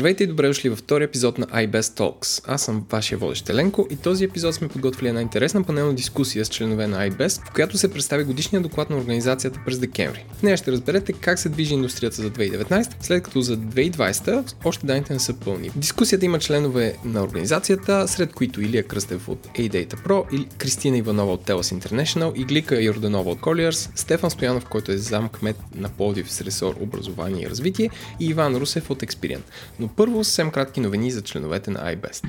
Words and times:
Здравейте 0.00 0.24
и 0.24 0.26
добре 0.26 0.46
дошли 0.46 0.68
във 0.68 0.78
втори 0.78 1.04
епизод 1.04 1.38
на 1.38 1.46
iBest 1.46 1.80
Talks. 1.80 2.42
Аз 2.46 2.62
съм 2.62 2.86
вашия 2.90 3.18
водещ 3.18 3.48
Еленко 3.48 3.86
и 3.90 3.96
този 3.96 4.24
епизод 4.24 4.54
сме 4.54 4.68
подготвили 4.68 5.08
една 5.08 5.20
интересна 5.20 5.64
панелна 5.64 5.94
дискусия 5.94 6.44
с 6.44 6.48
членове 6.48 6.86
на 6.86 7.10
iBest, 7.10 7.48
в 7.48 7.52
която 7.52 7.78
се 7.78 7.92
представи 7.92 8.24
годишния 8.24 8.60
доклад 8.60 8.90
на 8.90 8.96
организацията 8.96 9.60
през 9.66 9.78
декември. 9.78 10.24
В 10.38 10.42
нея 10.42 10.56
ще 10.56 10.72
разберете 10.72 11.12
как 11.12 11.38
се 11.38 11.48
движи 11.48 11.74
индустрията 11.74 12.22
за 12.22 12.30
2019, 12.30 12.90
след 13.00 13.22
като 13.22 13.40
за 13.40 13.56
2020 13.56 14.54
още 14.64 14.86
данните 14.86 15.12
не 15.12 15.18
са 15.18 15.34
пълни. 15.34 15.70
Дискусията 15.76 16.24
има 16.24 16.38
членове 16.38 16.96
на 17.04 17.22
организацията, 17.22 18.08
сред 18.08 18.32
които 18.32 18.62
Илия 18.62 18.82
Кръстев 18.82 19.28
от 19.28 19.46
A-Data 19.46 20.06
Pro, 20.06 20.34
или 20.34 20.46
Кристина 20.58 20.96
Иванова 20.96 21.32
от 21.32 21.46
Telos 21.46 21.80
International, 21.80 22.40
Иглика 22.40 22.82
Йорданова 22.82 23.30
от 23.30 23.40
Colliers, 23.40 23.90
Стефан 23.94 24.30
Стоянов, 24.30 24.64
който 24.64 24.92
е 24.92 24.98
зам 24.98 25.28
кмет 25.28 25.56
на 25.74 25.88
Пловдив 25.88 26.32
с 26.32 26.40
ресор 26.40 26.74
образование 26.80 27.42
и 27.42 27.50
развитие 27.50 27.90
и 28.20 28.26
Иван 28.26 28.56
Русев 28.56 28.90
от 28.90 29.02
Experian. 29.02 29.40
Но 29.80 29.89
първо 29.96 30.24
съвсем 30.24 30.50
кратки 30.50 30.80
новини 30.80 31.10
за 31.10 31.22
членовете 31.22 31.70
на 31.70 31.96
iBest. 31.96 32.24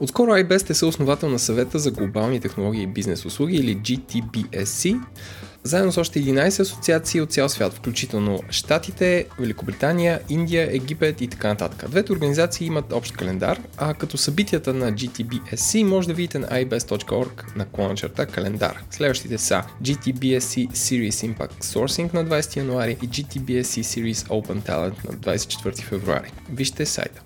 Отскоро 0.00 0.30
iBest 0.30 0.70
е 0.70 0.74
съосновател 0.74 1.28
на 1.28 1.38
съвета 1.38 1.78
за 1.78 1.90
глобални 1.90 2.40
технологии 2.40 2.82
и 2.82 2.86
бизнес 2.86 3.24
услуги 3.24 3.56
или 3.56 3.76
GTBSC, 3.76 5.00
заедно 5.64 5.92
с 5.92 5.98
още 5.98 6.22
11 6.22 6.60
асоциации 6.60 7.20
от 7.20 7.32
цял 7.32 7.48
свят, 7.48 7.72
включително 7.72 8.40
Штатите, 8.50 9.26
Великобритания, 9.38 10.20
Индия, 10.28 10.68
Египет 10.70 11.20
и 11.20 11.28
така 11.28 11.48
нататък. 11.48 11.90
Двете 11.90 12.12
организации 12.12 12.66
имат 12.66 12.92
общ 12.92 13.12
календар, 13.12 13.60
а 13.76 13.94
като 13.94 14.16
събитията 14.16 14.74
на 14.74 14.92
GTBSC 14.92 15.84
може 15.84 16.08
да 16.08 16.14
видите 16.14 16.38
на 16.38 16.46
ibest.org 16.46 17.56
на 17.56 17.66
клона 17.66 17.94
черта 17.94 18.26
календар. 18.26 18.82
Следващите 18.90 19.38
са 19.38 19.62
GTBSC 19.82 20.70
Series 20.70 21.34
Impact 21.34 21.64
Sourcing 21.64 22.14
на 22.14 22.24
20 22.24 22.56
януари 22.56 22.96
и 23.02 23.08
GTBSC 23.08 23.80
Series 23.80 24.28
Open 24.28 24.68
Talent 24.68 25.04
на 25.04 25.34
24 25.34 25.82
февруари. 25.82 26.32
Вижте 26.52 26.86
сайта. 26.86 27.22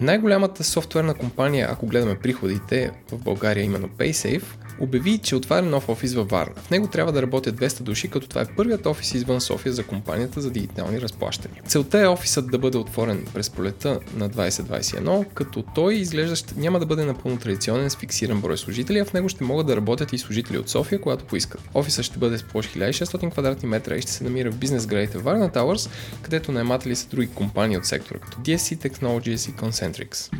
Най-голямата 0.00 0.64
софтуерна 0.64 1.14
компания, 1.14 1.68
ако 1.70 1.86
гледаме 1.86 2.18
приходите 2.18 2.90
в 3.12 3.18
България, 3.18 3.64
именно 3.64 3.88
PaySafe, 3.88 4.42
обяви, 4.80 5.18
че 5.18 5.36
отваря 5.36 5.66
нов 5.66 5.88
офис 5.88 6.14
във 6.14 6.28
Варна. 6.28 6.54
В 6.56 6.70
него 6.70 6.86
трябва 6.86 7.12
да 7.12 7.22
работят 7.22 7.60
200 7.60 7.82
души, 7.82 8.08
като 8.08 8.28
това 8.28 8.40
е 8.40 8.54
първият 8.56 8.86
офис 8.86 9.14
извън 9.14 9.40
София 9.40 9.72
за 9.72 9.82
компанията 9.82 10.40
за 10.40 10.50
дигитални 10.50 11.00
разплащания. 11.00 11.62
Целта 11.66 12.00
е 12.00 12.06
офисът 12.06 12.50
да 12.50 12.58
бъде 12.58 12.78
отворен 12.78 13.26
през 13.34 13.50
полета 13.50 14.00
на 14.16 14.30
2021, 14.30 15.26
като 15.34 15.64
той 15.74 15.94
изглежда 15.94 16.36
няма 16.56 16.78
да 16.78 16.86
бъде 16.86 17.04
напълно 17.04 17.38
традиционен 17.38 17.90
с 17.90 17.96
фиксиран 17.96 18.40
брой 18.40 18.58
служители, 18.58 18.98
а 18.98 19.04
в 19.04 19.12
него 19.12 19.28
ще 19.28 19.44
могат 19.44 19.66
да 19.66 19.76
работят 19.76 20.12
и 20.12 20.18
служители 20.18 20.58
от 20.58 20.68
София, 20.68 21.00
когато 21.00 21.24
поискат. 21.24 21.60
Офисът 21.74 22.04
ще 22.04 22.18
бъде 22.18 22.38
с 22.38 22.42
площ 22.42 22.74
1600 22.74 23.30
квадратни 23.30 23.68
метра 23.68 23.96
и 23.96 24.02
ще 24.02 24.12
се 24.12 24.24
намира 24.24 24.50
в 24.50 24.56
бизнес 24.56 24.86
градите 24.86 25.18
Варна 25.18 25.50
Towers, 25.50 25.90
където 26.22 26.52
наематели 26.52 26.96
са 26.96 27.08
други 27.08 27.26
компании 27.26 27.76
от 27.76 27.86
сектора, 27.86 28.18
като 28.18 28.38
DSC 28.38 28.88
Technologies 28.88 29.50
и 29.50 29.52
Concentrix. 29.52 30.30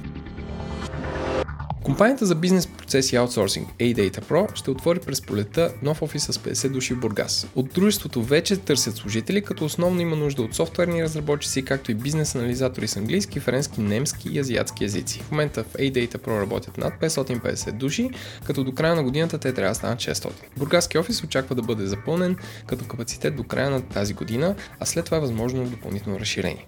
Компанията 1.89 2.27
за 2.27 2.35
бизнес 2.35 2.67
процеси 2.67 3.15
и 3.15 3.19
аутсорсинг 3.19 3.69
A-Data 3.79 4.21
Pro 4.21 4.55
ще 4.55 4.71
отвори 4.71 5.01
през 5.01 5.23
полета 5.23 5.73
нов 5.83 6.03
офис 6.03 6.23
с 6.23 6.33
50 6.33 6.69
души 6.69 6.95
в 6.95 7.01
Бургас. 7.01 7.47
От 7.55 7.69
дружеството 7.69 8.23
вече 8.23 8.57
търсят 8.57 8.97
служители, 8.97 9.43
като 9.43 9.65
основно 9.65 10.01
има 10.01 10.17
нужда 10.17 10.43
от 10.43 10.55
софтуерни 10.55 11.03
разработчици, 11.03 11.65
както 11.65 11.91
и 11.91 11.95
бизнес 11.95 12.35
анализатори 12.35 12.89
с 12.89 12.97
английски, 12.97 13.41
френски, 13.41 13.81
немски 13.81 14.29
и 14.29 14.39
азиатски 14.39 14.85
езици. 14.85 15.21
В 15.21 15.31
момента 15.31 15.65
в 15.65 15.73
A-Data 15.73 16.17
Pro 16.17 16.41
работят 16.41 16.79
над 16.79 16.93
550 17.01 17.73
души, 17.73 18.11
като 18.45 18.65
до 18.65 18.73
края 18.75 18.95
на 18.95 19.03
годината 19.03 19.39
те 19.39 19.53
трябва 19.53 19.71
да 19.71 19.75
станат 19.75 19.99
600. 19.99 20.31
Бургаски 20.57 20.99
офис 20.99 21.25
очаква 21.25 21.55
да 21.55 21.63
бъде 21.63 21.87
запълнен 21.87 22.37
като 22.67 22.85
капацитет 22.85 23.37
до 23.37 23.45
края 23.45 23.71
на 23.71 23.83
тази 23.83 24.15
година, 24.15 24.55
а 24.81 24.87
след 24.87 25.05
това 25.05 25.17
е 25.17 25.21
възможно 25.21 25.65
допълнително 25.65 26.21
разширение. 26.21 26.67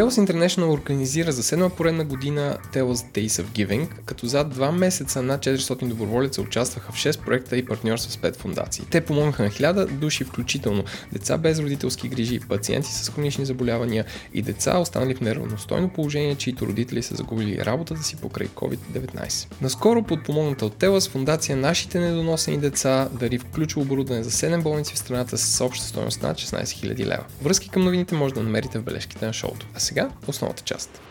Telos 0.00 0.26
International 0.26 0.72
организира 0.72 1.32
за 1.32 1.42
седма 1.42 1.70
поредна 1.70 2.04
година 2.04 2.58
Telos 2.72 2.94
Days 2.94 3.28
of 3.28 3.44
Giving, 3.44 3.88
като 4.04 4.26
зад 4.26 4.50
два 4.50 4.72
месеца 4.72 5.22
над 5.22 5.40
400 5.40 5.88
доброволеца 5.88 6.42
участваха 6.42 6.92
в 6.92 6.96
6 6.96 7.24
проекта 7.24 7.56
и 7.56 7.64
партньорства 7.64 8.12
с 8.12 8.16
5 8.16 8.36
фундации. 8.36 8.84
Те 8.90 9.00
помогнаха 9.00 9.42
на 9.42 9.50
1000 9.50 9.86
души, 9.86 10.24
включително 10.24 10.84
деца 11.12 11.38
без 11.38 11.58
родителски 11.58 12.08
грижи, 12.08 12.40
пациенти 12.48 12.88
с 12.92 13.10
хронични 13.10 13.46
заболявания 13.46 14.04
и 14.34 14.42
деца 14.42 14.78
останали 14.78 15.14
в 15.14 15.20
неравностойно 15.20 15.88
положение, 15.88 16.34
чието 16.34 16.66
родители 16.66 17.02
са 17.02 17.14
загубили 17.14 17.64
работата 17.64 18.02
си 18.02 18.16
покрай 18.16 18.48
COVID-19. 18.48 19.46
Наскоро 19.60 20.02
подпомогната 20.02 20.66
от 20.66 20.74
Телас 20.74 21.08
фундация 21.08 21.56
Нашите 21.56 22.00
недоносени 22.00 22.58
деца 22.58 23.08
дари 23.12 23.38
включва 23.38 23.82
оборудване 23.82 24.22
за 24.22 24.30
7 24.30 24.62
болници 24.62 24.94
в 24.94 24.98
страната 24.98 25.38
с 25.38 25.64
обща 25.64 25.84
стоеност 25.84 26.22
над 26.22 26.38
16 26.38 26.64
000 26.64 27.06
лева. 27.06 27.24
Връзки 27.42 27.68
към 27.68 27.84
новините 27.84 28.14
може 28.14 28.34
да 28.34 28.42
намерите 28.42 28.78
в 28.78 28.82
бележките 28.82 29.26
на 29.26 29.32
шоуто. 29.32 29.66
Сега 29.90 30.10
основната 30.28 30.62
част. 30.62 31.02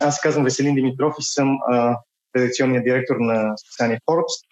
Аз 0.00 0.20
казвам 0.20 0.44
Веселин 0.44 0.74
Димитров 0.74 1.14
и 1.20 1.22
съм 1.22 1.58
а, 1.70 1.96
редакционният 2.36 2.84
директор 2.84 3.16
на 3.18 3.56
списание 3.56 4.00
Forbes. 4.10 4.46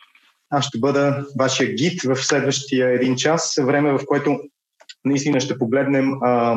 Аз 0.50 0.64
ще 0.64 0.78
бъда 0.78 1.26
вашия 1.38 1.74
гид 1.74 2.02
в 2.02 2.16
следващия 2.16 2.88
един 2.88 3.16
час, 3.16 3.58
време 3.62 3.92
в 3.92 4.00
което 4.06 4.40
наистина 5.04 5.40
ще 5.40 5.58
погледнем 5.58 6.12
а, 6.22 6.56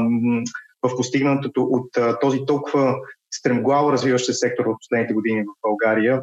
в 0.84 0.96
постигнатото 0.98 1.62
от 1.62 1.98
а, 1.98 2.20
този 2.20 2.40
толкова 2.48 2.96
стремглаво 3.32 3.92
развиващ 3.92 4.26
се 4.26 4.34
сектор 4.34 4.66
в 4.66 4.78
последните 4.80 5.14
години 5.14 5.44
в 5.44 5.68
България 5.68 6.22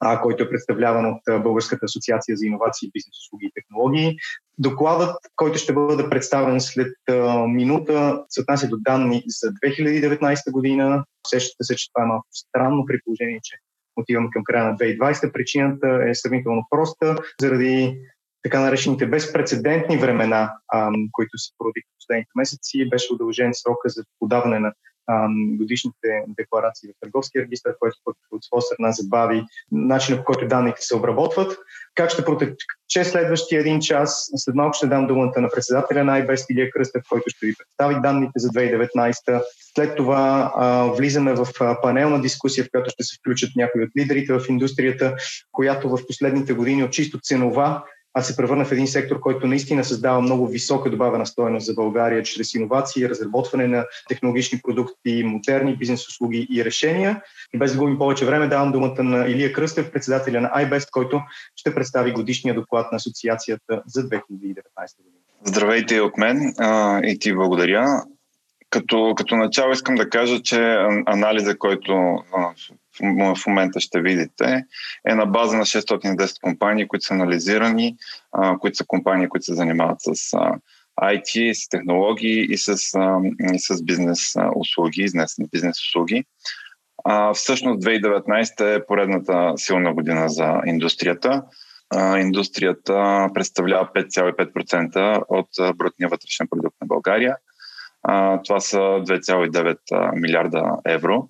а, 0.00 0.20
който 0.20 0.42
е 0.42 0.48
представляван 0.48 1.06
от 1.06 1.42
Българската 1.42 1.84
асоциация 1.84 2.36
за 2.36 2.46
иновации, 2.46 2.90
бизнес, 2.92 3.18
услуги 3.26 3.46
и 3.46 3.52
технологии. 3.54 4.16
Докладът, 4.58 5.16
който 5.36 5.58
ще 5.58 5.72
бъде 5.72 6.10
представен 6.10 6.60
след 6.60 6.94
а, 7.10 7.46
минута, 7.46 8.24
се 8.28 8.40
отнася 8.40 8.68
до 8.68 8.76
данни 8.80 9.22
за 9.26 9.52
2019 9.52 10.52
година. 10.52 11.04
Сещате 11.26 11.64
се, 11.64 11.76
че 11.76 11.92
това 11.92 12.04
е 12.04 12.08
малко 12.08 12.26
странно 12.32 12.84
при 12.86 13.00
положение, 13.04 13.40
че 13.42 13.56
отиваме 13.96 14.28
към 14.32 14.44
края 14.44 14.64
на 14.64 14.76
2020. 14.76 15.32
Причината 15.32 16.00
е 16.08 16.14
сравнително 16.14 16.66
проста, 16.70 17.16
заради 17.40 18.00
така 18.42 18.60
наречените 18.60 19.06
безпредседентни 19.06 19.96
времена, 19.96 20.52
а, 20.68 20.90
които 21.12 21.38
се 21.38 21.52
породиха 21.58 21.88
последните 21.98 22.30
месеци, 22.36 22.88
беше 22.88 23.12
удължен 23.12 23.50
срока 23.54 23.88
за 23.88 24.04
подаване 24.18 24.58
на 24.58 24.72
годишните 25.58 26.24
декларации 26.28 26.88
в 26.88 27.00
търговския 27.00 27.42
регистр, 27.42 27.70
който 27.80 27.96
от 28.30 28.44
своя 28.44 28.62
страна 28.62 28.92
забави 28.92 29.44
начина 29.72 30.18
по 30.18 30.24
който 30.24 30.48
данните 30.48 30.82
се 30.82 30.96
обработват. 30.96 31.58
Как 31.94 32.10
ще 32.10 32.24
протече 32.24 33.04
следващия 33.04 33.60
един 33.60 33.80
час? 33.80 34.30
След 34.36 34.54
малко 34.54 34.76
ще 34.76 34.86
дам 34.86 35.06
думата 35.06 35.40
на 35.40 35.48
председателя 35.48 36.04
на 36.04 36.26
IBEST 36.26 36.46
Илия 36.50 36.70
Кръстев, 36.70 37.02
който 37.08 37.24
ще 37.30 37.46
ви 37.46 37.54
представи 37.58 38.00
данните 38.02 38.32
за 38.36 38.48
2019. 38.48 39.42
След 39.74 39.96
това 39.96 40.52
а, 40.56 40.84
влизаме 40.84 41.34
в 41.34 41.46
панелна 41.82 42.20
дискусия, 42.20 42.64
в 42.64 42.68
която 42.70 42.90
ще 42.90 43.04
се 43.04 43.16
включат 43.18 43.50
някои 43.56 43.82
от 43.82 43.90
лидерите 43.98 44.32
в 44.32 44.44
индустрията, 44.48 45.16
която 45.52 45.88
в 45.88 46.06
последните 46.06 46.52
години 46.52 46.84
от 46.84 46.92
чисто 46.92 47.20
ценова 47.22 47.84
а 48.14 48.22
се 48.22 48.36
превърна 48.36 48.64
в 48.64 48.72
един 48.72 48.86
сектор, 48.86 49.20
който 49.20 49.46
наистина 49.46 49.84
създава 49.84 50.20
много 50.20 50.46
висока 50.46 50.90
добавена 50.90 51.26
стоеност 51.26 51.66
за 51.66 51.74
България 51.74 52.22
чрез 52.22 52.54
иновации, 52.54 53.08
разработване 53.08 53.66
на 53.66 53.86
технологични 54.08 54.60
продукти, 54.62 55.22
модерни 55.24 55.76
бизнес 55.76 56.08
услуги 56.08 56.46
и 56.50 56.64
решения. 56.64 57.22
Без 57.56 57.72
да 57.72 57.78
губим 57.78 57.98
повече 57.98 58.26
време, 58.26 58.48
давам 58.48 58.72
думата 58.72 59.02
на 59.02 59.26
Илия 59.26 59.52
Кръстев, 59.52 59.92
председателя 59.92 60.40
на 60.40 60.50
iBest, 60.50 60.90
който 60.90 61.20
ще 61.56 61.74
представи 61.74 62.12
годишния 62.12 62.54
доклад 62.54 62.92
на 62.92 62.96
Асоциацията 62.96 63.82
за 63.86 64.02
2019 64.02 64.12
година. 64.98 65.20
Здравейте 65.44 66.00
от 66.00 66.16
мен 66.16 66.54
а, 66.58 67.00
и 67.04 67.18
ти 67.18 67.34
благодаря. 67.34 67.86
Като, 68.70 69.14
като 69.16 69.36
начало 69.36 69.72
искам 69.72 69.94
да 69.94 70.10
кажа, 70.10 70.42
че 70.42 70.76
анализа, 71.06 71.58
който 71.58 72.18
в 73.02 73.46
момента 73.46 73.80
ще 73.80 74.00
видите, 74.00 74.64
е 75.08 75.14
на 75.14 75.26
база 75.26 75.56
на 75.56 75.64
610 75.64 76.40
компании, 76.40 76.88
които 76.88 77.04
са 77.04 77.14
анализирани, 77.14 77.96
които 78.60 78.76
са 78.76 78.84
компании, 78.86 79.28
които 79.28 79.44
се 79.44 79.54
занимават 79.54 79.98
с 80.00 80.36
IT, 81.02 81.52
с 81.52 81.68
технологии 81.68 82.46
и 82.52 82.58
с, 82.58 82.70
и 83.54 83.58
с 83.58 83.82
бизнес 83.84 84.34
услуги, 84.56 85.02
изнесени 85.02 85.48
бизнес 85.52 85.88
услуги. 85.88 86.24
А, 87.04 87.34
всъщност 87.34 87.82
2019 87.82 88.76
е 88.76 88.86
поредната 88.86 89.52
силна 89.56 89.94
година 89.94 90.28
за 90.28 90.60
индустрията. 90.66 91.42
А, 91.94 92.18
индустрията 92.18 93.28
представлява 93.34 93.88
5,5% 93.94 95.22
от 95.28 95.76
брутния 95.76 96.08
вътрешен 96.08 96.48
продукт 96.50 96.76
на 96.80 96.86
България. 96.86 97.36
А, 98.02 98.42
това 98.42 98.60
са 98.60 98.78
2,9 98.78 100.20
милиарда 100.20 100.76
евро. 100.86 101.28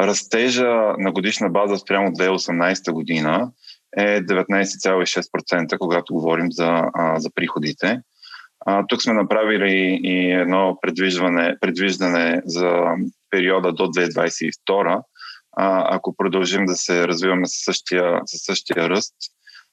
Растежа 0.00 0.94
на 0.98 1.12
годишна 1.12 1.50
база 1.50 1.78
спрямо 1.78 2.08
2018 2.08 2.92
година 2.92 3.50
е 3.96 4.20
19,6%, 4.20 5.78
когато 5.78 6.14
говорим 6.14 6.52
за, 6.52 6.82
за 7.16 7.30
приходите. 7.34 8.00
А, 8.66 8.86
тук 8.86 9.02
сме 9.02 9.12
направили 9.12 10.00
и 10.02 10.30
едно 10.30 10.78
предвиждане, 10.82 11.56
предвиждане 11.60 12.42
за 12.44 12.84
периода 13.30 13.72
до 13.72 13.82
2022. 13.86 15.02
А, 15.56 15.96
ако 15.96 16.16
продължим 16.16 16.66
да 16.66 16.76
се 16.76 17.08
развиваме 17.08 17.46
със 17.46 17.64
същия, 17.64 18.20
със 18.26 18.40
същия 18.42 18.88
ръст, 18.88 19.14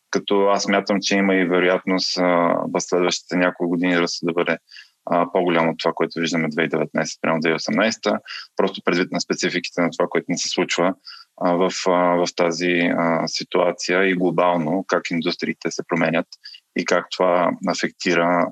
като 0.09 0.47
аз 0.47 0.67
мятам, 0.67 0.97
че 1.01 1.15
има 1.15 1.35
и 1.35 1.45
вероятност 1.45 2.15
в 2.17 2.79
следващите 2.79 3.35
няколко 3.35 3.69
години 3.69 3.99
ръста 3.99 4.25
да 4.25 4.33
бъде 4.33 4.57
по-голямо 5.05 5.71
от 5.71 5.79
това, 5.79 5.91
което 5.95 6.19
виждаме 6.19 6.49
2019 6.49 7.21
прямо 7.21 7.39
2018, 7.39 8.19
просто 8.55 8.81
предвид 8.85 9.11
на 9.11 9.21
спецификите 9.21 9.81
на 9.81 9.89
това, 9.89 10.07
което 10.09 10.25
не 10.29 10.37
се 10.37 10.49
случва 10.49 10.93
в, 11.41 11.71
в 11.85 12.27
тази 12.35 12.91
ситуация 13.25 14.09
и 14.09 14.13
глобално, 14.13 14.85
как 14.87 15.11
индустриите 15.11 15.71
се 15.71 15.83
променят 15.87 16.27
и 16.75 16.85
как 16.85 17.07
това 17.11 17.51
афектира 17.67 18.47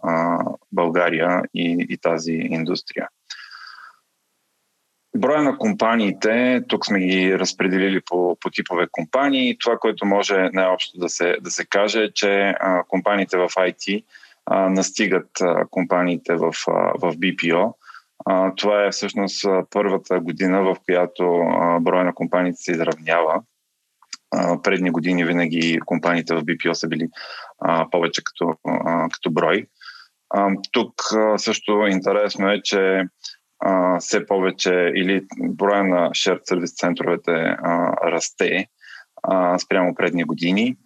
България 0.71 1.41
и, 1.53 1.85
и 1.89 1.97
тази 1.97 2.31
индустрия. 2.31 3.07
Броя 5.17 5.41
на 5.41 5.57
компаниите, 5.57 6.61
тук 6.67 6.85
сме 6.85 6.99
ги 6.99 7.39
разпределили 7.39 8.01
по, 8.05 8.37
по 8.41 8.49
типове 8.49 8.87
компании. 8.91 9.57
Това, 9.57 9.77
което 9.77 10.05
може 10.05 10.49
най-общо 10.53 10.99
да 10.99 11.09
се, 11.09 11.37
да 11.41 11.51
се 11.51 11.65
каже, 11.65 12.03
е, 12.03 12.11
че 12.11 12.55
а, 12.59 12.83
компаниите 12.87 13.37
в 13.37 13.47
IT 13.47 14.03
а, 14.45 14.69
настигат 14.69 15.29
а, 15.41 15.65
компаниите 15.69 16.35
в, 16.35 16.53
а, 16.67 16.71
в 17.01 17.17
BPO. 17.17 17.73
А, 18.25 18.55
това 18.55 18.85
е 18.85 18.91
всъщност 18.91 19.45
първата 19.69 20.19
година, 20.19 20.63
в 20.63 20.75
която 20.85 21.23
а, 21.23 21.79
броя 21.79 22.03
на 22.03 22.13
компаниите 22.13 22.57
се 22.61 22.71
изравнява. 22.71 23.41
А, 24.31 24.61
предни 24.61 24.91
години 24.91 25.25
винаги 25.25 25.79
компаниите 25.85 26.35
в 26.35 26.43
BPO 26.43 26.73
са 26.73 26.87
били 26.87 27.07
а, 27.59 27.89
повече 27.89 28.21
като, 28.23 28.55
а, 28.67 29.09
като 29.09 29.31
брой. 29.31 29.65
А, 30.29 30.51
тук 30.71 30.93
а, 31.15 31.37
също 31.37 31.87
интересно 31.87 32.51
е, 32.51 32.61
че 32.63 33.03
а, 33.59 33.99
все 33.99 34.25
повече 34.25 34.91
или 34.95 35.25
броя 35.39 35.83
на 35.83 36.09
shared 36.09 36.41
сервис 36.43 36.75
центровете 36.75 37.31
а, 37.31 37.93
расте 38.11 38.65
а, 39.23 39.59
спрямо 39.59 39.95
предни 39.95 40.23
години. 40.23 40.77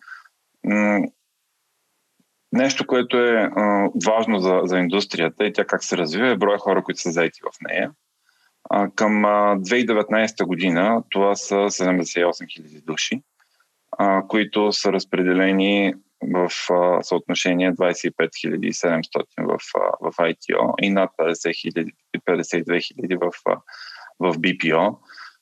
Нещо, 2.53 2.87
което 2.87 3.17
е 3.17 3.49
а, 3.55 3.89
важно 4.05 4.39
за, 4.39 4.61
за 4.63 4.77
индустрията 4.77 5.45
и 5.45 5.53
тя 5.53 5.65
как 5.65 5.83
се 5.83 5.97
развива 5.97 6.27
е 6.27 6.37
броя 6.37 6.57
хора, 6.57 6.83
които 6.83 7.01
са 7.01 7.11
заети 7.11 7.39
в 7.41 7.61
нея. 7.69 7.91
А, 8.69 8.89
към 8.95 9.25
а, 9.25 9.57
2019 9.57 10.45
година 10.45 11.03
това 11.09 11.35
са 11.35 11.55
78 11.55 12.25
000 12.25 12.83
души, 12.85 13.21
а, 13.97 14.27
които 14.27 14.71
са 14.71 14.93
разпределени 14.93 15.93
в 16.33 16.51
а, 16.71 17.03
съотношение 17.03 17.73
25 17.73 18.11
700 18.13 19.25
в, 19.37 19.57
а, 19.75 20.11
в 20.11 20.13
ITO 20.17 20.73
и 20.81 20.89
над 20.89 21.11
50 21.17 21.31
000, 21.33 21.91
52 22.25 22.63
000 22.63 23.17
в, 23.17 23.31
а, 23.45 23.57
в 24.19 24.37
BPO. 24.37 24.97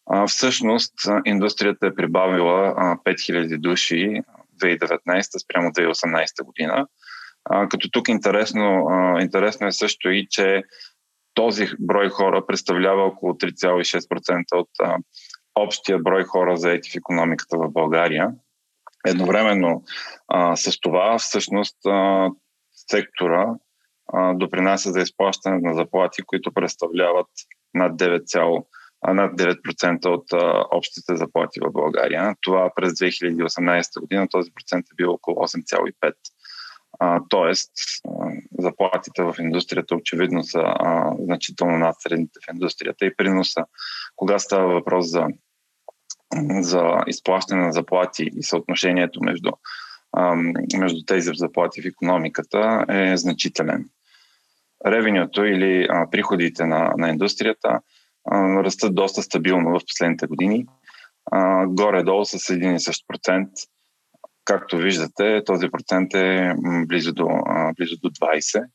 А, 0.09 0.27
всъщност, 0.27 0.93
индустрията 1.25 1.87
е 1.87 1.95
прибавила 1.95 2.73
а, 2.77 2.97
5000 2.97 3.57
души 3.57 4.21
2019 4.61 5.43
спрямо 5.43 5.69
2018 5.69 6.43
година. 6.43 6.87
А, 7.45 7.69
като 7.69 7.89
тук 7.91 8.07
интересно, 8.07 8.87
а, 8.89 9.21
интересно 9.21 9.67
е 9.67 9.71
също 9.71 10.09
и, 10.09 10.27
че 10.29 10.63
този 11.33 11.67
брой 11.79 12.09
хора 12.09 12.45
представлява 12.45 13.03
около 13.03 13.33
3,6% 13.33 14.43
от 14.53 14.69
а, 14.81 14.97
общия 15.55 15.99
брой 15.99 16.23
хора 16.23 16.57
заети 16.57 16.91
в 16.91 16.95
економиката 16.95 17.57
в 17.57 17.71
България. 17.71 18.31
Едновременно 19.07 19.83
а, 20.27 20.55
с 20.55 20.79
това, 20.79 21.17
всъщност, 21.17 21.77
а, 21.85 22.29
сектора 22.89 23.47
а, 24.13 24.33
допринася 24.33 24.91
за 24.91 24.99
изплащане 24.99 25.59
на 25.61 25.73
заплати, 25.73 26.21
които 26.21 26.51
представляват 26.51 27.27
над 27.73 27.99
9, 27.99 28.23
над 29.07 29.33
9% 29.33 30.05
от 30.05 30.33
а, 30.33 30.65
общите 30.71 31.15
заплати 31.15 31.59
в 31.59 31.71
България. 31.71 32.35
Това 32.41 32.71
през 32.75 32.93
2018 32.93 33.99
година 33.99 34.27
този 34.31 34.51
процент 34.51 34.85
е 34.85 34.95
бил 34.95 35.11
около 35.11 35.37
8,5%. 35.37 36.13
А, 36.99 37.19
а, 37.29 37.55
заплатите 38.59 39.23
в 39.23 39.35
индустрията 39.39 39.95
очевидно 39.95 40.43
са 40.43 40.59
а, 40.59 41.13
значително 41.19 41.77
над 41.77 41.95
средните 41.99 42.39
в 42.47 42.53
индустрията 42.53 43.05
и 43.05 43.15
приноса, 43.15 43.65
кога 44.15 44.39
става 44.39 44.73
въпрос 44.73 45.09
за 45.09 45.27
за 46.61 47.03
изплащане 47.07 47.65
на 47.65 47.71
заплати 47.71 48.29
и 48.35 48.43
съотношението 48.43 49.23
между, 49.23 49.51
между 50.77 51.05
тези 51.07 51.31
заплати 51.33 51.81
в 51.81 51.85
економиката 51.85 52.85
е 52.89 53.17
значителен. 53.17 53.89
Ревенюто 54.85 55.45
или 55.45 55.87
а, 55.89 56.09
приходите 56.11 56.65
на, 56.65 56.93
на 56.97 57.09
индустрията 57.09 57.79
растат 58.63 58.95
доста 58.95 59.21
стабилно 59.21 59.79
в 59.79 59.83
последните 59.87 60.27
години, 60.27 60.65
горе-долу 61.67 62.25
с 62.25 62.49
един 62.49 62.75
и 62.75 62.79
същ 62.79 63.05
процент. 63.07 63.49
Както 64.45 64.77
виждате, 64.77 65.43
този 65.45 65.69
процент 65.69 66.13
е 66.13 66.53
близо 66.87 67.13
до, 67.13 67.27
а, 67.45 67.73
близо 67.73 67.95
до 68.03 68.09
20. 68.09 68.65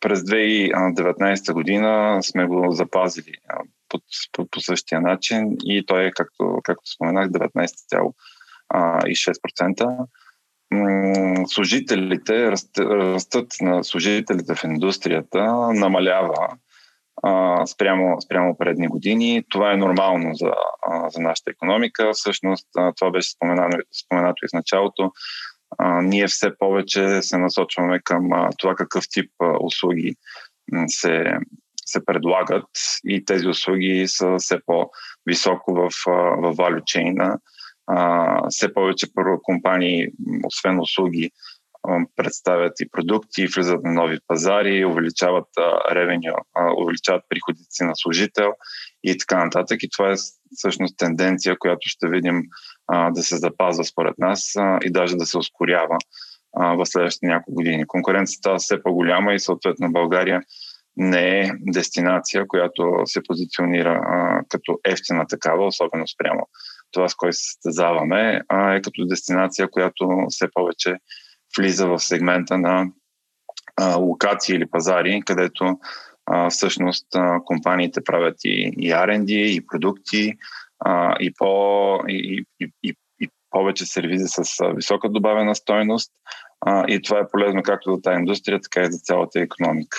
През 0.00 0.20
2019 0.20 1.52
година 1.52 2.18
сме 2.22 2.46
го 2.46 2.72
запазили 2.72 3.32
по, 3.88 3.98
по, 4.32 4.46
по 4.50 4.60
същия 4.60 5.00
начин 5.00 5.56
и 5.64 5.86
той 5.86 6.04
е, 6.04 6.10
както, 6.10 6.58
както 6.64 6.90
споменах, 6.90 7.28
19,6%. 7.28 10.06
Служителите, 11.46 12.50
растат 12.78 13.46
на 13.60 13.84
служителите 13.84 14.54
в 14.54 14.64
индустрията 14.64 15.44
намалява 15.72 16.48
спрямо, 17.66 18.20
спрямо 18.20 18.56
предни 18.58 18.88
години. 18.88 19.44
Това 19.48 19.72
е 19.72 19.76
нормално 19.76 20.34
за, 20.34 20.52
за 21.08 21.20
нашата 21.20 21.50
економика. 21.50 22.10
Всъщност, 22.14 22.68
това 22.96 23.10
беше 23.10 23.30
споменато, 23.30 23.78
споменато 24.04 24.44
и 24.44 24.48
в 24.48 24.56
началото. 24.56 25.12
Ние 26.02 26.26
все 26.26 26.58
повече 26.58 27.22
се 27.22 27.38
насочваме 27.38 28.00
към 28.04 28.28
това 28.58 28.74
какъв 28.74 29.04
тип 29.10 29.30
услуги 29.60 30.16
се, 30.86 31.24
се 31.86 32.04
предлагат 32.04 32.68
и 33.04 33.24
тези 33.24 33.48
услуги 33.48 34.04
са 34.08 34.36
все 34.38 34.58
по-високо 34.66 35.74
в, 35.74 35.90
в 36.38 36.54
value 36.54 36.82
chain. 36.82 37.38
Все 38.48 38.74
повече 38.74 39.06
компании, 39.42 40.08
освен 40.44 40.80
услуги, 40.80 41.30
представят 42.16 42.72
и 42.80 42.88
продукти, 42.88 43.46
влизат 43.46 43.82
на 43.84 43.92
нови 43.92 44.18
пазари, 44.26 44.84
увеличават 44.84 45.48
ревеню, 45.90 46.34
увеличават 46.78 47.22
приходите 47.28 47.66
си 47.70 47.84
на 47.84 47.92
служител 47.94 48.52
и 49.04 49.18
така 49.18 49.44
нататък. 49.44 49.78
И 49.82 49.88
това 49.96 50.12
е 50.12 50.16
всъщност 50.56 50.98
тенденция, 50.98 51.56
която 51.58 51.88
ще 51.88 52.08
видим 52.08 52.42
да 53.10 53.22
се 53.22 53.36
запазва 53.36 53.84
според 53.84 54.18
нас 54.18 54.54
и 54.84 54.92
даже 54.92 55.16
да 55.16 55.26
се 55.26 55.38
ускорява 55.38 55.96
в 56.52 56.86
следващите 56.86 57.26
няколко 57.26 57.54
години. 57.54 57.86
Конкуренцията 57.86 58.50
е 58.50 58.58
все 58.58 58.82
по-голяма 58.82 59.34
и 59.34 59.40
съответно 59.40 59.92
България 59.92 60.42
не 60.96 61.40
е 61.40 61.50
дестинация, 61.72 62.46
която 62.48 63.02
се 63.04 63.22
позиционира 63.28 64.00
като 64.48 64.78
ефтина 64.84 65.26
такава, 65.26 65.66
особено 65.66 66.08
спрямо 66.08 66.48
това, 66.92 67.08
с 67.08 67.14
което 67.14 67.36
се 67.36 67.44
състезаваме, 67.44 68.40
а 68.48 68.74
е 68.74 68.82
като 68.82 69.06
дестинация, 69.06 69.68
която 69.70 70.08
все 70.28 70.48
повече 70.54 70.94
влиза 71.58 71.88
в 71.88 71.98
сегмента 71.98 72.58
на 72.58 72.86
а, 73.76 73.96
локации 73.96 74.56
или 74.56 74.66
пазари, 74.66 75.22
където 75.26 75.78
а, 76.26 76.50
всъщност 76.50 77.06
а, 77.14 77.40
компаниите 77.44 78.04
правят 78.04 78.36
и, 78.44 78.72
и 78.78 78.90
R&D, 78.90 79.30
и 79.30 79.66
продукти, 79.66 80.34
а, 80.80 81.16
и, 81.20 81.34
по, 81.34 81.98
и, 82.08 82.44
и, 82.60 82.70
и, 82.82 82.94
и 83.20 83.28
повече 83.50 83.86
сервизи 83.86 84.24
с 84.28 84.42
висока 84.74 85.08
добавена 85.08 85.54
стойност. 85.54 86.12
А, 86.60 86.84
и 86.88 87.02
това 87.02 87.18
е 87.18 87.28
полезно 87.32 87.62
както 87.62 87.94
за 87.94 88.02
тази 88.02 88.18
индустрия, 88.18 88.60
така 88.60 88.80
и 88.80 88.92
за 88.92 88.98
цялата 88.98 89.40
економика 89.40 89.98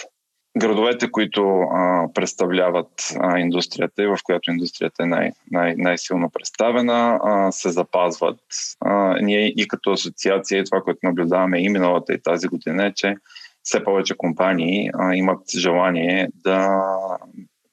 градовете, 0.57 1.11
които 1.11 1.59
а, 1.59 2.07
представляват 2.13 2.89
а, 3.19 3.39
индустрията 3.39 4.03
и 4.03 4.07
в 4.07 4.17
която 4.23 4.51
индустрията 4.51 5.03
е 5.03 5.05
най- 5.05 5.31
най- 5.51 5.75
най-силно 5.77 6.29
представена, 6.29 7.19
а, 7.23 7.51
се 7.51 7.69
запазват. 7.69 8.39
А, 8.79 9.17
ние 9.21 9.47
и 9.47 9.67
като 9.67 9.91
асоциация, 9.91 10.63
това, 10.63 10.81
което 10.81 10.99
наблюдаваме 11.03 11.59
и 11.59 11.69
миналата 11.69 12.13
и 12.13 12.21
тази 12.21 12.47
година 12.47 12.85
е, 12.85 12.93
че 12.93 13.15
все 13.63 13.83
повече 13.83 14.17
компании 14.17 14.89
а, 14.93 15.15
имат 15.15 15.39
желание 15.57 16.29
да, 16.33 16.83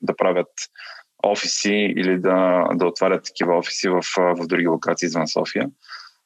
да 0.02 0.16
правят 0.16 0.50
офиси 1.26 1.94
или 1.96 2.18
да, 2.18 2.68
да 2.74 2.86
отварят 2.86 3.24
такива 3.24 3.58
офиси 3.58 3.88
в, 3.88 4.02
в 4.16 4.46
други 4.46 4.66
локации 4.66 5.06
извън 5.06 5.28
София. 5.28 5.70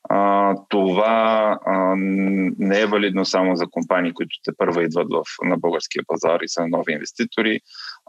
А, 0.08 0.54
това 0.68 1.58
а, 1.66 1.94
не 2.58 2.80
е 2.80 2.86
валидно 2.86 3.24
само 3.24 3.56
за 3.56 3.66
компании, 3.70 4.14
които 4.14 4.36
те 4.44 4.52
първа 4.56 4.82
идват 4.82 5.08
в, 5.10 5.22
на 5.44 5.56
българския 5.58 6.02
пазар 6.06 6.40
и 6.40 6.48
са 6.48 6.66
нови 6.68 6.92
инвеститори, 6.92 7.60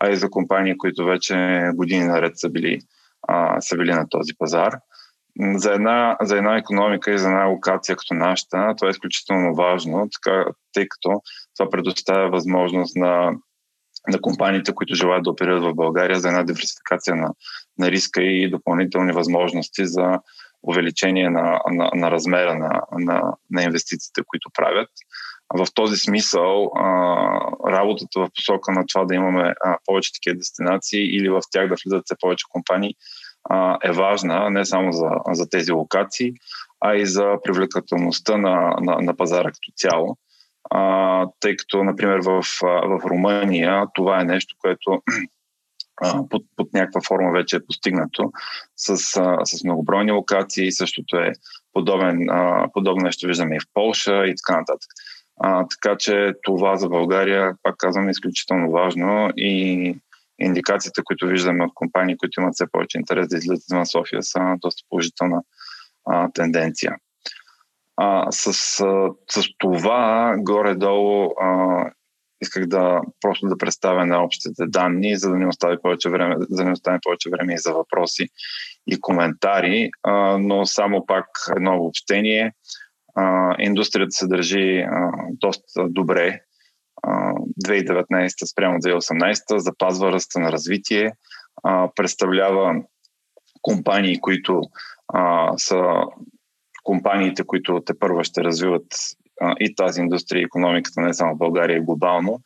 а 0.01 0.09
и 0.09 0.15
за 0.15 0.29
компании, 0.29 0.77
които 0.77 1.05
вече 1.05 1.61
години 1.73 2.03
наред 2.03 2.31
са 2.35 2.49
били, 2.49 2.79
а, 3.27 3.61
са 3.61 3.77
били 3.77 3.91
на 3.91 4.09
този 4.09 4.33
пазар. 4.37 4.73
За 5.55 5.73
една, 5.73 6.17
за 6.21 6.37
една 6.37 6.57
економика 6.57 7.13
и 7.13 7.17
за 7.17 7.27
една 7.27 7.45
локация 7.45 7.95
като 7.95 8.13
нашата, 8.13 8.73
това 8.77 8.87
е 8.87 8.91
изключително 8.91 9.55
важно, 9.55 10.09
така, 10.09 10.45
тъй 10.73 10.87
като 10.89 11.21
това 11.57 11.69
предоставя 11.69 12.29
възможност 12.29 12.95
на, 12.95 13.31
на 14.07 14.21
компаниите, 14.21 14.73
които 14.75 14.95
желаят 14.95 15.23
да 15.23 15.29
оперират 15.29 15.63
в 15.63 15.75
България, 15.75 16.19
за 16.19 16.27
една 16.27 16.43
диверсификация 16.43 17.15
на, 17.15 17.33
на 17.77 17.91
риска 17.91 18.21
и 18.21 18.49
допълнителни 18.49 19.11
възможности 19.11 19.85
за 19.85 20.19
увеличение 20.63 21.29
на, 21.29 21.61
на, 21.67 21.91
на 21.93 22.11
размера 22.11 22.55
на, 22.55 22.81
на, 22.91 23.33
на 23.51 23.63
инвестициите, 23.63 24.21
които 24.27 24.49
правят. 24.53 24.89
В 25.53 25.67
този 25.73 25.97
смисъл 25.97 26.71
работата 27.67 28.19
в 28.19 28.29
посока 28.35 28.71
на 28.71 28.83
това 28.87 29.05
да 29.05 29.15
имаме 29.15 29.53
повече 29.85 30.13
такива 30.13 30.35
дестинации 30.37 31.15
или 31.17 31.29
в 31.29 31.41
тях 31.51 31.69
да 31.69 31.75
влизат 31.83 32.05
все 32.05 32.15
повече 32.21 32.45
компании 32.49 32.95
е 33.83 33.91
важна 33.91 34.49
не 34.49 34.65
само 34.65 34.91
за, 34.91 35.09
за 35.31 35.49
тези 35.49 35.71
локации, 35.71 36.33
а 36.81 36.95
и 36.95 37.05
за 37.05 37.35
привлекателността 37.43 38.37
на, 38.37 38.75
на, 38.81 38.97
на 39.01 39.17
пазара 39.17 39.51
като 39.51 39.71
цяло. 39.75 40.17
Тъй 41.39 41.55
като, 41.55 41.83
например, 41.83 42.19
в, 42.19 42.43
в 42.61 42.99
Румъния 43.05 43.85
това 43.93 44.21
е 44.21 44.25
нещо, 44.25 44.55
което 44.59 45.01
под, 46.29 46.43
под 46.55 46.73
някаква 46.73 47.01
форма 47.07 47.31
вече 47.31 47.55
е 47.55 47.65
постигнато 47.65 48.31
с, 48.75 48.97
с 49.45 49.63
многобройни 49.63 50.11
локации. 50.11 50.71
Същото 50.71 51.17
е 51.17 51.31
подобен, 51.73 52.27
подобно 52.73 53.03
нещо 53.03 53.27
виждаме 53.27 53.55
и 53.55 53.59
в 53.59 53.67
Полша 53.73 54.25
и 54.25 54.33
така 54.35 54.59
нататък. 54.59 54.89
А, 55.41 55.65
така 55.67 55.97
че 55.97 56.33
това 56.43 56.75
за 56.75 56.89
България, 56.89 57.53
пак 57.63 57.75
казвам, 57.77 58.07
е 58.07 58.11
изключително 58.11 58.71
важно 58.71 59.29
и 59.37 59.95
индикациите, 60.39 61.01
които 61.03 61.27
виждаме 61.27 61.65
от 61.65 61.73
компании, 61.73 62.17
които 62.17 62.41
имат 62.41 62.53
все 62.53 62.71
повече 62.71 62.97
интерес 62.97 63.27
да 63.27 63.37
излизат 63.37 63.63
извън 63.63 63.85
София, 63.85 64.23
са 64.23 64.55
доста 64.59 64.83
положителна 64.89 65.41
а, 66.05 66.31
тенденция. 66.31 66.95
А, 67.97 68.31
с, 68.31 68.53
с 69.29 69.43
това 69.57 70.35
горе-долу 70.37 71.33
а, 71.41 71.85
исках 72.41 72.65
да 72.65 73.01
просто 73.21 73.47
да 73.47 73.57
представя 73.57 74.05
на 74.05 74.23
общите 74.23 74.65
данни, 74.67 75.17
за 75.17 75.29
да 75.29 75.35
не 75.35 75.47
остави 75.47 75.77
повече 75.81 76.09
време, 76.09 76.35
за 76.39 76.55
да 76.55 76.65
не 76.65 76.71
остане 76.71 76.99
повече 77.03 77.29
време 77.29 77.53
и 77.53 77.57
за 77.57 77.73
въпроси 77.73 78.29
и 78.87 79.01
коментари, 79.01 79.89
а, 80.03 80.37
но 80.37 80.65
само 80.65 81.05
пак 81.05 81.25
едно 81.55 81.75
обобщение. 81.75 82.53
А, 83.15 83.55
индустрията 83.59 84.11
се 84.11 84.27
държи 84.27 84.79
а, 84.79 85.11
доста 85.31 85.89
добре. 85.89 86.41
А, 87.03 87.33
2019 87.65 88.51
спрямо 88.51 88.79
2018 88.79 89.57
запазва 89.57 90.11
ръста 90.11 90.39
на 90.39 90.51
развитие, 90.51 91.11
а, 91.63 91.89
представлява 91.95 92.75
компании, 93.61 94.21
които 94.21 94.61
а, 95.13 95.53
са 95.57 96.03
компаниите, 96.83 97.43
които 97.43 97.81
те 97.85 97.99
първа 97.99 98.23
ще 98.23 98.43
развиват 98.43 98.85
и 99.59 99.75
тази 99.75 100.01
индустрия, 100.01 100.43
економиката 100.43 101.01
не 101.01 101.13
само 101.13 101.35
в 101.35 101.37
България, 101.37 101.77
и 101.77 101.81
глобално. 101.81 102.39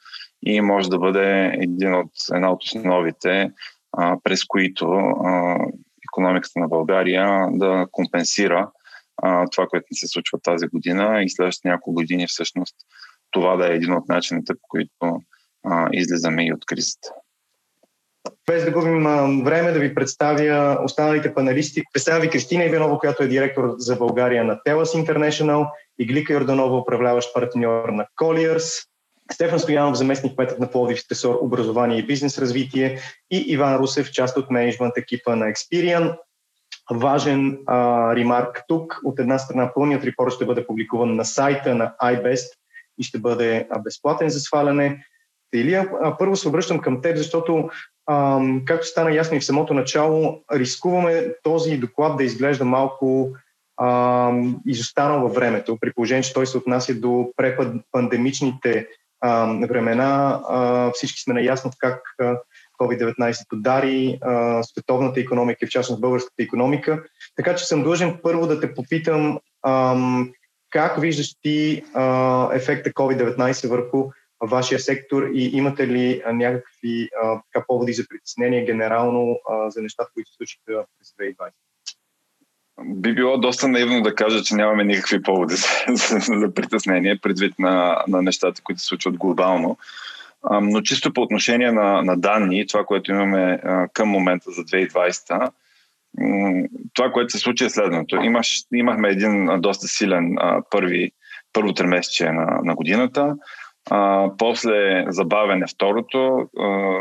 И 0.46 0.62
може 0.62 0.90
да 0.90 1.00
бъде 1.00 1.46
един 1.62 1.96
от, 1.96 2.12
една 2.34 2.52
от 2.52 2.64
основите, 2.64 3.52
а, 3.98 4.18
през 4.24 4.46
които 4.46 4.86
а, 4.86 5.58
економиката 6.12 6.60
на 6.60 6.68
България 6.68 7.48
да 7.52 7.88
компенсира 7.92 8.72
а, 9.22 9.46
това, 9.52 9.68
което 9.68 9.86
ни 9.92 9.98
се 9.98 10.08
случва 10.08 10.40
тази 10.40 10.68
година 10.68 11.24
и 11.24 11.30
следващите 11.30 11.68
няколко 11.68 11.94
години 11.94 12.28
всъщност 12.28 12.76
това 13.32 13.56
да 13.56 13.72
е 13.72 13.76
един 13.76 13.94
от 13.94 14.10
начините, 14.10 14.54
по 14.54 14.68
които 14.70 15.22
а, 15.66 15.90
излизаме 15.92 16.46
и 16.46 16.54
от 16.54 16.66
кризата. 16.66 17.10
Без 18.48 18.66
да 18.66 18.72
губим 18.72 19.04
време 19.44 19.72
да 19.72 19.80
ви 19.80 19.96
представя 19.96 20.78
останалите 20.84 21.34
панелисти. 21.34 21.84
Представя 21.94 22.20
ви 22.20 22.30
Кристина 22.30 22.64
Иванова, 22.64 23.00
която 23.00 23.24
е 23.24 23.28
директор 23.28 23.74
за 23.78 23.96
България 23.96 24.44
на 24.44 24.64
Телас 24.64 24.94
International, 24.94 25.68
и 26.00 26.06
Глика 26.06 26.34
Йорданова, 26.34 26.78
управляващ 26.78 27.34
партньор 27.34 27.90
на 27.90 28.06
Colliers, 28.22 28.88
Стефан 29.32 29.60
Стоянов, 29.60 29.98
заместник 29.98 30.38
метър 30.38 30.58
на 30.58 30.72
Пловдив 30.72 31.00
Стесор, 31.00 31.38
образование 31.42 31.98
и 31.98 32.06
бизнес 32.06 32.40
развитие 32.40 33.00
и 33.32 33.44
Иван 33.48 33.76
Русев, 33.76 34.12
част 34.12 34.38
от 34.38 34.52
менеджмент 34.52 34.98
екипа 34.98 35.36
на 35.36 35.46
Experian. 35.46 36.18
Важен 36.92 37.58
а, 37.68 38.16
ремарк 38.16 38.64
тук. 38.68 39.00
От 39.04 39.20
една 39.20 39.38
страна 39.38 39.74
пълният 39.74 40.04
репорт 40.04 40.34
ще 40.34 40.46
бъде 40.46 40.68
публикуван 40.68 41.16
на 41.16 41.26
сайта 41.26 41.76
на 41.76 41.94
iBest 42.04 42.48
и 42.98 43.04
ще 43.04 43.20
бъде 43.20 43.68
безплатен 43.84 44.30
за 44.30 44.40
сваляне. 44.40 45.06
Илия, 45.58 45.90
първо 46.20 46.36
се 46.36 46.48
обръщам 46.48 46.80
към 46.80 47.02
теб, 47.02 47.18
защото 47.18 47.70
Ам, 48.12 48.62
както 48.66 48.88
стана 48.88 49.16
ясно 49.16 49.38
и 49.38 49.40
в 49.40 49.46
самото 49.46 49.74
начало, 49.74 50.44
рискуваме 50.54 51.26
този 51.44 51.78
доклад 51.78 52.18
да 52.18 52.24
изглежда 52.24 52.66
малко 52.66 53.30
ам, 53.82 54.62
изостанал 54.68 55.22
във 55.22 55.34
времето, 55.34 55.78
при 55.82 55.94
положение, 55.94 56.24
че 56.24 56.34
той 56.34 56.48
се 56.48 56.58
отнася 56.58 56.96
до 56.96 57.32
препандемичните 57.38 58.88
ам, 59.26 59.62
времена. 59.70 60.42
А, 60.50 60.92
всички 60.92 61.22
сме 61.22 61.34
наясно 61.34 61.72
как 61.78 62.02
COVID-19 62.82 63.54
удари 63.54 64.20
а, 64.22 64.64
световната 64.64 65.20
економика 65.20 65.66
и 65.66 65.68
в 65.68 65.72
частност 65.72 66.02
българската 66.02 66.44
економика. 66.44 67.04
Така 67.36 67.56
че 67.56 67.66
съм 67.66 67.84
длъжен 67.84 68.20
първо 68.24 68.48
да 68.48 68.60
те 68.60 68.74
попитам 68.74 69.40
ам, 69.68 70.32
как 70.70 71.02
виждаш 71.02 71.34
ти 71.42 71.84
а, 71.94 72.50
ефекта 72.54 72.90
COVID-19 72.90 73.68
върху 73.68 74.10
вашия 74.48 74.80
сектор 74.80 75.30
и 75.34 75.50
имате 75.54 75.88
ли 75.88 76.22
а, 76.26 76.34
някакви 76.34 77.10
а, 77.24 77.42
така, 77.54 77.66
поводи 77.68 77.94
за 77.94 78.04
притеснение 78.10 78.66
генерално 78.66 79.40
а, 79.50 79.70
за 79.70 79.82
нещата, 79.82 80.12
които 80.14 80.30
се 80.30 80.36
случиха 80.36 80.86
през 81.00 81.34
2020? 81.36 81.52
Би 82.86 83.14
било 83.14 83.38
доста 83.38 83.68
наивно 83.68 84.02
да 84.02 84.16
кажа, 84.16 84.44
че 84.44 84.56
нямаме 84.56 84.84
никакви 84.84 85.22
поводи 85.22 85.56
за, 85.56 85.68
за, 85.88 86.20
за 86.20 86.54
притеснение, 86.54 87.20
предвид 87.22 87.60
на, 87.60 88.04
на 88.08 88.22
нещата, 88.22 88.62
които 88.62 88.82
се 88.82 88.88
случват 88.88 89.18
глобално. 89.18 89.78
А, 90.44 90.60
но 90.60 90.82
чисто 90.82 91.14
по 91.14 91.22
отношение 91.22 91.72
на, 91.72 92.02
на 92.02 92.18
данни, 92.18 92.68
това, 92.68 92.86
което 92.86 93.12
имаме 93.12 93.60
а, 93.64 93.88
към 93.88 94.10
момента 94.10 94.52
за 94.52 94.62
2020, 94.62 95.52
това, 96.94 97.12
което 97.12 97.32
се 97.32 97.40
случи 97.40 97.66
е 97.66 97.70
следното. 97.70 98.16
Имаш, 98.16 98.62
имахме 98.74 99.10
един 99.10 99.62
доста 99.62 99.88
силен 99.88 100.36
а, 100.38 100.62
първи, 100.70 101.12
първо 101.54 101.74
тримесечие 101.74 102.32
на, 102.32 102.60
на 102.64 102.76
годината. 102.76 103.36
А, 103.90 104.30
после 104.38 105.06
забавене 105.08 105.66
второто, 105.68 106.50
а, 106.60 107.00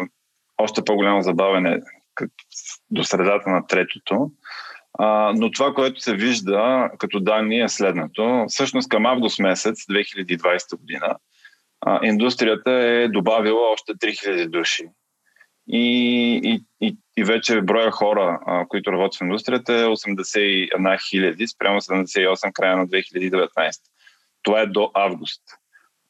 още 0.59 0.85
по-голямо 0.85 1.23
забавене 1.23 1.81
до 2.91 3.05
средата 3.05 3.51
на 3.51 3.67
третото. 3.67 4.31
А, 4.99 5.33
но 5.37 5.51
това, 5.51 5.75
което 5.75 6.01
се 6.01 6.15
вижда 6.15 6.91
като 6.99 7.21
данни 7.21 7.61
е 7.61 7.69
следното. 7.69 8.45
Всъщност 8.49 8.89
към 8.89 9.07
август 9.07 9.39
месец 9.39 9.79
2020 9.79 10.79
година 10.79 11.17
а, 11.87 12.01
индустрията 12.03 12.71
е 12.71 13.09
добавила 13.09 13.71
още 13.73 13.93
3000 13.93 14.49
души. 14.49 14.85
И, 15.69 16.41
и, 16.45 16.65
и, 16.81 16.97
и 17.17 17.25
вече 17.25 17.61
броя 17.61 17.91
хора, 17.91 18.41
а, 18.47 18.67
които 18.69 18.93
работят 18.93 19.19
в 19.19 19.23
индустрията 19.23 19.73
е 19.75 19.85
81 19.85 21.09
хиляди 21.11 21.47
спрямо 21.47 21.81
78 21.81 22.53
края 22.53 22.77
на 22.77 22.89
2019. 22.89 23.49
Това 24.43 24.61
е 24.61 24.67
до 24.67 24.91
август. 24.95 25.43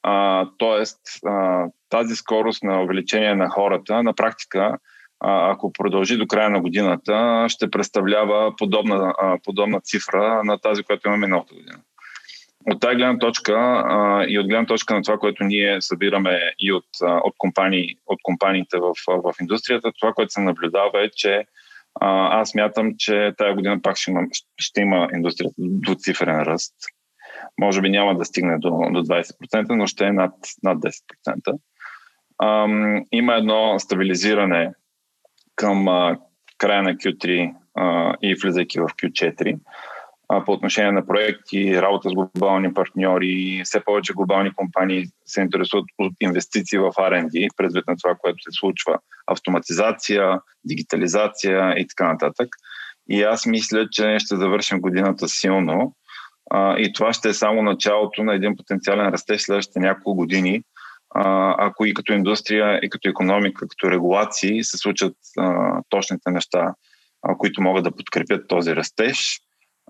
А, 0.02 0.46
тоест, 0.58 1.00
а, 1.26 1.66
тази 1.88 2.16
скорост 2.16 2.62
на 2.62 2.82
увеличение 2.82 3.34
на 3.34 3.48
хората 3.48 4.02
на 4.02 4.14
практика, 4.14 4.78
а, 5.20 5.50
ако 5.50 5.72
продължи 5.72 6.16
до 6.16 6.26
края 6.26 6.50
на 6.50 6.60
годината, 6.60 7.46
ще 7.48 7.70
представлява 7.70 8.56
подобна, 8.56 9.14
а, 9.18 9.38
подобна 9.44 9.80
цифра 9.80 10.44
на 10.44 10.58
тази, 10.58 10.82
която 10.82 11.08
имаме 11.08 11.26
миналата 11.26 11.54
година. 11.54 11.78
От 12.66 12.80
тази 12.80 12.96
гледна 12.96 13.18
точка 13.18 13.54
а, 13.54 14.24
и 14.28 14.38
от 14.38 14.46
гледна 14.46 14.66
точка 14.66 14.94
на 14.94 15.02
това, 15.02 15.18
което 15.18 15.44
ние 15.44 15.80
събираме 15.80 16.52
и 16.58 16.72
от, 16.72 16.86
а, 17.02 17.20
от, 17.24 17.34
компании, 17.38 17.96
от 18.06 18.18
компаниите 18.22 18.78
в, 18.78 18.92
в 19.08 19.34
индустрията, 19.40 19.92
това, 20.00 20.12
което 20.12 20.32
се 20.32 20.40
наблюдава 20.40 21.04
е, 21.04 21.10
че 21.16 21.44
а, 22.00 22.40
аз 22.40 22.54
мятам, 22.54 22.92
че 22.98 23.32
тази 23.38 23.54
година 23.54 23.82
пак 23.82 23.96
ще 23.96 24.10
има, 24.10 24.20
ще 24.58 24.80
има 24.80 25.08
индустрията 25.14 25.54
двуцифрен 25.58 26.42
ръст 26.42 26.74
може 27.60 27.80
би 27.80 27.90
няма 27.90 28.18
да 28.18 28.24
стигне 28.24 28.58
до, 28.58 28.70
до 28.70 29.04
20%, 29.04 29.74
но 29.74 29.86
ще 29.86 30.06
е 30.06 30.12
над, 30.12 30.34
над 30.62 30.78
10%. 30.78 31.58
Ам, 32.42 33.04
има 33.12 33.34
едно 33.34 33.78
стабилизиране 33.78 34.72
към 35.56 35.88
а, 35.88 36.18
края 36.58 36.82
на 36.82 36.94
Q3 36.94 37.54
а, 37.74 38.14
и 38.22 38.34
влизайки 38.34 38.80
в 38.80 38.84
Q4 38.84 39.58
а, 40.28 40.44
по 40.44 40.52
отношение 40.52 40.92
на 40.92 41.06
проекти, 41.06 41.82
работа 41.82 42.08
с 42.10 42.12
глобални 42.12 42.74
партньори, 42.74 43.62
все 43.64 43.84
повече 43.84 44.12
глобални 44.12 44.54
компании 44.54 45.04
се 45.24 45.40
интересуват 45.40 45.84
от 45.98 46.12
инвестиции 46.20 46.78
в 46.78 46.90
R&D, 46.90 47.48
предвид 47.56 47.84
на 47.88 47.96
това, 48.02 48.14
което 48.14 48.42
се 48.42 48.50
случва, 48.52 48.98
автоматизация, 49.26 50.40
дигитализация 50.64 51.74
и 51.78 51.86
така 51.86 52.12
нататък. 52.12 52.48
И 53.08 53.22
аз 53.22 53.46
мисля, 53.46 53.88
че 53.90 54.16
ще 54.18 54.36
завършим 54.36 54.80
годината 54.80 55.28
силно 55.28 55.94
а, 56.54 56.78
и 56.78 56.92
това 56.92 57.12
ще 57.12 57.28
е 57.28 57.34
само 57.34 57.62
началото 57.62 58.24
на 58.24 58.34
един 58.34 58.56
потенциален 58.56 59.08
растеж 59.08 59.42
следващите 59.42 59.80
няколко 59.80 60.14
години, 60.14 60.62
а, 61.14 61.54
ако 61.58 61.84
и 61.84 61.94
като 61.94 62.12
индустрия, 62.12 62.80
и 62.82 62.90
като 62.90 63.08
економика, 63.08 63.68
като 63.68 63.90
регулации 63.90 64.64
се 64.64 64.78
случат 64.78 65.16
а, 65.38 65.78
точните 65.88 66.30
неща, 66.30 66.74
а, 67.22 67.36
които 67.36 67.62
могат 67.62 67.84
да 67.84 67.96
подкрепят 67.96 68.48
този 68.48 68.76
растеж. 68.76 69.40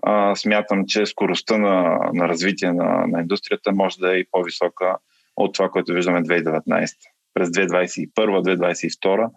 А, 0.03 0.35
смятам, 0.35 0.83
че 0.87 1.05
скоростта 1.05 1.57
на, 1.57 1.99
на 2.13 2.27
развитие 2.27 2.73
на, 2.73 3.07
на 3.07 3.21
индустрията 3.21 3.71
може 3.71 3.97
да 3.97 4.15
е 4.15 4.19
и 4.19 4.27
по-висока 4.31 4.97
от 5.35 5.53
това, 5.53 5.69
което 5.69 5.93
виждаме 5.93 6.23
2019. 6.23 6.87
През 7.33 7.49
2021-2022 7.49 9.29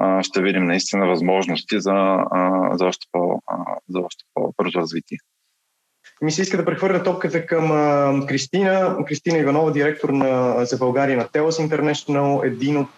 а, 0.00 0.22
ще 0.22 0.42
видим 0.42 0.64
наистина 0.64 1.06
възможности 1.06 1.80
за, 1.80 2.24
за, 2.72 2.86
още, 2.86 3.06
по, 3.12 3.42
за 3.88 4.00
още 4.00 4.24
по-бързо 4.34 4.78
развитие. 4.78 5.18
Ми 6.22 6.32
се 6.32 6.42
иска 6.42 6.56
да 6.56 6.64
прехвърля 6.64 7.02
топката 7.02 7.46
към 7.46 7.72
а, 7.72 8.26
Кристина. 8.26 8.96
Кристина 9.06 9.38
Иванова, 9.38 9.72
директор 9.72 10.08
на, 10.08 10.64
за 10.64 10.76
България 10.76 11.16
на 11.16 11.24
Telos 11.24 11.68
International, 11.68 12.46
един 12.46 12.76
от 12.76 12.88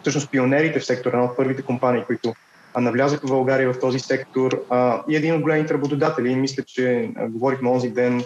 всъщност 0.00 0.30
пионерите 0.30 0.80
в 0.80 0.86
сектора, 0.86 1.16
една 1.16 1.30
от 1.30 1.36
първите 1.36 1.62
компании, 1.62 2.04
които 2.06 2.34
навлязаха 2.80 3.26
в 3.26 3.30
България 3.30 3.72
в 3.72 3.80
този 3.80 3.98
сектор 3.98 4.64
а, 4.70 5.02
и 5.08 5.16
един 5.16 5.34
от 5.34 5.42
големите 5.42 5.74
работодатели. 5.74 6.34
Мисля, 6.34 6.62
че 6.66 7.10
говорихме 7.28 7.70
онзи 7.70 7.90
ден 7.90 8.24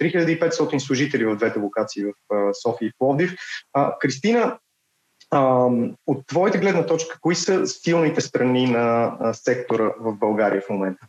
3500 0.00 0.78
служители 0.78 1.24
в 1.24 1.36
двете 1.36 1.58
локации 1.58 2.04
в 2.04 2.34
а, 2.34 2.54
София 2.54 2.88
и 2.88 2.92
Пловдив. 2.98 3.34
А, 3.72 3.98
Кристина, 3.98 4.58
а, 5.30 5.68
от 6.06 6.26
твоята 6.26 6.58
гледна 6.58 6.86
точка, 6.86 7.18
кои 7.20 7.34
са 7.34 7.66
силните 7.66 8.20
страни 8.20 8.66
на 8.70 9.16
а, 9.20 9.34
сектора 9.34 9.92
в 10.00 10.12
България 10.12 10.62
в 10.62 10.70
момента? 10.70 11.06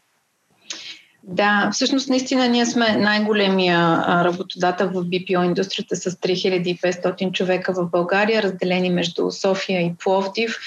Да, 1.32 1.70
всъщност 1.74 2.10
наистина 2.10 2.48
ние 2.48 2.66
сме 2.66 2.98
най-големия 2.98 4.04
работодател 4.24 4.88
в 4.90 5.06
BPO 5.06 5.46
индустрията 5.46 5.96
с 5.96 6.12
3500 6.12 7.32
човека 7.32 7.74
в 7.74 7.90
България, 7.92 8.44
разделени 8.44 8.90
между 8.90 9.32
София 9.32 9.82
и 9.82 9.94
Пловдив. 10.04 10.58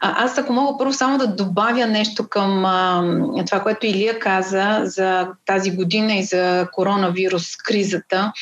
А, 0.00 0.24
аз 0.24 0.38
ако 0.38 0.52
мога 0.52 0.78
първо 0.78 0.92
само 0.92 1.18
да 1.18 1.26
добавя 1.26 1.86
нещо 1.86 2.28
към 2.28 2.64
а, 2.64 3.04
това, 3.46 3.60
което 3.60 3.86
Илия 3.86 4.18
каза 4.18 4.80
за 4.84 5.28
тази 5.46 5.70
година 5.70 6.14
и 6.14 6.24
за 6.24 6.68
коронавирус 6.72 7.56
кризата. 7.56 8.32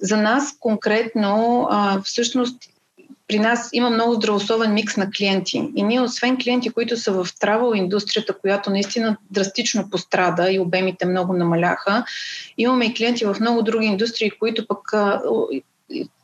За 0.00 0.16
нас 0.16 0.56
конкретно 0.60 1.66
а, 1.70 2.00
всъщност 2.04 2.56
при 3.28 3.38
нас 3.38 3.68
има 3.72 3.90
много 3.90 4.14
здравословен 4.14 4.74
микс 4.74 4.96
на 4.96 5.10
клиенти. 5.10 5.70
И 5.76 5.82
ние, 5.82 6.00
освен 6.00 6.36
клиенти, 6.42 6.70
които 6.70 6.96
са 6.96 7.12
в 7.12 7.28
травел 7.40 7.72
индустрията, 7.74 8.38
която 8.38 8.70
наистина 8.70 9.16
драстично 9.30 9.90
пострада 9.90 10.50
и 10.50 10.58
обемите 10.58 11.06
много 11.06 11.32
намаляха, 11.32 12.04
имаме 12.58 12.84
и 12.84 12.94
клиенти 12.94 13.24
в 13.24 13.36
много 13.40 13.62
други 13.62 13.86
индустрии, 13.86 14.30
които 14.30 14.66
пък 14.66 14.92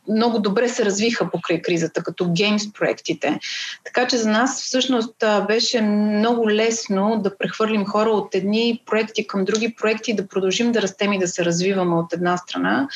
много 0.08 0.38
добре 0.38 0.68
се 0.68 0.84
развиха 0.84 1.30
покрай 1.30 1.62
кризата, 1.62 2.02
като 2.02 2.32
геймс 2.32 2.72
проектите. 2.72 3.38
Така 3.84 4.06
че 4.06 4.16
за 4.16 4.30
нас 4.30 4.62
всъщност 4.62 5.24
беше 5.46 5.80
много 5.80 6.50
лесно 6.50 7.20
да 7.22 7.38
прехвърлим 7.38 7.84
хора 7.84 8.10
от 8.10 8.34
едни 8.34 8.82
проекти 8.86 9.26
към 9.26 9.44
други 9.44 9.74
проекти, 9.74 10.14
да 10.14 10.28
продължим 10.28 10.72
да 10.72 10.82
растем 10.82 11.12
и 11.12 11.18
да 11.18 11.28
се 11.28 11.44
развиваме 11.44 11.94
от 11.94 12.12
една 12.12 12.36
страна. 12.36 12.88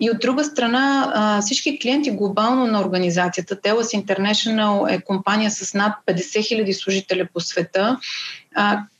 И 0.00 0.10
от 0.10 0.18
друга 0.18 0.44
страна, 0.44 1.40
всички 1.42 1.78
клиенти 1.78 2.10
глобално 2.10 2.66
на 2.66 2.80
организацията, 2.80 3.56
Telas 3.56 4.04
International 4.04 4.94
е 4.94 5.04
компания 5.04 5.50
с 5.50 5.74
над 5.74 5.92
50 6.06 6.16
000 6.16 6.72
служители 6.72 7.28
по 7.34 7.40
света, 7.40 7.98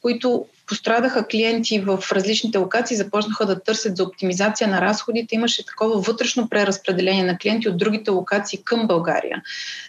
които 0.03 0.47
пострадаха 0.71 1.27
клиенти 1.27 1.81
в 1.81 1.99
различните 2.13 2.59
локации, 2.59 2.97
започнаха 2.97 3.47
да 3.47 3.63
търсят 3.63 3.97
за 3.97 4.05
оптимизация 4.05 4.69
на 4.69 4.81
разходите. 4.81 5.35
Имаше 5.35 5.67
такова 5.67 6.01
вътрешно 6.01 6.49
преразпределение 6.49 7.25
на 7.25 7.39
клиенти 7.39 7.69
от 7.69 7.79
другите 7.79 8.11
локации 8.11 8.63
към 8.65 8.87
България. 8.87 9.43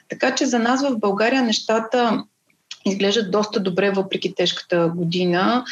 Така 0.10 0.36
че 0.36 0.46
за 0.46 0.60
нас 0.60 0.82
в 0.88 1.00
България 1.00 1.42
нещата 1.42 2.24
изглеждат 2.86 3.32
доста 3.32 3.60
добре 3.60 3.92
въпреки 3.92 4.36
тежката 4.36 4.92
година. 4.96 5.66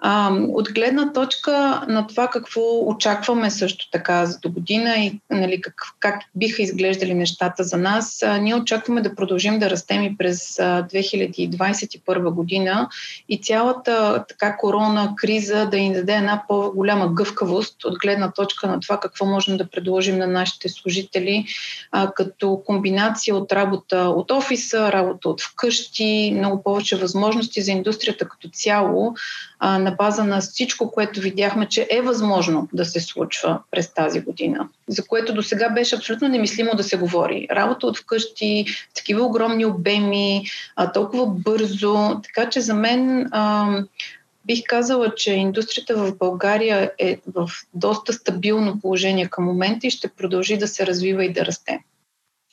А, 0.00 0.30
от 0.32 0.72
гледна 0.72 1.12
точка 1.12 1.82
на 1.88 2.06
това 2.06 2.28
какво 2.28 2.60
очакваме 2.86 3.50
също 3.50 3.90
така 3.90 4.26
за 4.26 4.38
до 4.38 4.50
година 4.50 4.96
и 4.96 5.20
нали, 5.30 5.60
как, 5.60 5.74
как 6.00 6.20
биха 6.34 6.62
изглеждали 6.62 7.14
нещата 7.14 7.64
за 7.64 7.76
нас, 7.76 8.22
а, 8.22 8.38
ние 8.38 8.54
очакваме 8.54 9.00
да 9.00 9.14
продължим 9.14 9.58
да 9.58 9.70
растем 9.70 10.02
и 10.02 10.16
през 10.16 10.58
а, 10.58 10.62
2021 10.92 12.30
година 12.30 12.88
и 13.28 13.38
цялата 13.38 14.24
така 14.28 14.56
корона 14.56 15.14
криза 15.16 15.66
да 15.70 15.76
ни 15.76 15.94
даде 15.94 16.12
една 16.12 16.42
по-голяма 16.48 17.08
гъвкавост 17.12 17.84
от 17.84 17.98
гледна 17.98 18.32
точка 18.32 18.66
на 18.66 18.80
това 18.80 19.00
какво 19.00 19.26
можем 19.26 19.56
да 19.56 19.70
предложим 19.70 20.18
на 20.18 20.26
нашите 20.26 20.68
служители 20.68 21.46
а, 21.92 22.12
като 22.12 22.62
комбинация 22.66 23.36
от 23.36 23.52
работа 23.52 23.98
от 23.98 24.30
офиса, 24.30 24.92
работа 24.92 25.28
от 25.28 25.40
вкъщи, 25.40 26.32
много 26.36 26.55
повече 26.62 26.96
възможности 26.96 27.62
за 27.62 27.72
индустрията 27.72 28.28
като 28.28 28.48
цяло 28.48 29.14
а, 29.58 29.78
на 29.78 29.90
база 29.90 30.24
на 30.24 30.40
всичко, 30.40 30.90
което 30.90 31.20
видяхме, 31.20 31.68
че 31.68 31.88
е 31.90 32.00
възможно 32.00 32.68
да 32.72 32.84
се 32.84 33.00
случва 33.00 33.60
през 33.70 33.94
тази 33.94 34.20
година, 34.20 34.68
за 34.88 35.06
което 35.06 35.34
до 35.34 35.42
сега 35.42 35.68
беше 35.68 35.96
абсолютно 35.96 36.28
немислимо 36.28 36.70
да 36.74 36.84
се 36.84 36.96
говори. 36.96 37.48
Работа 37.50 37.86
от 37.86 37.98
вкъщи, 37.98 38.66
такива 38.94 39.22
огромни 39.22 39.64
обеми, 39.66 40.46
а, 40.76 40.92
толкова 40.92 41.26
бързо, 41.26 42.20
така 42.22 42.48
че 42.50 42.60
за 42.60 42.74
мен 42.74 43.28
а, 43.30 43.68
бих 44.46 44.62
казала, 44.66 45.14
че 45.14 45.32
индустрията 45.32 45.96
в 45.96 46.16
България 46.16 46.92
е 46.98 47.18
в 47.34 47.50
доста 47.74 48.12
стабилно 48.12 48.80
положение 48.80 49.28
към 49.28 49.44
момента 49.44 49.86
и 49.86 49.90
ще 49.90 50.08
продължи 50.08 50.56
да 50.56 50.68
се 50.68 50.86
развива 50.86 51.24
и 51.24 51.32
да 51.32 51.46
расте. 51.46 51.80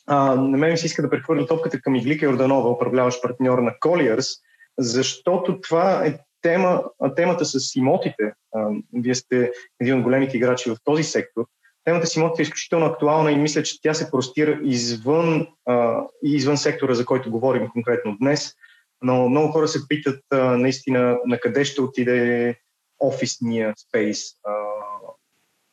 А, 0.08 0.36
на 0.36 0.58
мен 0.58 0.78
се 0.78 0.86
иска 0.86 1.02
да 1.02 1.10
прехвърля 1.10 1.48
топката 1.48 1.82
към 1.82 1.96
Иглика 1.96 2.26
Йорданова, 2.26 2.70
управляващ 2.70 3.22
партньор 3.22 3.60
на 3.60 3.72
Colliers, 3.72 4.40
защото 4.78 5.62
това 5.62 6.06
е 6.06 6.20
тема, 6.42 6.84
темата 7.16 7.46
с 7.46 7.76
имотите. 7.76 8.34
А, 8.56 8.70
вие 8.94 9.16
сте 9.16 9.52
един 9.80 9.98
от 9.98 10.04
големите 10.04 10.38
играчи 10.38 10.70
в 10.70 10.78
този 10.84 11.04
сектор. 11.04 11.46
Темата 11.84 12.08
с 12.08 12.16
имотите 12.16 12.42
е 12.42 12.44
изключително 12.44 12.86
актуална 12.86 13.32
и 13.32 13.36
мисля, 13.36 13.64
че 13.64 13.82
тя 13.82 13.94
се 13.94 14.12
простира 14.12 14.60
извън, 14.64 15.48
а, 15.66 16.04
извън 16.24 16.58
сектора, 16.58 16.94
за 16.94 17.06
който 17.06 17.32
говорим 17.32 17.70
конкретно 17.70 18.18
днес. 18.18 18.54
Но 19.02 19.30
много 19.30 19.52
хора 19.52 19.68
се 19.68 19.88
питат 19.88 20.22
а, 20.32 20.58
наистина 20.58 21.18
на 21.26 21.40
къде 21.40 21.66
ще 21.66 21.82
отиде 21.82 22.56
офисния 23.00 23.74
спейс. 23.78 24.20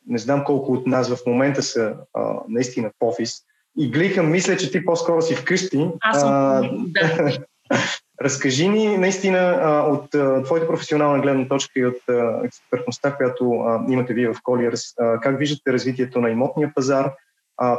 Не 0.06 0.18
знам 0.18 0.44
колко 0.44 0.72
от 0.72 0.86
нас 0.86 1.14
в 1.14 1.26
момента 1.26 1.62
са 1.62 1.96
а, 2.12 2.34
наистина 2.48 2.90
в 2.90 3.06
офис, 3.06 3.42
и 3.78 3.90
Глиха, 3.90 4.22
мисля, 4.22 4.56
че 4.56 4.70
ти 4.70 4.85
по-скоро 4.85 5.22
си 5.22 5.35
вкъщи. 5.35 5.88
Аз 6.00 6.20
съм, 6.20 6.30
а, 6.33 6.62
да. 6.87 7.38
Разкажи 8.22 8.68
ни 8.68 8.98
наистина 8.98 9.59
от 9.88 10.11
твоята 10.44 10.66
професионална 10.66 11.22
гледна 11.22 11.48
точка 11.48 11.80
и 11.80 11.87
от 11.87 11.96
експертността, 12.44 13.16
която 13.16 13.64
имате 13.88 14.14
вие 14.14 14.28
в 14.28 14.35
Colliers, 14.35 15.20
как 15.20 15.38
виждате 15.38 15.72
развитието 15.72 16.20
на 16.20 16.30
имотния 16.30 16.72
пазар, 16.74 17.12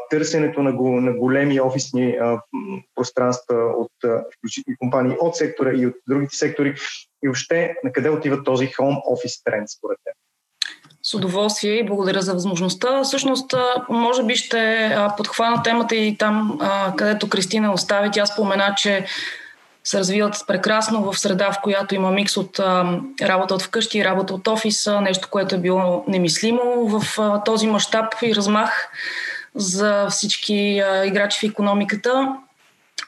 търсенето 0.09 0.63
на 0.63 0.73
големи 1.13 1.61
офисни 1.61 2.17
пространства 2.95 3.55
от 3.55 3.91
компании 4.79 5.17
от 5.19 5.35
сектора 5.35 5.73
и 5.73 5.85
от 5.85 5.95
другите 6.07 6.35
сектори 6.35 6.75
и 7.23 7.27
въобще 7.27 7.75
на 7.83 7.91
къде 7.91 8.09
отива 8.09 8.43
този 8.43 8.67
home 8.67 9.01
office 9.03 9.43
тренд 9.43 9.69
според 9.69 9.97
теб? 10.03 10.13
С 11.03 11.13
удоволствие 11.13 11.73
и 11.73 11.85
благодаря 11.85 12.21
за 12.21 12.33
възможността. 12.33 13.03
Всъщност, 13.03 13.53
може 13.89 14.23
би 14.23 14.35
ще 14.35 14.97
подхвана 15.17 15.63
темата 15.63 15.95
и 15.95 16.17
там, 16.17 16.59
където 16.97 17.29
Кристина 17.29 17.73
остави. 17.73 18.09
Тя 18.11 18.25
спомена, 18.25 18.73
че 18.77 19.05
се 19.83 19.99
развиват 19.99 20.35
прекрасно 20.47 21.11
в 21.11 21.19
среда, 21.19 21.51
в 21.51 21.61
която 21.61 21.95
има 21.95 22.11
микс 22.11 22.37
от 22.37 22.59
работа 23.21 23.55
от 23.55 23.61
вкъщи 23.61 23.99
и 23.99 24.05
работа 24.05 24.33
от 24.33 24.47
офиса, 24.47 25.01
нещо, 25.01 25.27
което 25.31 25.55
е 25.55 25.59
било 25.59 26.03
немислимо 26.07 26.87
в 26.87 27.19
този 27.45 27.67
мащаб 27.67 28.05
и 28.21 28.35
размах 28.35 28.89
за 29.55 30.07
всички 30.09 30.83
играчи 31.05 31.39
в 31.39 31.51
економиката. 31.51 32.35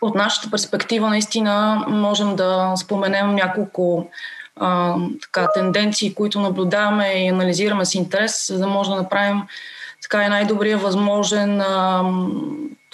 От 0.02 0.16
нашата 0.16 0.52
перспектива 0.52 1.10
наистина 1.10 1.86
можем 1.88 2.36
да 2.36 2.74
споменем 2.78 3.36
няколко 3.36 4.08
а, 4.56 4.96
така, 5.22 5.48
тенденции, 5.54 6.14
които 6.14 6.40
наблюдаваме 6.40 7.26
и 7.26 7.28
анализираме 7.28 7.86
с 7.86 7.96
интерес, 7.96 8.48
за 8.48 8.60
да 8.60 8.68
може 8.68 8.90
да 8.90 8.96
направим 8.96 9.42
така 10.02 10.24
и 10.24 10.30
най-добрия 10.30 10.78
възможен 10.78 11.64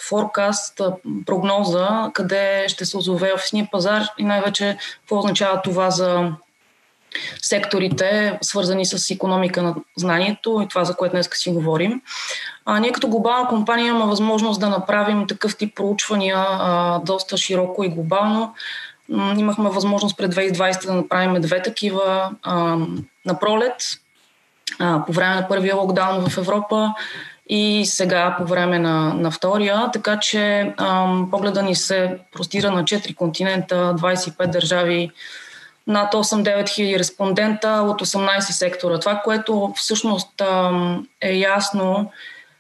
форкаст, 0.10 0.82
прогноза, 1.26 2.12
къде 2.14 2.66
ще 2.68 2.86
се 2.86 2.98
озове 2.98 3.34
офисния 3.34 3.68
пазар 3.72 4.04
и 4.18 4.24
най-вече 4.24 4.78
какво 5.00 5.18
означава 5.18 5.62
това 5.62 5.90
за 5.90 6.32
секторите, 7.42 8.38
свързани 8.42 8.86
с 8.86 9.10
економика 9.10 9.62
на 9.64 9.76
знанието 9.98 10.62
и 10.64 10.68
това, 10.68 10.84
за 10.84 10.96
което 10.96 11.12
днес 11.12 11.30
си 11.34 11.52
говорим. 11.52 12.02
А, 12.66 12.80
ние 12.80 12.92
като 12.92 13.08
глобална 13.08 13.48
компания 13.48 13.88
имаме 13.88 14.06
възможност 14.06 14.60
да 14.60 14.70
направим 14.70 15.28
такъв 15.28 15.58
тип 15.58 15.76
проучвания 15.76 16.38
а, 16.38 17.00
доста 17.00 17.38
широко 17.38 17.84
и 17.84 17.90
глобално, 17.90 18.54
Имахме 19.12 19.70
възможност 19.70 20.18
пред 20.18 20.36
2020 20.36 20.86
да 20.86 20.94
направим 20.94 21.42
две 21.42 21.62
такива 21.62 22.32
а, 22.44 22.78
на 23.26 23.40
пролет, 23.40 23.84
а, 24.80 25.06
по 25.06 25.12
време 25.12 25.36
на 25.36 25.48
първия 25.48 25.76
локдаун 25.76 26.30
в 26.30 26.38
Европа 26.38 26.94
и 27.50 27.86
сега 27.86 28.36
по 28.38 28.46
време 28.46 28.80
на, 28.80 29.14
на 29.14 29.32
втория, 29.32 29.90
така 29.94 30.20
че 30.20 30.74
а, 30.78 31.16
погледа 31.32 31.64
ни 31.64 31.76
се 31.76 32.18
простира 32.32 32.72
на 32.72 32.84
4 32.84 33.16
континента, 33.16 33.96
25 34.00 34.48
държави, 34.48 35.12
над 35.88 36.14
8-9 36.14 36.70
хиляди 36.70 37.00
респондента 37.00 37.70
от 37.70 38.02
18 38.02 38.40
сектора. 38.40 39.00
Това, 39.00 39.22
което 39.24 39.74
всъщност 39.76 40.42
а, 40.42 40.72
е 41.22 41.34
ясно 41.34 42.12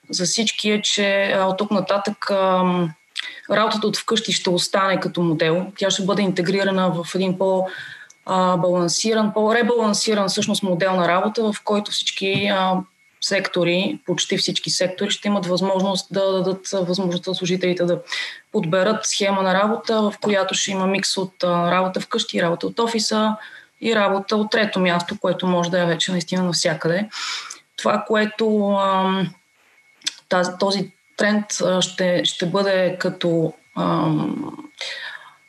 за 0.09 0.25
всички 0.25 0.71
е, 0.71 0.81
че 0.81 1.35
от 1.39 1.57
тук 1.57 1.71
нататък 1.71 2.31
а, 2.31 2.63
работата 3.51 3.87
от 3.87 3.97
вкъщи 3.97 4.31
ще 4.31 4.49
остане 4.49 4.99
като 4.99 5.21
модел. 5.21 5.65
Тя 5.77 5.89
ще 5.89 6.05
бъде 6.05 6.21
интегрирана 6.21 6.91
в 6.91 7.15
един 7.15 7.37
по- 7.37 7.67
балансиран, 8.57 9.33
по-ребалансиран 9.33 10.29
всъщност 10.29 10.63
модел 10.63 10.95
на 10.95 11.07
работа, 11.07 11.43
в 11.43 11.55
който 11.63 11.91
всички 11.91 12.51
сектори, 13.21 13.99
почти 14.05 14.37
всички 14.37 14.69
сектори 14.69 15.11
ще 15.11 15.27
имат 15.27 15.45
възможност 15.45 16.07
да 16.11 16.31
дадат 16.31 16.67
възможността 16.73 17.33
служителите 17.33 17.83
да 17.83 18.01
подберат 18.51 19.05
схема 19.05 19.41
на 19.41 19.53
работа, 19.53 20.01
в 20.01 20.13
която 20.21 20.53
ще 20.53 20.71
има 20.71 20.87
микс 20.87 21.17
от 21.17 21.43
работа 21.43 21.99
вкъщи, 21.99 22.41
работа 22.41 22.67
от 22.67 22.79
офиса 22.79 23.35
и 23.81 23.95
работа 23.95 24.35
от 24.35 24.51
трето 24.51 24.79
място, 24.79 25.17
което 25.19 25.47
може 25.47 25.69
да 25.69 25.81
е 25.81 25.85
вече 25.85 26.11
наистина 26.11 26.43
навсякъде. 26.43 27.09
Това, 27.77 28.03
което 28.07 28.77
този 30.59 30.91
тренд 31.19 31.45
ще, 31.81 32.21
ще 32.25 32.45
бъде 32.45 32.97
като 32.99 33.53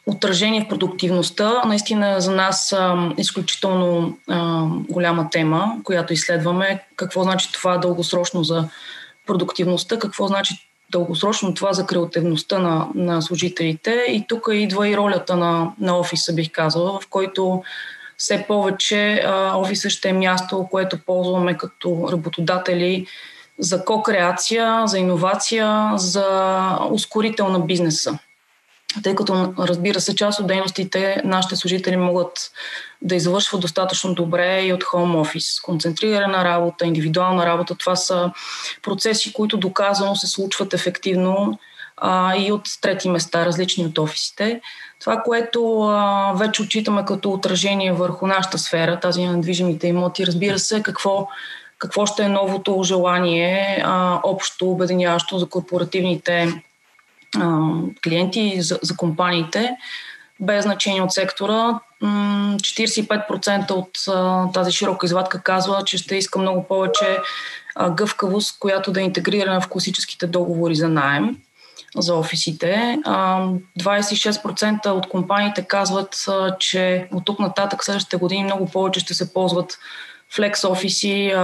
отражение 0.07 0.65
в 0.65 0.69
продуктивността. 0.69 1.63
Наистина 1.67 2.21
за 2.21 2.31
нас 2.31 2.73
а, 2.73 3.11
изключително 3.19 4.19
а, 4.29 4.65
голяма 4.69 5.31
тема, 5.31 5.77
която 5.85 6.13
изследваме. 6.13 6.85
Какво 6.97 7.23
значи 7.23 7.53
това 7.53 7.79
дългосрочно 7.79 8.45
за 8.45 8.69
продуктивността, 9.27 9.99
какво 9.99 10.27
значи 10.27 10.55
дългосрочно 10.91 11.55
това 11.55 11.73
за 11.73 11.87
креативността 11.87 12.59
на, 12.59 12.89
на 12.95 13.23
служителите. 13.23 14.05
И 14.09 14.25
тук 14.29 14.49
идва 14.53 14.89
и 14.89 14.97
ролята 14.97 15.37
на, 15.37 15.73
на 15.81 15.99
офиса, 15.99 16.33
бих 16.33 16.51
казала, 16.53 17.01
в 17.01 17.09
който 17.11 17.63
все 18.17 18.45
повече 18.49 19.25
офиса 19.55 19.91
ще 19.91 20.09
е 20.09 20.13
място, 20.13 20.69
което 20.71 20.99
ползваме 21.07 21.57
като 21.57 22.09
работодатели 22.13 23.07
за 23.61 23.85
ко-креация, 23.85 24.83
за 24.87 24.99
иновация, 24.99 25.92
за 25.96 26.79
ускорител 26.90 27.49
на 27.49 27.61
бизнеса 27.61 28.18
тъй 29.03 29.14
като, 29.14 29.55
разбира 29.59 30.01
се, 30.01 30.16
част 30.16 30.40
от 30.40 30.46
дейностите 30.46 31.23
нашите 31.25 31.57
служители 31.57 31.96
могат 31.96 32.51
да 33.03 33.14
извършват 33.14 33.61
достатъчно 33.61 34.14
добре 34.14 34.62
и 34.62 34.73
от 34.73 34.85
хоум 34.85 35.16
офис. 35.16 35.61
Концентрирана 35.61 36.44
работа, 36.44 36.87
индивидуална 36.87 37.46
работа, 37.46 37.75
това 37.75 37.96
са 37.96 38.33
процеси, 38.83 39.33
които 39.33 39.57
доказано 39.57 40.16
се 40.16 40.27
случват 40.27 40.75
ефективно 40.75 41.59
а, 41.96 42.37
и 42.37 42.53
от 42.53 42.62
трети 42.81 43.09
места, 43.09 43.46
различни 43.46 43.87
от 43.87 43.99
офисите. 43.99 44.61
Това, 45.01 45.23
което 45.23 45.81
а, 45.83 46.33
вече 46.37 46.62
отчитаме 46.62 47.05
като 47.05 47.33
отражение 47.33 47.92
върху 47.92 48.27
нашата 48.27 48.59
сфера, 48.59 49.01
тази 49.01 49.25
на 49.25 49.40
движимите 49.40 49.87
имоти, 49.87 50.27
разбира 50.27 50.59
се, 50.59 50.83
какво, 50.83 51.29
какво 51.81 52.07
ще 52.07 52.23
е 52.23 52.29
новото 52.29 52.83
желание, 52.83 53.83
а, 53.85 54.21
общо 54.23 54.71
обединяващо 54.71 55.38
за 55.38 55.49
корпоративните 55.49 56.62
клиенти 58.05 58.61
за, 58.61 58.79
за 58.83 58.97
компаниите, 58.97 59.77
без 60.40 60.64
значение 60.64 61.03
от 61.03 61.12
сектора. 61.12 61.79
45% 62.03 63.71
от 63.71 64.53
тази 64.53 64.73
широка 64.73 65.07
извадка 65.07 65.43
казва, 65.43 65.83
че 65.87 65.99
ще 65.99 66.16
иска 66.16 66.38
много 66.38 66.64
повече 66.64 67.19
гъвкавост, 67.90 68.59
която 68.59 68.93
да 68.93 69.01
е 69.01 69.05
интегрирана 69.05 69.61
в 69.61 69.69
класическите 69.69 70.27
договори 70.27 70.75
за 70.75 70.88
найем 70.88 71.37
за 71.97 72.14
офисите. 72.14 72.99
26% 73.07 74.87
от 74.87 75.09
компаниите 75.09 75.62
казват, 75.62 76.29
че 76.59 77.09
от 77.12 77.25
тук 77.25 77.38
нататък 77.38 77.85
следващите 77.85 78.16
години 78.16 78.45
много 78.45 78.66
повече 78.66 79.01
ще 79.01 79.14
се 79.14 79.33
ползват 79.33 79.79
флекс 80.35 80.64
офиси, 80.64 81.35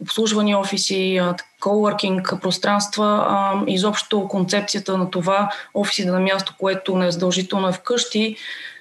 обслужвани 0.00 0.54
офиси, 0.56 1.20
коуъркинг 1.60 2.34
пространства, 2.42 3.62
изобщо 3.66 4.28
концепцията 4.28 4.98
на 4.98 5.10
това 5.10 5.50
офиси 5.74 6.04
на 6.04 6.20
място, 6.20 6.54
което 6.58 6.96
не 6.96 7.06
е 7.06 7.10
задължително 7.10 7.68
е 7.68 7.72
вкъщи, 7.72 8.36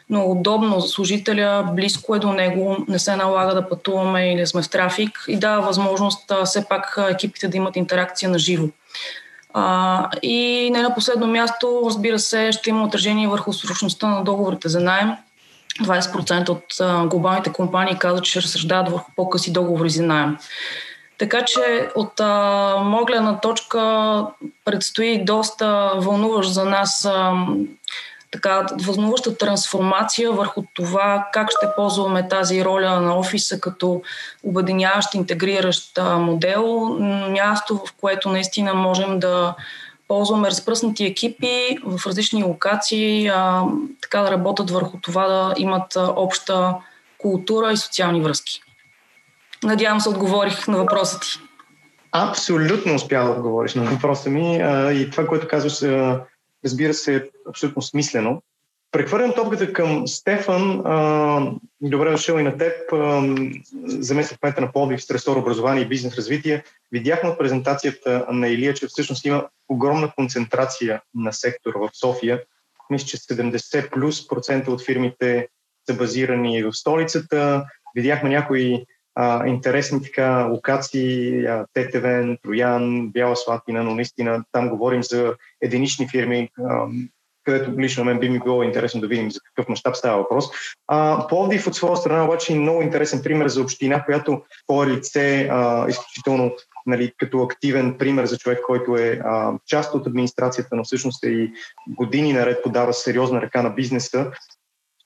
но 0.10 0.26
удобно 0.26 0.80
за 0.80 0.88
служителя, 0.88 1.70
близко 1.74 2.15
е 2.15 2.20
до 2.20 2.34
него, 2.34 2.78
не 2.88 3.00
се 3.00 3.15
налага 3.15 3.56
да 3.56 3.70
пътуваме 3.70 4.34
или 4.34 4.48
сме 4.48 4.62
в 4.62 4.70
трафик 4.70 5.26
и 5.28 5.36
дава 5.36 5.62
възможност 5.62 6.32
все 6.46 6.65
пак 6.68 7.00
екипите 7.10 7.48
да 7.48 7.58
имат 7.58 7.76
интеракция 7.76 8.30
на 8.30 8.39
живо. 8.39 8.68
А, 9.54 10.10
и 10.22 10.70
не 10.74 10.82
на 10.82 10.96
последно 10.96 11.28
място, 11.28 11.82
разбира 11.86 12.20
се, 12.20 12.52
ще 12.52 12.70
има 12.70 12.84
отражение 12.84 13.28
върху 13.28 13.54
срочността 13.54 14.08
на 14.08 14.24
договорите 14.24 14.70
за 14.70 14.80
найем. 14.80 15.12
20% 15.82 16.50
от 16.50 17.10
глобалните 17.10 17.54
компании 17.54 18.00
казват, 18.00 18.24
че 18.24 18.42
разсъждават 18.42 18.92
върху 18.92 19.12
по-къси 19.16 19.54
договори 19.54 19.90
за 19.90 20.04
найем. 20.04 20.38
Така 21.18 21.46
че 21.46 21.90
от 21.96 22.20
а, 22.20 23.40
точка 23.42 24.26
предстои 24.66 25.26
доста 25.26 25.92
вълнуващ 25.96 26.54
за 26.54 26.66
нас 26.66 27.06
а, 27.06 27.34
така 28.32 28.66
вълнуваща 28.82 29.38
трансформация 29.38 30.32
върху 30.32 30.64
това 30.74 31.28
как 31.34 31.50
ще 31.52 31.68
ползваме 31.76 32.28
тази 32.28 32.66
роля 32.66 33.00
на 33.00 33.20
офиса 33.20 33.60
като 33.60 34.02
обединяващ, 34.44 35.14
интегриращ 35.14 36.00
модел, 36.18 36.98
място, 37.30 37.78
в 37.78 37.94
което 38.02 38.30
наистина 38.30 38.74
можем 38.74 39.20
да 39.20 39.56
ползваме 40.10 40.48
разпръснати 40.48 41.06
екипи 41.06 41.78
в 41.84 42.08
различни 42.08 42.43
локации, 42.43 43.28
а, 43.28 43.63
така 44.02 44.22
да 44.22 44.32
работят 44.32 44.72
върху 44.72 44.98
това 45.02 45.28
да 45.28 45.54
имат 45.58 45.95
обща 45.95 46.76
култура 47.17 47.72
и 47.72 47.78
социални 47.78 48.22
връзки. 48.22 48.62
Надявам 49.63 50.00
се, 50.00 50.10
отговорих 50.10 50.67
на 50.67 50.78
въпроса 50.78 51.19
ти. 51.19 51.28
Абсолютно 52.12 52.95
успя 52.95 53.24
да 53.24 53.32
отговориш 53.32 53.76
на 53.76 53.84
въпроса 53.84 54.30
ми 54.30 54.58
а, 54.58 54.91
и 54.91 55.10
това, 55.10 55.28
което 55.28 55.48
казваш, 55.48 55.82
разбира 56.65 56.93
се, 56.93 57.15
е 57.15 57.22
абсолютно 57.50 57.82
смислено. 57.82 58.41
Прехвърлям 58.91 59.34
топката 59.36 59.73
към 59.73 60.08
Стефан. 60.08 60.78
Добре 61.82 62.12
дошъл 62.12 62.38
и 62.38 62.43
на 62.43 62.58
теб. 62.58 62.73
Заместник 63.86 64.39
кмета 64.39 64.62
на 64.62 64.71
Пловдив 64.71 65.04
с 65.04 65.12
ресор 65.12 65.38
образование 65.38 65.84
и 65.84 65.88
бизнес 65.88 66.15
развитие. 66.15 66.63
Видяхме 66.91 67.30
от 67.30 67.38
презентацията 67.38 68.25
на 68.32 68.47
Илия, 68.47 68.73
че 68.73 68.88
всъщност 68.88 69.25
има 69.25 69.47
огромна 69.69 70.12
концентрация 70.15 71.02
на 71.15 71.34
сектора 71.34 71.80
в 71.80 71.89
София. 71.93 72.43
Мисля, 72.89 73.08
че 73.08 73.17
70 73.17 73.89
плюс 73.91 74.28
процента 74.28 74.71
от 74.71 74.86
фирмите 74.86 75.47
са 75.89 75.97
базирани 75.97 76.63
в 76.63 76.73
столицата. 76.73 77.65
Видяхме 77.95 78.30
някои 78.30 78.86
а, 79.15 79.47
интересни 79.47 80.04
така 80.04 80.45
локации, 80.45 81.45
а, 81.45 81.65
Тетевен, 81.73 82.38
Троян, 82.43 83.10
Бяла 83.10 83.36
Слатина, 83.36 83.84
но 83.84 83.95
наистина 83.95 84.43
там 84.52 84.69
говорим 84.69 85.04
за 85.04 85.36
единични 85.62 86.08
фирми, 86.10 86.49
а, 86.63 86.88
където 87.50 87.80
лично 87.80 88.04
мен 88.04 88.20
би 88.20 88.30
ми 88.30 88.40
било 88.40 88.64
интересно 88.64 89.02
да 89.02 89.08
видим 89.08 89.32
за 89.32 89.40
какъв 89.40 89.70
мащаб 89.70 89.96
става 89.96 90.18
въпрос. 90.18 90.46
А, 90.88 91.28
Пловдив 91.28 91.68
от 91.68 91.76
своя 91.76 91.98
страна 91.98 92.26
обаче 92.26 92.54
е 92.54 92.60
много 92.60 92.82
интересен 92.82 93.22
пример 93.24 93.48
за 93.48 93.62
община, 93.62 94.06
която 94.06 94.42
по 94.68 94.86
лице 94.86 95.48
а, 95.52 95.90
изключително 95.90 96.52
нали, 96.86 97.12
като 97.18 97.42
активен 97.42 97.98
пример 97.98 98.26
за 98.26 98.38
човек, 98.38 98.60
който 98.68 98.96
е 98.96 99.22
а, 99.24 99.54
част 99.68 99.94
от 99.94 100.08
администрацията, 100.08 100.76
но 100.76 100.84
всъщност 100.84 101.24
е 101.24 101.30
и 101.30 101.52
години 101.88 102.34
наред 102.34 102.64
подава 102.64 102.94
сериозна 102.94 103.42
ръка 103.42 103.62
на 103.62 103.70
бизнеса. 103.70 104.32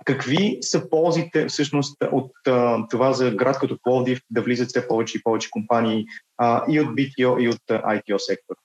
Какви 0.05 0.57
са 0.61 0.89
ползите 0.89 1.47
всъщност 1.47 1.97
от 2.11 2.31
а, 2.47 2.87
това 2.87 3.13
за 3.13 3.31
град 3.31 3.59
като 3.59 3.77
Пловдив 3.83 4.21
да 4.29 4.41
влизат 4.41 4.69
все 4.69 4.87
повече 4.87 5.17
и 5.17 5.23
повече 5.23 5.49
компании 5.51 6.05
а, 6.37 6.63
и 6.69 6.79
от 6.81 6.87
BTO, 6.87 7.41
и 7.41 7.49
от 7.49 7.61
ITO 7.69 8.17
сектор? 8.17 8.55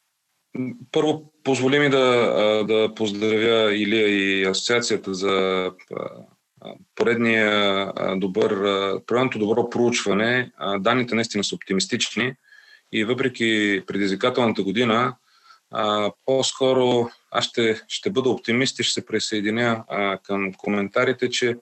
Първо, 0.92 1.32
позволи 1.48 1.78
ми 1.78 1.90
да, 1.90 2.64
да 2.68 2.94
поздравя 2.94 3.74
Илия 3.74 4.08
и 4.08 4.44
асоциацията 4.44 5.14
за 5.14 5.70
поредния 6.94 7.92
добър, 8.16 8.52
поредното 9.06 9.38
добро 9.38 9.70
проучване. 9.70 10.50
Данните 10.78 11.14
наистина 11.14 11.44
са 11.44 11.54
оптимистични 11.54 12.34
и 12.92 13.04
въпреки 13.04 13.82
предизвикателната 13.86 14.62
година, 14.62 15.16
по-скоро 16.26 17.08
аз 17.30 17.44
ще, 17.44 17.82
ще 17.88 18.10
бъда 18.10 18.30
оптимист 18.30 18.78
и 18.78 18.82
ще 18.82 19.00
се 19.00 19.06
присъединя 19.06 19.84
към 20.22 20.52
коментарите, 20.52 21.30
че 21.30 21.56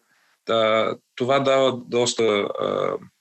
да, 0.47 0.93
това 1.15 1.41
дава 1.41 1.81
доста, 1.87 2.49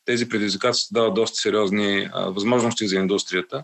тези 0.06 0.30
предизвикателства 0.30 0.94
дават 0.94 1.14
доста 1.14 1.38
сериозни 1.38 2.10
възможности 2.14 2.88
за 2.88 2.96
индустрията 2.96 3.64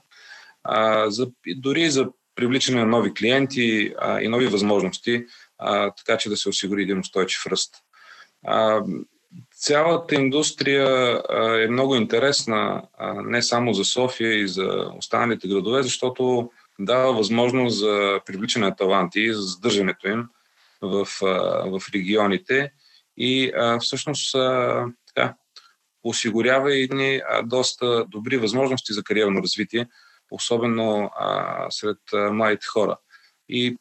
а, 0.64 1.10
за, 1.10 1.28
дори 1.56 1.90
за 1.90 2.08
привличане 2.36 2.80
на 2.80 2.88
нови 2.88 3.14
клиенти 3.14 3.94
а, 4.00 4.22
и 4.22 4.28
нови 4.28 4.48
възможности, 4.48 5.26
а, 5.58 5.92
така 5.92 6.18
че 6.18 6.30
да 6.30 6.38
се 6.38 6.50
осигури 6.50 6.82
един 6.82 7.00
устойчив 7.00 7.46
ръст. 7.48 7.76
А, 8.46 8.82
цялата 9.56 10.16
индустрия 10.16 10.88
а, 11.30 11.62
е 11.64 11.68
много 11.68 11.96
интересна 11.96 12.82
а, 12.98 13.14
не 13.14 13.42
само 13.42 13.74
за 13.74 13.86
София 13.86 14.40
и 14.40 14.48
за 14.48 14.92
останалите 14.98 15.48
градове, 15.48 15.84
защото 15.84 16.52
дава 16.80 17.14
възможност 17.14 17.80
за 17.80 18.20
привличане 18.26 18.66
на 18.66 18.76
таланти 18.76 19.22
и 19.22 19.34
за 19.34 19.42
задържането 19.42 20.08
им 20.08 20.26
в, 20.82 21.08
а, 21.22 21.28
в 21.70 21.82
регионите 21.94 22.72
и 23.18 23.52
а, 23.56 23.80
всъщност 23.80 24.36
а, 24.36 24.86
така, 25.08 25.34
осигурява 26.04 26.76
и 26.76 27.22
доста 27.44 28.06
добри 28.06 28.38
възможности 28.38 28.94
за 28.94 29.04
кариерно 29.04 29.44
развитие 29.44 29.88
особено 30.32 31.12
а, 31.16 31.66
сред 31.70 31.98
а, 32.14 32.32
младите 32.32 32.66
хора. 32.68 32.98
И 33.50 33.78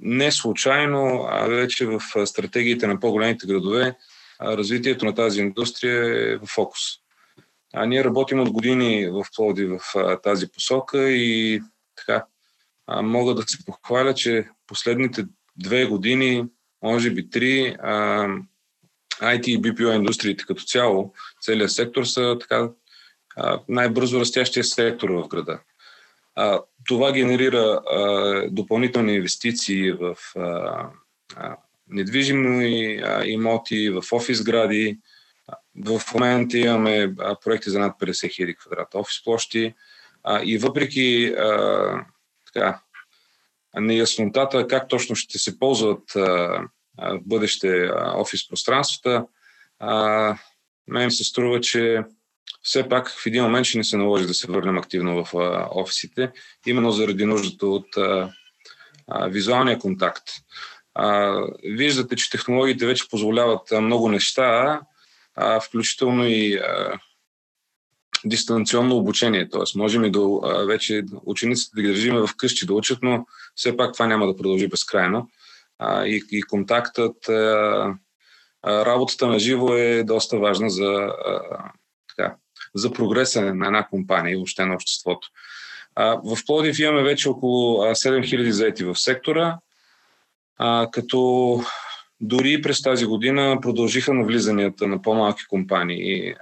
не 0.00 0.32
случайно, 0.32 1.26
а 1.30 1.46
вече 1.46 1.86
в 1.86 2.26
стратегиите 2.26 2.86
на 2.86 3.00
по-големите 3.00 3.46
градове, 3.46 3.96
развитието 4.42 5.04
на 5.04 5.14
тази 5.14 5.40
индустрия 5.40 6.32
е 6.32 6.36
в 6.36 6.46
фокус. 6.46 6.80
А 7.74 7.86
ние 7.86 8.04
работим 8.04 8.40
от 8.40 8.50
години 8.50 9.06
в 9.06 9.24
Плоди 9.36 9.66
в 9.66 9.80
тази 10.22 10.52
посока 10.52 11.10
и 11.10 11.62
така, 11.96 12.24
мога 13.02 13.34
да 13.34 13.42
се 13.42 13.64
похваля, 13.64 14.14
че 14.14 14.48
последните 14.66 15.24
две 15.56 15.86
години, 15.86 16.44
може 16.82 17.10
би 17.10 17.30
три, 17.30 17.76
IT 19.20 19.48
и 19.48 19.62
BPO 19.62 19.96
индустриите 19.96 20.44
като 20.46 20.62
цяло, 20.62 21.14
целият 21.40 21.72
сектор 21.72 22.04
са 22.04 22.36
така 22.40 22.70
най-бързо 23.68 24.20
растящия 24.20 24.64
сектор 24.64 25.10
в 25.10 25.28
града. 25.28 25.60
А, 26.34 26.60
това 26.88 27.12
генерира 27.12 27.80
а, 27.90 28.48
допълнителни 28.50 29.14
инвестиции 29.14 29.92
в 29.92 30.16
а, 30.36 30.40
а, 31.36 31.56
недвижими 31.88 33.00
а, 33.04 33.24
имоти, 33.24 33.90
в 33.90 34.02
офис 34.12 34.42
гради. 34.42 34.98
В 35.84 36.02
момента 36.14 36.58
имаме 36.58 37.14
а, 37.18 37.36
проекти 37.44 37.70
за 37.70 37.78
над 37.78 38.00
50 38.00 38.10
000 38.10 38.56
квадрата 38.56 38.98
офис 38.98 39.24
площи. 39.24 39.74
А, 40.22 40.42
и 40.44 40.58
въпреки 40.58 41.26
а, 41.26 42.04
така, 42.46 42.80
неяснотата 43.74 44.66
как 44.66 44.88
точно 44.88 45.16
ще 45.16 45.38
се 45.38 45.58
ползват 45.58 46.16
а, 46.16 46.60
а, 46.98 47.14
в 47.14 47.20
бъдеще 47.24 47.84
а, 47.84 48.12
офис 48.16 48.48
пространствата, 48.48 49.26
а, 49.78 50.36
мен 50.88 51.10
се 51.10 51.24
струва, 51.24 51.60
че 51.60 52.02
все 52.62 52.88
пак 52.88 53.10
в 53.10 53.26
един 53.26 53.42
момент 53.42 53.66
ще 53.66 53.78
не 53.78 53.84
се 53.84 53.96
наложи 53.96 54.26
да 54.26 54.34
се 54.34 54.46
върнем 54.46 54.78
активно 54.78 55.24
в 55.24 55.34
а, 55.38 55.68
офисите, 55.74 56.30
именно 56.66 56.90
заради 56.90 57.24
нуждата 57.24 57.66
от 57.66 57.96
а, 57.96 58.32
а, 59.08 59.28
визуалния 59.28 59.78
контакт. 59.78 60.24
А, 60.94 61.40
виждате, 61.64 62.16
че 62.16 62.30
технологиите 62.30 62.86
вече 62.86 63.08
позволяват 63.10 63.72
а, 63.72 63.80
много 63.80 64.08
неща, 64.08 64.80
а, 65.34 65.60
включително 65.60 66.26
и 66.26 66.54
а, 66.54 66.98
дистанционно 68.24 68.96
обучение. 68.96 69.48
Т.е. 69.48 69.78
можем 69.78 70.04
и 70.04 70.10
да 70.10 70.20
а, 70.20 70.64
вече 70.64 71.04
учениците 71.26 71.70
да 71.74 71.82
ги 71.82 71.88
държим 71.88 72.14
в 72.16 72.30
къщи 72.36 72.66
да 72.66 72.74
учат, 72.74 72.98
но 73.02 73.26
все 73.54 73.76
пак 73.76 73.92
това 73.92 74.06
няма 74.06 74.26
да 74.26 74.36
продължи 74.36 74.68
безкрайно. 74.68 75.28
А, 75.78 76.06
и, 76.06 76.22
и 76.30 76.42
контактът, 76.42 77.28
а, 77.28 77.94
работата 78.66 79.26
на 79.26 79.38
живо 79.38 79.74
е 79.74 80.04
доста 80.04 80.38
важна 80.38 80.70
за 80.70 80.84
а, 80.84 81.72
така, 82.20 82.34
за 82.74 82.92
прогреса 82.92 83.54
на 83.54 83.66
една 83.66 83.86
компания 83.86 84.32
и 84.32 84.36
въобще 84.36 84.64
на 84.64 84.74
обществото. 84.74 85.28
В 85.96 86.38
Плодив 86.46 86.78
имаме 86.78 87.02
вече 87.02 87.28
около 87.28 87.82
7000 87.82 88.50
заети 88.50 88.84
в 88.84 88.96
сектора, 88.96 89.58
като 90.92 91.60
дори 92.20 92.62
през 92.62 92.82
тази 92.82 93.06
година 93.06 93.58
продължиха 93.62 94.14
навлизанията 94.14 94.86
на 94.86 95.02
по-малки 95.02 95.46
компании. 95.48 96.34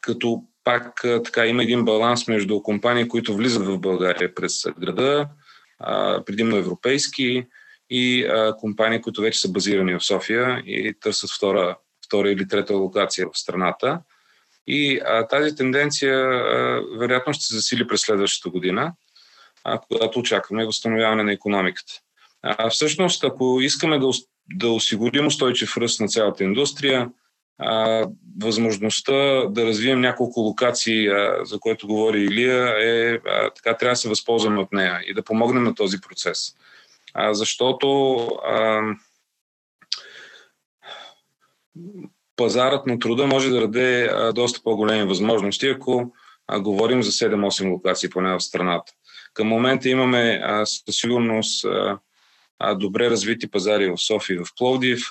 Като 0.00 0.42
пак 0.64 1.00
така 1.24 1.46
има 1.46 1.62
един 1.62 1.84
баланс 1.84 2.28
между 2.28 2.62
компании, 2.62 3.08
които 3.08 3.36
влизат 3.36 3.66
в 3.66 3.78
България 3.78 4.34
през 4.34 4.66
града, 4.78 5.28
предимно 6.26 6.56
европейски, 6.56 7.46
и 7.92 8.28
компании, 8.58 9.00
които 9.00 9.20
вече 9.20 9.40
са 9.40 9.52
базирани 9.52 9.94
в 9.94 10.04
София 10.04 10.62
и 10.66 10.94
търсят 11.00 11.30
втора 11.30 11.76
втора 12.10 12.30
или 12.30 12.48
трета 12.48 12.74
локация 12.74 13.26
в 13.26 13.38
страната. 13.38 14.00
И 14.66 15.00
а, 15.04 15.26
тази 15.26 15.56
тенденция 15.56 16.18
а, 16.18 16.82
вероятно 16.98 17.32
ще 17.32 17.44
се 17.44 17.54
засили 17.54 17.86
през 17.86 18.00
следващата 18.00 18.50
година, 18.50 18.92
а, 19.64 19.80
когато 19.88 20.18
очакваме 20.18 20.66
възстановяване 20.66 21.22
на 21.22 21.32
економиката. 21.32 21.92
А, 22.42 22.70
всъщност, 22.70 23.24
ако 23.24 23.58
искаме 23.60 23.98
да, 23.98 24.10
да 24.54 24.68
осигурим 24.68 25.26
устойчив 25.26 25.76
ръст 25.76 26.00
на 26.00 26.08
цялата 26.08 26.44
индустрия, 26.44 27.10
а, 27.58 28.06
възможността 28.40 29.46
да 29.48 29.66
развием 29.66 30.00
няколко 30.00 30.40
локации, 30.40 31.08
а, 31.08 31.44
за 31.44 31.58
което 31.60 31.86
говори 31.86 32.22
Илия, 32.22 32.74
е 32.80 33.14
а, 33.14 33.50
така 33.50 33.76
трябва 33.76 33.92
да 33.92 33.96
се 33.96 34.08
възползваме 34.08 34.60
от 34.60 34.72
нея 34.72 35.00
и 35.06 35.14
да 35.14 35.22
помогнем 35.22 35.62
на 35.62 35.74
този 35.74 36.00
процес. 36.00 36.54
А, 37.14 37.34
защото 37.34 38.16
а, 38.44 38.82
пазарът 42.36 42.86
на 42.86 42.98
труда 42.98 43.26
може 43.26 43.50
да 43.50 43.60
даде 43.60 44.10
доста 44.34 44.60
по-големи 44.62 45.08
възможности, 45.08 45.66
ако 45.66 46.12
говорим 46.58 47.02
за 47.02 47.12
7-8 47.12 47.70
локации 47.70 48.10
поне 48.10 48.34
в 48.34 48.40
страната. 48.40 48.92
Към 49.34 49.48
момента 49.48 49.88
имаме 49.88 50.42
със 50.64 50.96
сигурност 50.96 51.66
добре 52.76 53.10
развити 53.10 53.50
пазари 53.50 53.90
в 53.90 53.98
София 53.98 54.34
и 54.34 54.38
в 54.38 54.46
Пловдив. 54.56 55.02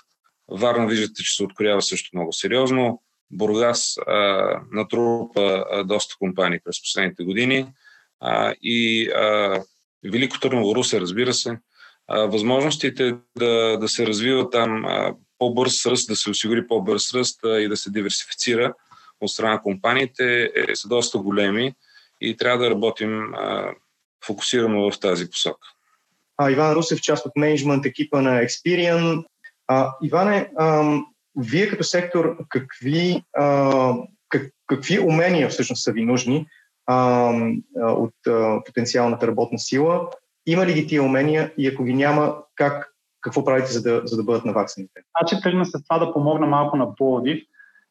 Варна 0.52 0.88
виждате, 0.88 1.24
че 1.24 1.36
се 1.36 1.44
откорява 1.44 1.82
също 1.82 2.10
много 2.14 2.34
сериозно. 2.34 3.02
Бургас 3.32 3.98
а, 4.08 4.62
натрупа 4.72 5.66
доста 5.86 6.16
компании 6.20 6.60
през 6.66 6.82
последните 6.82 7.24
години. 7.24 7.68
А, 8.20 8.54
и 8.62 9.10
а, 9.10 9.62
Велико 10.12 10.40
Търново 10.40 10.76
Русе, 10.76 11.02
разбира 11.02 11.34
се. 11.34 11.60
А, 12.08 12.20
възможностите 12.26 13.16
да, 13.38 13.78
да 13.78 13.88
се 13.88 14.08
развиват 14.08 14.52
там 14.52 14.86
а, 14.86 15.16
по-бърз 15.40 15.86
ръст, 15.86 16.08
да 16.08 16.16
се 16.16 16.30
осигури 16.30 16.68
по-бърз 16.68 17.14
ръст 17.14 17.40
и 17.44 17.68
да 17.68 17.78
се 17.78 17.92
диверсифицира 17.92 18.74
от 19.22 19.32
страна 19.32 19.52
на 19.52 19.62
компаниите 19.62 20.52
е, 20.56 20.76
са 20.76 20.88
доста 20.88 21.18
големи 21.18 21.74
и 22.22 22.38
трябва 22.38 22.64
да 22.64 22.70
работим 22.70 23.34
а, 23.34 23.72
фокусирано 24.26 24.92
в 24.92 25.00
тази 25.00 25.30
посока. 25.30 25.68
А, 26.38 26.52
Иван 26.52 26.74
Русев, 26.74 27.02
част 27.02 27.26
от 27.26 27.32
менеджмент 27.36 27.86
екипа 27.86 28.22
на 28.22 28.42
Experian. 28.42 29.26
А, 29.68 29.96
Иване, 30.04 30.52
а, 30.58 30.98
вие 31.36 31.70
като 31.70 31.84
сектор, 31.84 32.38
какви, 32.50 33.24
а, 33.38 33.94
как, 34.30 34.52
какви 34.68 35.00
умения 35.00 35.50
всъщност 35.50 35.84
са 35.84 35.92
ви 35.92 36.02
нужни 36.02 36.48
а, 36.86 37.32
от 37.76 38.28
а, 38.28 38.64
потенциалната 38.66 39.28
работна 39.28 39.60
сила? 39.60 40.10
Има 40.46 40.66
ли 40.66 40.74
ги 40.74 40.88
тия 40.88 41.04
умения 41.04 41.54
и 41.58 41.68
ако 41.68 41.84
ги 41.84 41.94
няма, 41.94 42.36
как 42.56 42.94
какво 43.22 43.46
правите, 43.46 43.72
за 43.72 43.82
да, 43.82 44.02
за 44.08 44.18
да 44.18 44.24
бъдат 44.24 44.46
наваксаните? 44.46 45.02
Значи 45.20 45.44
тръгна 45.44 45.66
с 45.66 45.84
това 45.84 46.00
да 46.06 46.14
помогна 46.14 46.48
малко 46.48 46.78
на 46.78 46.96
Пловдив. 46.96 47.44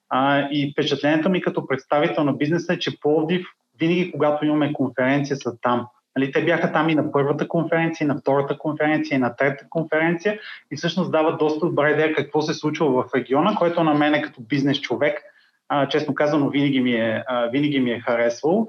А, 0.08 0.48
и 0.50 0.72
впечатлението 0.72 1.30
ми 1.30 1.42
като 1.42 1.66
представител 1.66 2.24
на 2.24 2.32
бизнеса 2.32 2.72
е, 2.72 2.78
че 2.78 3.00
Пловдив 3.00 3.46
винаги, 3.80 4.12
когато 4.12 4.44
имаме 4.44 4.72
конференция, 4.72 5.36
са 5.36 5.58
там. 5.62 5.86
Нали, 6.16 6.32
те 6.32 6.44
бяха 6.44 6.72
там 6.72 6.88
и 6.88 6.94
на 6.94 7.12
първата 7.12 7.48
конференция, 7.48 8.04
и 8.04 8.08
на 8.08 8.18
втората 8.18 8.58
конференция, 8.58 9.16
и 9.16 9.18
на 9.18 9.36
третата 9.36 9.70
конференция 9.70 10.38
и 10.70 10.76
всъщност 10.76 11.12
дават 11.12 11.38
доста 11.38 11.66
добра 11.66 11.90
идея 11.90 12.14
какво 12.14 12.42
се 12.42 12.54
случва 12.54 12.90
в 12.90 13.04
региона, 13.14 13.54
което 13.54 13.84
на 13.84 13.94
мен 13.94 14.14
е 14.14 14.22
като 14.22 14.40
бизнес 14.40 14.80
човек, 14.80 15.22
а, 15.68 15.88
честно 15.88 16.14
казано, 16.14 16.50
винаги 16.50 16.80
ми 16.80 16.92
е, 16.92 17.24
а, 17.26 17.46
винаги 17.46 17.80
ми 17.80 17.90
е 17.90 18.00
харесвало. 18.00 18.66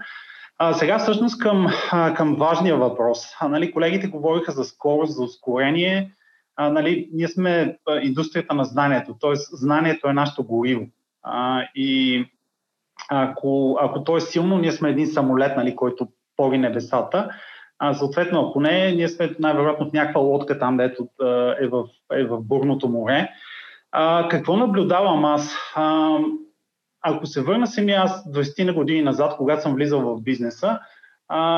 А, 0.58 0.74
сега 0.74 1.00
всъщност 1.00 1.40
към, 1.40 1.68
а, 1.92 2.14
към 2.14 2.36
важния 2.36 2.78
въпрос. 2.78 3.20
А, 3.40 3.48
нали, 3.48 3.72
колегите 3.72 4.08
говориха 4.08 4.52
за 4.52 4.64
скорост, 4.64 5.14
за 5.14 5.24
ускорение 5.24 6.12
а, 6.62 6.70
нали, 6.70 7.10
ние 7.14 7.28
сме 7.28 7.78
индустрията 8.02 8.54
на 8.54 8.64
знанието, 8.64 9.16
т.е. 9.22 9.34
знанието 9.36 10.08
е 10.08 10.14
нашето 10.14 10.44
гориво. 10.44 10.86
А, 11.24 11.64
и 11.76 12.26
ако, 13.10 13.78
ако 13.82 14.04
то 14.04 14.18
е 14.18 14.22
силно, 14.22 14.58
ние 14.58 14.72
сме 14.72 14.90
един 14.90 15.08
самолет, 15.08 15.58
нали, 15.58 15.76
който 15.76 16.08
пори 16.38 16.58
небесата. 16.58 17.30
А, 17.80 17.94
съответно, 17.94 18.48
ако 18.50 18.62
не, 18.62 18.92
ние 18.92 19.10
сме 19.10 19.36
най-вероятно 19.40 19.90
в 19.90 19.94
някаква 19.94 20.22
лодка 20.22 20.60
там, 20.60 20.78
дето 20.78 21.08
е 21.62 21.68
в, 21.68 21.84
е 22.14 22.24
в 22.24 22.42
бурното 22.42 22.90
море. 22.90 23.30
А, 23.92 24.28
какво 24.30 24.58
наблюдавам 24.58 25.26
аз? 25.26 25.56
А, 25.76 26.18
ако 27.02 27.26
се 27.26 27.42
върна 27.42 27.68
сами 27.68 27.92
аз 27.92 28.26
20 28.32 28.64
на 28.64 28.74
години 28.74 29.02
назад, 29.02 29.34
когато 29.38 29.62
съм 29.62 29.76
влизал 29.76 30.02
в 30.02 30.22
бизнеса, 30.22 30.80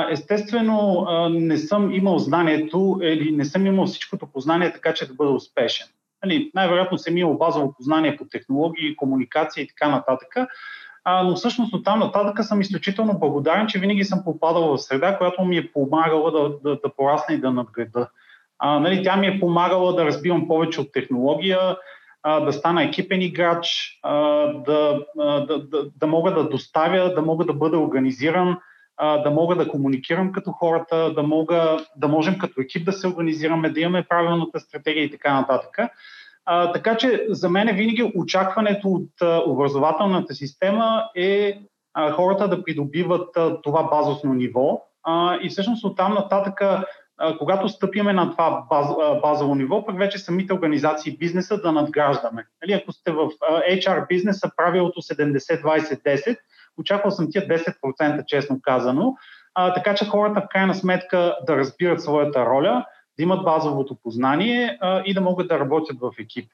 естествено 0.09 1.05
не 1.29 1.57
съм 1.57 1.91
имал 1.91 2.19
знанието 2.19 2.99
или 3.03 3.31
не 3.31 3.45
съм 3.45 3.65
имал 3.65 3.85
всичкото 3.85 4.27
познание 4.27 4.73
така, 4.73 4.93
че 4.93 5.07
да 5.07 5.13
бъда 5.13 5.31
успешен. 5.31 5.87
Нали, 6.23 6.51
най-вероятно 6.55 6.97
съм 6.97 7.17
имал 7.17 7.37
базово 7.37 7.73
познание 7.73 8.17
по 8.17 8.25
технологии, 8.25 8.95
комуникация 8.95 9.63
и 9.63 9.67
така 9.67 9.89
нататък, 9.89 10.35
но 11.23 11.35
всъщност 11.35 11.73
от 11.73 11.85
там 11.85 11.99
нататък 11.99 12.45
съм 12.45 12.61
изключително 12.61 13.19
благодарен, 13.19 13.67
че 13.67 13.79
винаги 13.79 14.03
съм 14.03 14.23
попадал 14.23 14.63
в 14.63 14.77
среда, 14.77 15.17
която 15.17 15.45
ми 15.45 15.57
е 15.57 15.71
помагала 15.71 16.31
да, 16.31 16.49
да, 16.63 16.79
да 16.83 16.95
порасна 16.97 17.35
и 17.35 17.37
да 17.37 17.51
надграда. 17.51 18.09
Нали, 18.63 19.03
тя 19.03 19.17
ми 19.17 19.27
е 19.27 19.39
помагала 19.39 19.95
да 19.95 20.05
разбивам 20.05 20.47
повече 20.47 20.81
от 20.81 20.91
технология, 20.91 21.77
да 22.25 22.53
стана 22.53 22.83
екипен 22.83 23.21
играч, 23.21 23.99
да, 24.65 24.99
да, 25.15 25.45
да, 25.45 25.85
да 25.99 26.07
мога 26.07 26.33
да 26.33 26.49
доставя, 26.49 27.13
да 27.13 27.21
мога 27.21 27.45
да 27.45 27.53
бъда 27.53 27.77
организиран, 27.77 28.57
да 29.01 29.31
мога 29.31 29.55
да 29.55 29.67
комуникирам 29.67 30.31
като 30.31 30.51
хората, 30.51 31.13
да, 31.13 31.23
мога, 31.23 31.85
да 31.95 32.07
можем 32.07 32.37
като 32.37 32.61
екип 32.61 32.85
да 32.85 32.93
се 32.93 33.07
организираме, 33.07 33.69
да 33.69 33.79
имаме 33.79 34.07
правилната 34.09 34.59
стратегия 34.59 35.03
и 35.03 35.11
така 35.11 35.33
нататък. 35.33 35.77
А, 36.45 36.71
така 36.71 36.97
че 36.97 37.25
за 37.29 37.49
мен 37.49 37.75
винаги 37.75 38.11
очакването 38.15 38.87
от 38.87 39.43
образователната 39.47 40.33
система 40.33 41.03
е 41.15 41.59
а, 41.93 42.11
хората 42.11 42.47
да 42.47 42.63
придобиват 42.63 43.37
а, 43.37 43.61
това 43.61 43.83
базосно 43.83 44.33
ниво 44.33 44.81
а, 45.03 45.37
и 45.41 45.49
всъщност 45.49 45.83
от 45.83 45.97
там 45.97 46.13
нататък 46.13 46.61
когато 47.37 47.69
стъпиме 47.69 48.13
на 48.13 48.31
това 48.31 48.65
баз, 48.69 48.87
базово 49.21 49.55
ниво, 49.55 49.85
пък 49.85 49.97
вече 49.97 50.17
самите 50.17 50.53
организации 50.53 51.17
бизнеса 51.17 51.61
да 51.61 51.71
надграждаме. 51.71 52.45
Нали, 52.61 52.73
ако 52.73 52.91
сте 52.91 53.11
в 53.11 53.29
HR 53.69 54.07
бизнеса, 54.07 54.51
правилото 54.57 55.01
70-20-10, 55.01 56.37
очаквал 56.77 57.11
съм 57.11 57.27
тия 57.31 57.47
10%, 57.47 58.25
честно 58.25 58.59
казано, 58.61 59.15
а, 59.55 59.73
така 59.73 59.95
че 59.95 60.05
хората 60.05 60.41
в 60.41 60.47
крайна 60.49 60.75
сметка 60.75 61.37
да 61.47 61.57
разбират 61.57 62.01
своята 62.01 62.45
роля, 62.45 62.85
да 63.17 63.23
имат 63.23 63.43
базовото 63.43 63.97
познание 64.03 64.77
а, 64.81 65.01
и 65.05 65.13
да 65.13 65.21
могат 65.21 65.47
да 65.47 65.59
работят 65.59 65.97
в 65.99 66.11
екип. 66.19 66.51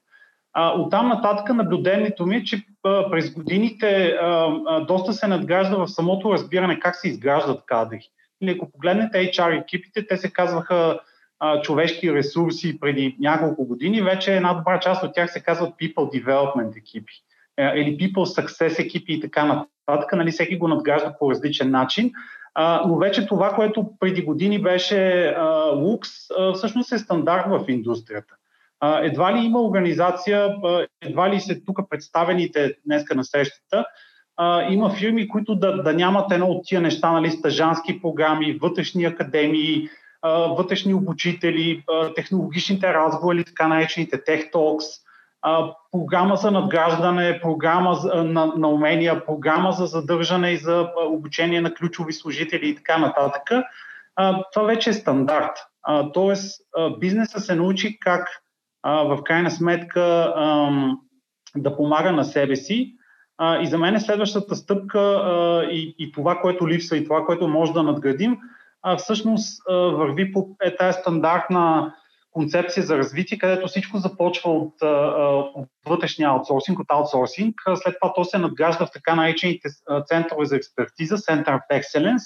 А, 0.54 0.80
оттам 0.80 1.08
нататък 1.08 1.56
наблюдението 1.56 2.26
ми 2.26 2.36
е, 2.36 2.44
че 2.44 2.66
а, 2.84 3.12
през 3.12 3.34
годините 3.34 4.18
а, 4.22 4.58
а, 4.68 4.80
доста 4.80 5.14
се 5.14 5.28
надгражда 5.28 5.76
в 5.76 5.88
самото 5.88 6.34
разбиране 6.34 6.80
как 6.80 6.96
се 6.96 7.08
изграждат 7.08 7.66
кадри. 7.66 8.02
Или 8.42 8.52
ако 8.52 8.72
погледнете 8.72 9.18
HR 9.18 9.62
екипите, 9.62 10.08
те 10.08 10.18
се 10.18 10.32
казваха 10.32 11.00
а, 11.40 11.62
човешки 11.62 12.14
ресурси 12.14 12.80
преди 12.80 13.18
няколко 13.20 13.66
години, 13.66 14.02
вече 14.02 14.36
една 14.36 14.54
добра 14.54 14.80
част 14.80 15.04
от 15.04 15.14
тях 15.14 15.32
се 15.32 15.44
казват 15.44 15.70
People 15.70 16.24
Development 16.24 16.78
екипи 16.78 17.14
или 17.60 17.98
People 17.98 18.42
Success 18.42 18.80
екипи 18.80 19.14
и 19.14 19.22
така 19.22 19.46
нататък. 19.46 19.77
Нали, 20.14 20.32
всеки 20.32 20.58
го 20.58 20.68
надгражда 20.68 21.16
по 21.20 21.32
различен 21.32 21.72
начин. 21.72 22.12
А, 22.54 22.88
но 22.88 22.98
вече 22.98 23.28
това, 23.28 23.50
което 23.56 23.90
преди 24.00 24.22
години 24.22 24.62
беше 24.62 25.26
а, 25.28 25.72
лукс, 25.76 26.10
а, 26.40 26.54
всъщност 26.54 26.92
е 26.92 26.98
стандарт 26.98 27.46
в 27.50 27.66
индустрията. 27.68 28.34
А, 28.80 29.00
едва 29.00 29.36
ли 29.36 29.46
има 29.46 29.62
организация, 29.62 30.56
едва 31.02 31.30
ли 31.30 31.40
се 31.40 31.62
тук 31.66 31.80
представените 31.90 32.74
днеска 32.86 33.16
на 33.16 33.24
срещата, 33.24 33.86
а, 34.38 34.72
има 34.72 34.90
фирми, 34.90 35.28
които 35.28 35.56
да, 35.56 35.84
да 35.84 35.94
нямат 35.94 36.32
едно 36.32 36.48
от 36.48 36.66
тия 36.66 36.82
неща, 36.82 37.12
нали, 37.12 37.32
стъжански 37.32 38.02
програми, 38.02 38.58
вътрешни 38.62 39.06
академии, 39.06 39.90
а, 40.22 40.32
вътрешни 40.32 40.94
обучители, 40.94 41.84
а, 41.92 42.14
технологичните 42.14 42.94
разговори, 42.94 43.44
така 43.44 43.68
наречените 43.68 44.18
Tech 44.18 44.52
Talks, 44.54 44.84
а, 44.84 45.07
програма 45.92 46.36
за 46.36 46.52
надграждане, 46.52 47.40
програма 47.42 47.98
на, 48.16 48.46
на 48.46 48.68
умения, 48.68 49.26
програма 49.26 49.72
за 49.72 49.86
задържане 49.86 50.52
и 50.52 50.58
за 50.58 50.92
обучение 51.10 51.62
на 51.62 51.74
ключови 51.74 52.14
служители 52.14 52.70
и 52.70 52.76
така 52.76 52.98
нататък. 52.98 53.66
Това 54.54 54.66
вече 54.66 54.90
е 54.90 54.94
стандарт. 54.94 55.58
Тоест, 56.14 56.62
бизнеса 57.00 57.40
се 57.40 57.56
научи 57.56 58.00
как 58.00 58.30
в 58.84 59.20
крайна 59.26 59.52
сметка 59.52 60.34
да 61.56 61.76
помага 61.78 62.12
на 62.12 62.26
себе 62.26 62.56
си. 62.56 62.94
И 63.62 63.68
за 63.68 63.78
мен 63.78 63.96
е 63.96 64.00
следващата 64.00 64.56
стъпка 64.56 65.24
и, 65.72 65.96
и 66.00 66.12
това, 66.12 66.36
което 66.36 66.68
липсва 66.68 66.98
и 66.98 67.04
това, 67.04 67.26
което 67.26 67.48
може 67.48 67.74
да 67.74 67.84
надградим, 67.84 68.38
всъщност 68.98 69.64
върви 69.70 70.32
по 70.32 70.48
е 70.64 70.76
тази 70.76 71.00
стандартна 71.00 71.94
концепция 72.32 72.84
за 72.84 72.98
развитие, 72.98 73.38
където 73.38 73.68
всичко 73.68 73.98
започва 73.98 74.52
от, 74.52 74.74
от 75.56 75.70
вътрешния 75.86 76.30
аутсорсинг, 76.30 76.80
от 76.80 76.86
аутсорсинг. 76.90 77.56
След 77.76 77.96
това 78.02 78.14
то 78.14 78.24
се 78.26 78.38
надгражда 78.38 78.86
в 78.86 78.92
така 78.92 79.16
наречените 79.16 79.70
центрове 80.08 80.46
за 80.46 80.56
експертиза, 80.56 81.18
Center 81.18 81.48
of 81.48 81.62
Excellence, 81.72 82.24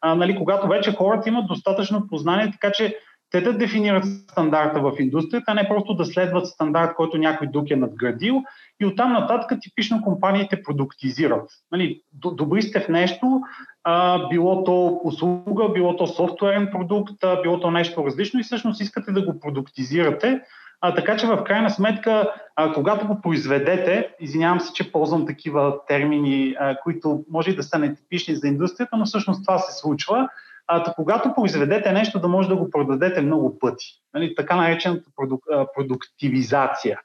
а, 0.00 0.14
нали, 0.14 0.36
когато 0.36 0.68
вече 0.68 0.96
хората 0.96 1.28
имат 1.28 1.46
достатъчно 1.46 2.06
познание, 2.08 2.52
така 2.52 2.72
че 2.72 2.98
те 3.30 3.40
да 3.40 3.52
дефинират 3.52 4.04
стандарта 4.04 4.80
в 4.80 4.92
индустрията, 4.98 5.44
а 5.52 5.54
не 5.54 5.68
просто 5.68 5.94
да 5.94 6.04
следват 6.04 6.46
стандарт, 6.46 6.94
който 6.94 7.18
някой 7.18 7.46
друг 7.46 7.70
е 7.70 7.76
надградил 7.76 8.42
и 8.80 8.86
оттам 8.86 9.12
нататък 9.12 9.60
типично 9.60 10.02
компаниите 10.02 10.62
продуктизират. 10.62 11.50
Нали, 11.72 12.00
добри 12.12 12.62
сте 12.62 12.80
в 12.80 12.88
нещо, 12.88 13.40
а, 13.84 14.28
било 14.28 14.64
то 14.64 15.00
услуга, 15.04 15.68
било 15.68 15.96
то 15.96 16.06
софтуерен 16.06 16.68
продукт, 16.72 17.24
а, 17.24 17.42
било 17.42 17.60
то 17.60 17.70
нещо 17.70 18.06
различно 18.06 18.40
и 18.40 18.42
всъщност 18.42 18.80
искате 18.80 19.12
да 19.12 19.22
го 19.22 19.40
продуктизирате, 19.40 20.40
а, 20.80 20.94
така 20.94 21.16
че 21.16 21.26
в 21.26 21.44
крайна 21.44 21.70
сметка, 21.70 22.32
а, 22.56 22.72
когато 22.72 23.06
го 23.06 23.20
произведете, 23.20 24.08
извинявам 24.20 24.60
се, 24.60 24.72
че 24.72 24.92
ползвам 24.92 25.26
такива 25.26 25.86
термини, 25.86 26.54
а, 26.60 26.76
които 26.82 27.24
може 27.30 27.50
и 27.50 27.56
да 27.56 27.62
са 27.62 27.78
нетипични 27.78 28.36
за 28.36 28.48
индустрията, 28.48 28.96
но 28.96 29.04
всъщност 29.04 29.46
това 29.46 29.58
се 29.58 29.80
случва, 29.80 30.28
а, 30.70 30.94
когато 30.94 31.34
произведете 31.34 31.92
нещо, 31.92 32.18
да 32.18 32.28
може 32.28 32.48
да 32.48 32.56
го 32.56 32.70
продадете 32.70 33.20
много 33.20 33.58
пъти. 33.58 33.86
Нали, 34.14 34.34
така 34.34 34.56
наречената 34.56 35.10
продук, 35.16 35.44
продуктивизация. 35.74 37.00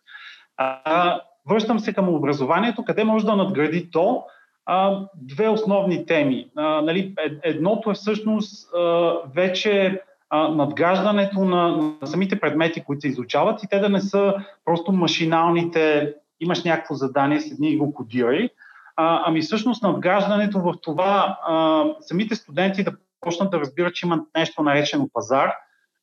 А, 0.57 1.21
връщам 1.49 1.79
се 1.79 1.93
към 1.93 2.09
образованието, 2.09 2.85
къде 2.85 3.03
може 3.03 3.25
да 3.25 3.35
надгради 3.35 3.91
то. 3.91 4.23
А, 4.65 4.99
две 5.15 5.49
основни 5.49 6.05
теми. 6.05 6.47
А, 6.55 6.81
нали, 6.81 7.13
едното 7.43 7.91
е 7.91 7.93
всъщност 7.93 8.73
а, 8.73 9.13
вече 9.35 10.01
а, 10.29 10.47
надграждането 10.47 11.39
на, 11.45 11.93
на 12.01 12.07
самите 12.07 12.39
предмети, 12.39 12.83
които 12.83 13.01
се 13.01 13.07
изучават 13.07 13.63
и 13.63 13.67
те 13.67 13.79
да 13.79 13.89
не 13.89 14.01
са 14.01 14.33
просто 14.65 14.91
машиналните, 14.91 16.13
имаш 16.39 16.63
някакво 16.63 16.95
задание, 16.95 17.41
седни 17.41 17.69
и 17.69 17.77
го 17.77 17.93
кодирай, 17.93 18.49
а, 18.95 19.23
ами 19.25 19.41
всъщност 19.41 19.83
надграждането 19.83 20.59
в 20.59 20.73
това 20.81 21.39
а, 21.47 21.85
самите 22.01 22.35
студенти 22.35 22.83
да 22.83 22.91
почнат 23.25 23.51
да 23.51 23.59
разбират, 23.59 23.95
че 23.95 24.05
има 24.05 24.25
нещо 24.37 24.63
наречено 24.63 25.09
пазар, 25.13 25.51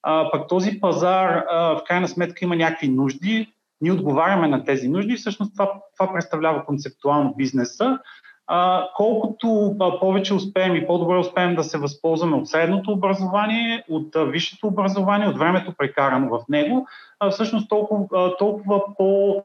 а, 0.03 0.31
пък 0.31 0.49
този 0.49 0.81
пазар 0.81 1.45
а, 1.51 1.79
в 1.79 1.85
крайна 1.85 2.09
сметка 2.09 2.45
има 2.45 2.57
някакви 2.57 2.89
нужди, 2.89 3.53
ние 3.81 3.93
отговаряме 3.93 4.49
на 4.49 4.65
тези 4.65 4.89
нужди. 4.89 5.13
И 5.13 5.17
всъщност 5.17 5.53
това, 5.53 5.73
това 5.99 6.13
представлява 6.13 6.65
концептуално 6.65 7.35
бизнеса. 7.37 7.99
А, 8.47 8.89
колкото 8.97 9.77
а, 9.81 10.01
повече 10.01 10.35
успеем 10.35 10.77
и 10.77 10.87
по-добре 10.87 11.17
успеем 11.17 11.55
да 11.55 11.65
се 11.65 11.79
възползваме 11.79 12.37
от 12.37 12.49
средното 12.49 12.93
образование, 12.93 13.85
от 13.89 14.17
а, 14.17 14.25
висшето 14.25 14.67
образование, 14.67 15.29
от 15.29 15.39
времето 15.39 15.75
прекарано 15.79 16.29
в 16.29 16.45
него, 16.49 16.87
а, 17.21 17.31
всъщност 17.31 17.69
толкова, 17.69 18.07
а, 18.15 18.37
толкова 18.37 18.83
по 18.97 19.43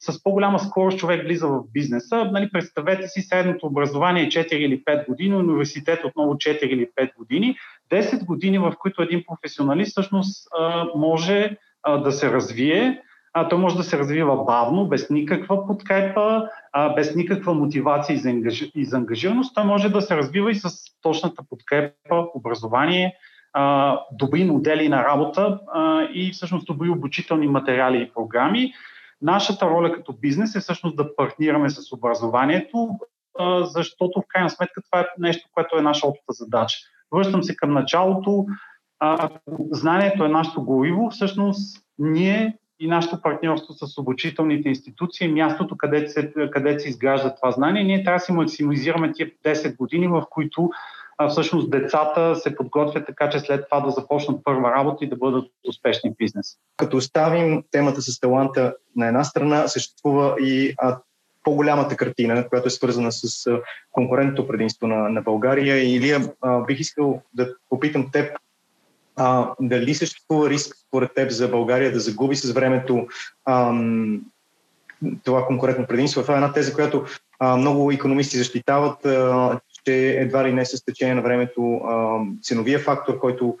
с 0.00 0.22
по-голяма 0.22 0.58
скорост 0.58 0.98
човек 0.98 1.22
влиза 1.22 1.48
в 1.48 1.60
бизнеса. 1.72 2.24
Нали, 2.32 2.50
представете 2.52 3.08
си 3.08 3.20
средното 3.20 3.66
образование 3.66 4.28
4 4.28 4.52
или 4.52 4.84
5 4.84 5.06
години, 5.06 5.36
университет 5.36 6.04
отново 6.04 6.34
4 6.34 6.62
или 6.62 6.88
5 6.96 7.16
години. 7.16 7.56
10 7.92 8.24
години, 8.24 8.58
в 8.58 8.72
които 8.78 9.02
един 9.02 9.24
професионалист 9.28 9.90
всъщност 9.90 10.48
може 10.94 11.56
да 12.02 12.12
се 12.12 12.32
развие. 12.32 13.02
Той 13.50 13.58
може 13.58 13.76
да 13.76 13.82
се 13.82 13.98
развива 13.98 14.44
бавно, 14.44 14.88
без 14.88 15.10
никаква 15.10 15.66
подкрепа, 15.66 16.48
без 16.96 17.14
никаква 17.14 17.54
мотивация 17.54 18.14
и 18.14 18.18
за, 18.18 18.30
ангаж... 18.30 18.70
и 18.74 18.84
за 18.84 18.96
ангажираност. 18.96 19.54
Той 19.54 19.64
може 19.64 19.88
да 19.88 20.02
се 20.02 20.16
развива 20.16 20.50
и 20.50 20.54
с 20.54 20.70
точната 21.02 21.42
подкрепа, 21.50 22.26
образование, 22.34 23.14
добри 24.12 24.44
модели 24.44 24.88
на 24.88 25.04
работа 25.04 25.60
и 26.14 26.30
всъщност 26.32 26.66
добри 26.66 26.88
обучителни 26.88 27.46
материали 27.46 28.02
и 28.02 28.12
програми. 28.14 28.72
Нашата 29.22 29.70
роля 29.70 29.92
като 29.92 30.12
бизнес 30.12 30.54
е 30.54 30.60
всъщност 30.60 30.96
да 30.96 31.16
партнираме 31.16 31.70
с 31.70 31.92
образованието, 31.92 32.88
защото 33.60 34.20
в 34.20 34.28
крайна 34.28 34.50
сметка 34.50 34.82
това 34.82 35.00
е 35.00 35.06
нещо, 35.18 35.48
което 35.52 35.78
е 35.78 35.82
наша 35.82 36.06
обща 36.06 36.32
задача. 36.32 36.78
Връщам 37.12 37.42
се 37.42 37.56
към 37.56 37.72
началото. 37.72 38.46
Знанието 39.70 40.24
е 40.24 40.28
нашето 40.28 40.62
гориво, 40.62 41.10
всъщност 41.10 41.84
ние 41.98 42.56
и 42.80 42.88
нашето 42.88 43.22
партньорство 43.22 43.74
с 43.74 43.98
обучителните 43.98 44.68
институции, 44.68 45.28
мястото, 45.28 45.76
където 45.76 46.12
се, 46.12 46.32
където 46.50 46.82
се 46.82 46.88
изгражда 46.88 47.34
това 47.34 47.50
знание, 47.50 47.84
ние 47.84 48.04
трябва 48.04 48.16
да 48.16 48.20
си 48.20 48.32
максимализираме 48.32 49.12
тия 49.12 49.30
10 49.44 49.76
години, 49.76 50.08
в 50.08 50.22
които 50.30 50.70
а, 51.18 51.28
всъщност 51.28 51.70
децата 51.70 52.36
се 52.36 52.56
подготвят 52.56 53.06
така, 53.06 53.30
че 53.30 53.40
след 53.40 53.64
това 53.70 53.80
да 53.80 53.90
започнат 53.90 54.44
първа 54.44 54.70
работа 54.70 55.04
и 55.04 55.08
да 55.08 55.16
бъдат 55.16 55.44
успешни 55.68 56.10
в 56.10 56.16
бизнес. 56.16 56.56
Като 56.76 56.96
оставим 56.96 57.64
темата 57.70 58.02
с 58.02 58.20
таланта 58.20 58.74
на 58.96 59.06
една 59.06 59.24
страна, 59.24 59.68
съществува 59.68 60.36
и 60.40 60.74
по-голямата 61.44 61.96
картина, 61.96 62.48
която 62.48 62.66
е 62.66 62.70
свързана 62.70 63.12
с 63.12 63.50
конкурентното 63.92 64.48
предимство 64.48 64.86
на, 64.86 65.08
на 65.08 65.22
България. 65.22 65.94
Илия, 65.96 66.20
а, 66.40 66.60
бих 66.60 66.80
искал 66.80 67.22
да 67.34 67.54
попитам 67.70 68.10
теб 68.12 68.38
а, 69.16 69.50
дали 69.60 69.94
съществува 69.94 70.50
риск 70.50 70.76
според 70.88 71.14
теб 71.14 71.30
за 71.30 71.48
България 71.48 71.92
да 71.92 72.00
загуби 72.00 72.36
с 72.36 72.52
времето 72.52 73.06
ам, 73.46 74.20
това 75.24 75.46
конкурентно 75.46 75.86
предимство. 75.86 76.22
Това 76.22 76.34
е 76.34 76.36
една 76.36 76.52
теза, 76.52 76.74
която 76.74 77.04
а, 77.38 77.56
много 77.56 77.92
економисти 77.92 78.38
защитават, 78.38 79.06
а, 79.06 79.60
че 79.88 80.08
едва 80.08 80.48
ли 80.48 80.52
не 80.52 80.64
с 80.64 80.84
течение 80.84 81.14
на 81.14 81.22
времето 81.22 81.80
ценовия 82.42 82.78
фактор, 82.78 83.18
който 83.18 83.58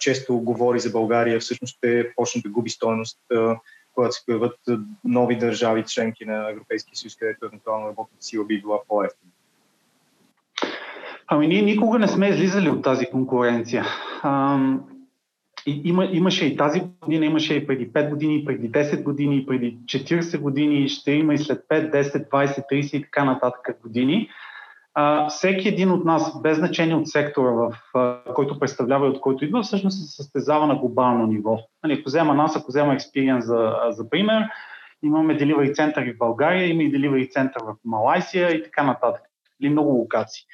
често 0.00 0.38
говори 0.38 0.80
за 0.80 0.90
България, 0.90 1.40
всъщност 1.40 1.76
ще 1.76 2.12
почне 2.16 2.42
да 2.42 2.48
губи 2.48 2.70
стоеност, 2.70 3.18
когато 3.94 4.12
се 4.12 4.26
появят 4.26 4.58
нови 5.04 5.36
държави, 5.36 5.84
членки 5.86 6.24
на 6.24 6.50
Европейския 6.50 6.96
съюз, 6.96 7.16
където 7.16 7.46
евентуално 7.46 7.88
работната 7.88 8.24
сила 8.24 8.44
би 8.44 8.60
била 8.60 8.78
по-ефтина. 8.88 9.32
Ами 11.28 11.46
ние 11.46 11.62
никога 11.62 11.98
не 11.98 12.08
сме 12.08 12.28
излизали 12.28 12.70
от 12.70 12.82
тази 12.82 13.06
конкуренция. 13.06 13.84
И, 15.66 15.80
има, 15.84 16.08
имаше 16.12 16.46
и 16.46 16.56
тази 16.56 16.82
година, 17.02 17.26
имаше 17.26 17.54
и 17.54 17.66
преди 17.66 17.92
5 17.92 18.10
години, 18.10 18.44
преди 18.44 18.70
10 18.70 19.02
години, 19.02 19.46
преди 19.46 19.78
40 19.84 20.38
години, 20.38 20.88
ще 20.88 21.12
има 21.12 21.34
и 21.34 21.38
след 21.38 21.64
5, 21.70 21.92
10, 21.92 22.30
20, 22.30 22.64
30 22.72 22.96
и 22.96 23.02
така 23.02 23.24
нататък 23.24 23.78
години. 23.82 24.28
А, 24.98 25.28
всеки 25.28 25.68
един 25.68 25.90
от 25.90 26.04
нас, 26.04 26.42
без 26.42 26.58
значение 26.58 26.94
от 26.94 27.08
сектора, 27.08 27.50
в 27.50 27.76
а, 27.94 28.18
който 28.34 28.58
представлява 28.58 29.06
и 29.06 29.10
от 29.10 29.20
който 29.20 29.44
идва, 29.44 29.62
всъщност 29.62 29.98
се 29.98 30.22
състезава 30.22 30.66
на 30.66 30.76
глобално 30.76 31.26
ниво. 31.26 31.58
Нали, 31.84 31.92
ако 31.92 32.02
взема 32.06 32.34
нас, 32.34 32.56
ако 32.56 32.66
взема 32.68 32.94
Experience 32.94 33.40
за, 33.40 33.74
за 33.90 34.10
пример, 34.10 34.44
имаме 35.02 35.38
delivery 35.38 35.74
център 35.74 36.12
в 36.14 36.18
България, 36.18 36.68
има 36.68 36.82
и 36.82 36.92
delivery 36.92 37.30
център 37.30 37.62
в 37.62 37.74
Малайсия 37.84 38.50
и 38.50 38.62
така 38.62 38.82
нататък. 38.82 39.22
Или 39.62 39.70
много 39.70 39.90
локации. 39.90 40.44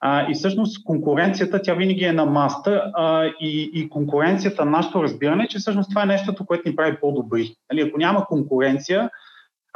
А, 0.00 0.30
и 0.30 0.34
всъщност 0.34 0.84
конкуренцията, 0.84 1.62
тя 1.62 1.74
винаги 1.74 2.04
е 2.04 2.12
на 2.12 2.26
маста 2.26 2.92
а, 2.94 3.24
и, 3.40 3.70
и 3.74 3.88
конкуренцията, 3.88 4.64
нашето 4.64 5.02
разбиране, 5.02 5.44
е, 5.44 5.48
че 5.48 5.58
всъщност 5.58 5.90
това 5.90 6.02
е 6.02 6.06
нещото, 6.06 6.46
което 6.46 6.68
ни 6.68 6.76
прави 6.76 6.96
по-добри. 7.00 7.54
Нали, 7.72 7.88
ако 7.88 7.98
няма 7.98 8.26
конкуренция, 8.26 9.10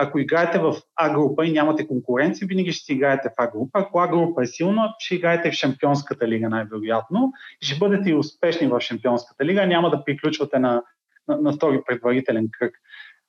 ако 0.03 0.19
играете 0.19 0.59
в 0.59 0.77
А 0.97 1.13
група 1.13 1.47
и 1.47 1.53
нямате 1.53 1.87
конкуренция, 1.87 2.49
винаги 2.49 2.73
ще 2.73 2.85
си 2.85 2.93
играете 2.93 3.29
в 3.29 3.33
А 3.37 3.51
група. 3.51 3.79
Ако 3.79 4.01
А 4.01 4.09
група 4.09 4.43
е 4.43 4.47
силна, 4.47 4.95
ще 4.99 5.15
играете 5.15 5.51
в 5.51 5.55
Шампионската 5.55 6.29
лига 6.29 6.49
най-вероятно 6.49 7.33
ще 7.61 7.79
бъдете 7.79 8.11
и 8.11 8.15
успешни 8.15 8.67
в 8.67 8.81
Шампионската 8.81 9.45
лига, 9.45 9.67
няма 9.67 9.91
да 9.91 10.05
приключвате 10.05 10.59
на, 10.59 10.83
на, 11.29 11.37
на 11.37 11.53
втори 11.53 11.81
предварителен 11.87 12.49
кръг. 12.59 12.75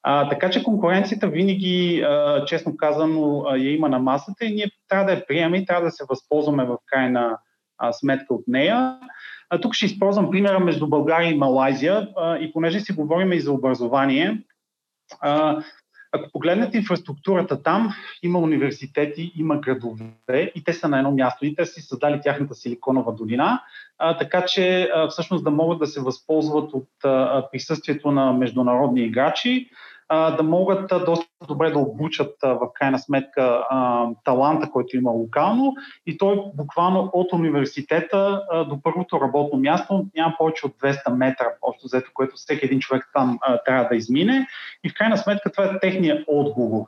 А, 0.04 0.30
така 0.30 0.50
че 0.50 0.64
конкуренцията 0.64 1.28
винаги, 1.28 2.02
а, 2.02 2.46
честно 2.46 2.78
казано, 2.78 3.44
а, 3.48 3.58
я 3.58 3.76
има 3.76 3.90
на 3.90 4.00
масата 4.00 4.46
и 4.46 4.54
ние 4.54 4.72
трябва 4.88 5.06
да 5.06 5.12
я 5.12 5.28
приемем 5.28 5.62
и 5.62 5.66
трябва 5.66 5.86
да 5.86 5.92
се 5.92 6.04
възползваме 6.10 6.66
в 6.66 6.78
крайна 6.86 7.38
а, 7.78 7.94
сметка 7.94 8.34
от 8.34 8.44
нея. 8.48 9.00
А, 9.50 9.62
тук 9.62 9.74
ще 9.74 9.86
използвам 9.86 10.32
примера 10.32 10.60
между 10.60 10.88
България 10.88 11.32
и 11.32 11.38
Малайзия 11.38 12.08
а, 12.18 12.38
и 12.38 12.54
понеже 12.54 12.80
си 12.80 12.94
говорим 12.94 13.34
и 13.34 13.40
за 13.40 13.52
образование, 13.52 14.44
а, 15.22 15.64
ако 16.12 16.32
погледнете 16.32 16.78
инфраструктурата 16.78 17.64
там, 17.64 17.94
има 18.24 18.40
университети, 18.40 19.32
има 19.36 19.58
градове 19.58 20.52
и 20.56 20.64
те 20.64 20.74
са 20.74 20.88
на 20.88 20.98
едно 20.98 21.12
място. 21.12 21.46
И 21.46 21.56
те 21.56 21.66
си 21.66 21.82
създали 21.82 22.22
тяхната 22.22 22.56
силиконова 22.56 23.12
долина, 23.12 23.62
а, 23.98 24.18
така 24.18 24.46
че 24.46 24.90
а, 24.96 25.08
всъщност 25.08 25.44
да 25.44 25.52
могат 25.52 25.80
да 25.80 25.88
се 25.88 26.02
възползват 26.02 26.74
от 26.74 26.90
а, 27.04 27.48
присъствието 27.52 28.12
на 28.12 28.34
международни 28.34 29.02
играчи 29.02 29.70
да 30.12 30.44
могат 30.44 30.94
доста 31.06 31.28
добре 31.48 31.72
да 31.72 31.80
обучат 31.80 32.36
в 32.44 32.70
крайна 32.74 33.00
сметка 33.00 33.64
таланта, 34.24 34.70
който 34.72 34.98
има 34.98 35.12
локално 35.12 35.74
и 36.06 36.18
той 36.18 36.44
буквално 36.56 37.10
от 37.14 37.34
университета 37.34 38.44
до 38.70 38.82
първото 38.82 39.22
работно 39.22 39.60
място 39.60 40.06
няма 40.16 40.36
повече 40.38 40.66
от 40.66 40.74
200 40.84 41.16
метра, 41.16 41.46
общо 41.62 41.86
взето, 41.86 42.12
което 42.14 42.36
всеки 42.36 42.66
един 42.66 42.80
човек 42.80 43.10
там 43.14 43.40
трябва 43.66 43.88
да 43.90 43.96
измине 43.96 44.48
и 44.84 44.90
в 44.90 44.94
крайна 44.94 45.18
сметка 45.18 45.52
това 45.52 45.66
е 45.66 45.80
техният 45.80 46.24
отговор. 46.28 46.86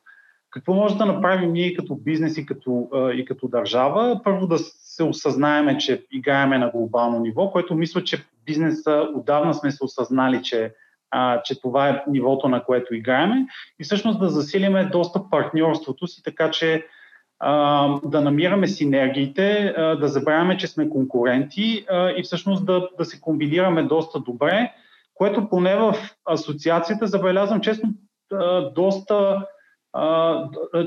Какво 0.52 0.74
може 0.74 0.98
да 0.98 1.06
направим 1.06 1.54
ние 1.54 1.74
като 1.74 1.96
бизнес 1.96 2.38
и 2.38 2.46
като, 2.46 2.90
и 3.16 3.26
като 3.26 3.48
държава? 3.48 4.22
Първо 4.24 4.48
да 4.48 4.58
се 4.58 5.04
осъзнаеме, 5.04 5.78
че 5.78 6.06
играеме 6.12 6.58
на 6.58 6.70
глобално 6.70 7.20
ниво, 7.20 7.52
което 7.52 7.76
мисля, 7.76 8.04
че 8.04 8.26
бизнеса 8.46 9.08
отдавна 9.16 9.54
сме 9.54 9.72
се 9.72 9.84
осъзнали, 9.84 10.44
че 10.44 10.74
а, 11.14 11.42
че 11.42 11.62
това 11.62 11.90
е 11.90 12.04
нивото, 12.08 12.48
на 12.48 12.64
което 12.64 12.96
играеме 12.96 13.46
и 13.80 13.84
всъщност 13.84 14.20
да 14.20 14.30
засилиме 14.30 14.86
доста 14.86 15.30
партньорството 15.30 16.08
си, 16.08 16.24
така 16.24 16.52
че 16.52 16.86
а, 17.40 17.88
да 18.06 18.22
намираме 18.22 18.68
синергиите, 18.68 19.74
а, 19.78 19.96
да 19.96 20.08
забравяме, 20.08 20.58
че 20.58 20.68
сме 20.68 20.90
конкуренти 20.90 21.86
а, 21.90 22.10
и 22.10 22.24
всъщност 22.24 22.66
да, 22.66 22.90
да 22.98 23.06
се 23.06 23.22
комбинираме 23.22 23.84
доста 23.84 24.20
добре, 24.20 24.72
което 25.14 25.50
поне 25.50 25.76
в 25.76 25.96
асоциацията 26.26 27.08
забелязвам 27.08 27.62
честно 27.62 27.90
а, 28.34 28.62
доста 28.70 29.46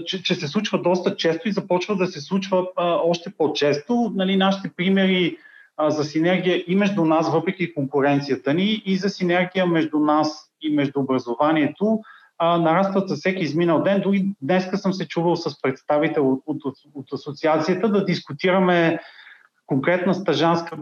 че, 0.06 0.22
че 0.22 0.34
се 0.34 0.48
случва 0.48 0.82
доста 0.82 1.16
често 1.16 1.48
и 1.48 1.52
започва 1.52 1.96
да 1.96 2.06
се 2.06 2.20
случва 2.20 2.66
а, 2.76 2.94
още 2.94 3.30
по-често. 3.38 4.12
Нали, 4.14 4.36
нашите 4.36 4.70
примери 4.76 5.36
за 5.88 6.04
синергия 6.04 6.64
и 6.66 6.76
между 6.76 7.04
нас, 7.04 7.32
въпреки 7.32 7.74
конкуренцията 7.74 8.54
ни, 8.54 8.82
и 8.86 8.96
за 8.96 9.08
синергия 9.08 9.66
между 9.66 9.98
нас 9.98 10.50
и 10.60 10.74
между 10.74 11.00
образованието, 11.00 12.00
а, 12.38 12.58
нарастват 12.58 13.08
за 13.08 13.14
всеки 13.14 13.42
изминал 13.42 13.82
ден. 13.82 14.00
Дори 14.00 14.24
днеска 14.42 14.78
съм 14.78 14.92
се 14.92 15.08
чувал 15.08 15.36
с 15.36 15.62
представител 15.62 16.32
от, 16.32 16.42
от, 16.46 16.74
от 16.94 17.12
асоциацията 17.12 17.88
да 17.88 18.04
дискутираме 18.04 18.98
конкретна 19.66 20.14
стажанска, 20.14 20.76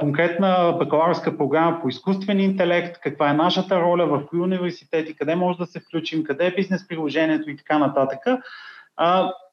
конкретна 0.00 0.76
бакалавърска 0.78 1.36
програма 1.36 1.80
по 1.82 1.88
изкуствен 1.88 2.40
интелект, 2.40 3.00
каква 3.02 3.30
е 3.30 3.34
нашата 3.34 3.80
роля, 3.80 4.06
в 4.06 4.26
кои 4.26 4.40
университети, 4.40 5.16
къде 5.16 5.34
може 5.34 5.58
да 5.58 5.66
се 5.66 5.80
включим, 5.80 6.24
къде 6.24 6.46
е 6.46 6.54
бизнес 6.54 6.88
приложението 6.88 7.50
и 7.50 7.56
така 7.56 7.78
нататък. 7.78 8.18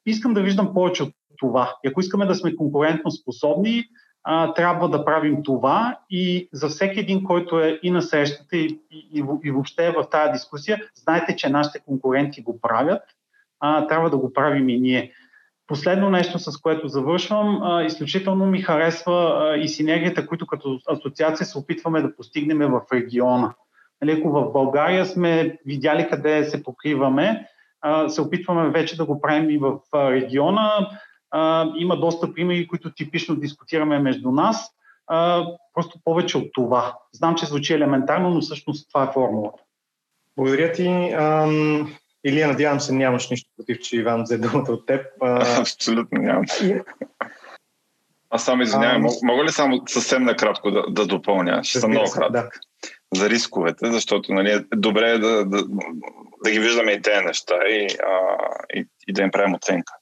Искам 0.06 0.34
да 0.34 0.42
виждам 0.42 0.74
повече 0.74 1.02
от 1.02 1.12
това. 1.38 1.74
И 1.84 1.88
ако 1.88 2.00
искаме 2.00 2.26
да 2.26 2.34
сме 2.34 2.56
конкурентно 2.56 3.10
способни, 3.10 3.84
а, 4.30 4.54
трябва 4.54 4.88
да 4.88 5.04
правим 5.04 5.42
това 5.42 5.98
и 6.10 6.48
за 6.52 6.68
всеки 6.68 7.00
един, 7.00 7.24
който 7.24 7.60
е 7.60 7.80
и 7.82 7.90
на 7.90 8.02
срещата 8.02 8.56
и, 8.56 8.80
и, 8.90 9.24
и 9.44 9.50
въобще 9.50 9.86
е 9.86 9.92
в 9.92 10.04
тази 10.10 10.32
дискусия, 10.32 10.80
знайте, 10.94 11.36
че 11.36 11.48
нашите 11.48 11.78
конкуренти 11.78 12.42
го 12.42 12.60
правят, 12.60 13.02
а, 13.60 13.86
трябва 13.86 14.10
да 14.10 14.16
го 14.16 14.32
правим 14.32 14.68
и 14.68 14.80
ние. 14.80 15.12
Последно 15.66 16.10
нещо, 16.10 16.38
с 16.38 16.60
което 16.60 16.88
завършвам, 16.88 17.62
а, 17.62 17.82
изключително 17.82 18.46
ми 18.46 18.62
харесва 18.62 19.38
а, 19.40 19.56
и 19.56 19.68
синергията, 19.68 20.26
които 20.26 20.46
като 20.46 20.78
асоциация 20.88 21.46
се 21.46 21.58
опитваме 21.58 22.02
да 22.02 22.16
постигнем 22.16 22.58
в 22.58 22.80
региона. 22.92 23.54
Нали, 24.02 24.18
ако 24.18 24.30
в 24.30 24.52
България 24.52 25.06
сме 25.06 25.58
видяли 25.66 26.08
къде 26.10 26.44
се 26.44 26.62
покриваме, 26.62 27.46
а, 27.80 28.08
се 28.08 28.20
опитваме 28.20 28.70
вече 28.70 28.96
да 28.96 29.04
го 29.04 29.20
правим 29.20 29.50
и 29.50 29.58
в 29.58 29.78
региона 29.94 30.88
а, 31.30 31.72
има 31.76 31.96
доста 31.96 32.34
примери, 32.34 32.68
които 32.68 32.94
типично 32.94 33.36
дискутираме 33.36 33.98
между 33.98 34.30
нас. 34.30 34.70
А, 35.06 35.46
просто 35.74 35.98
повече 36.04 36.38
от 36.38 36.48
това. 36.52 36.98
Знам, 37.12 37.34
че 37.34 37.46
звучи 37.46 37.74
елементарно, 37.74 38.30
но 38.30 38.40
всъщност 38.40 38.88
това 38.88 39.04
е 39.04 39.12
формулата. 39.12 39.62
Благодаря 40.36 40.72
ти. 40.72 40.86
Ам, 41.18 41.92
Илия, 42.24 42.48
надявам 42.48 42.80
се, 42.80 42.92
нямаш 42.92 43.30
нищо 43.30 43.50
против, 43.56 43.78
че 43.78 43.96
Иван 43.96 44.22
взе 44.22 44.38
думата 44.38 44.66
от 44.68 44.86
теб. 44.86 45.06
А... 45.20 45.60
Абсолютно 45.60 46.22
нямам. 46.22 46.44
Аз 48.30 48.44
само 48.44 48.62
извинявам, 48.62 49.06
а, 49.06 49.10
мога 49.22 49.44
ли 49.44 49.52
само 49.52 49.82
съвсем 49.86 50.24
накратко 50.24 50.70
да, 50.70 50.82
да 50.90 51.06
допълня? 51.06 51.64
Ще 51.64 51.80
съм 51.80 51.90
много 51.90 52.10
кратък. 52.10 52.32
Да. 52.32 52.50
За 53.18 53.30
рисковете, 53.30 53.92
защото 53.92 54.32
нали, 54.32 54.50
е 54.50 54.76
добре 54.76 55.18
да, 55.18 55.44
да, 55.44 55.64
да 56.44 56.50
ги 56.50 56.60
виждаме 56.60 56.92
и 56.92 57.02
тези 57.02 57.24
неща 57.24 57.54
и, 57.68 57.86
а, 57.86 58.36
и, 58.74 58.86
и 59.08 59.12
да 59.12 59.22
им 59.22 59.30
правим 59.30 59.54
оценка. 59.54 59.92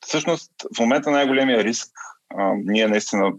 Всъщност, 0.00 0.50
в 0.76 0.80
момента 0.80 1.10
най-големия 1.10 1.64
риск, 1.64 1.88
а, 2.36 2.52
ние 2.64 2.88
наистина 2.88 3.32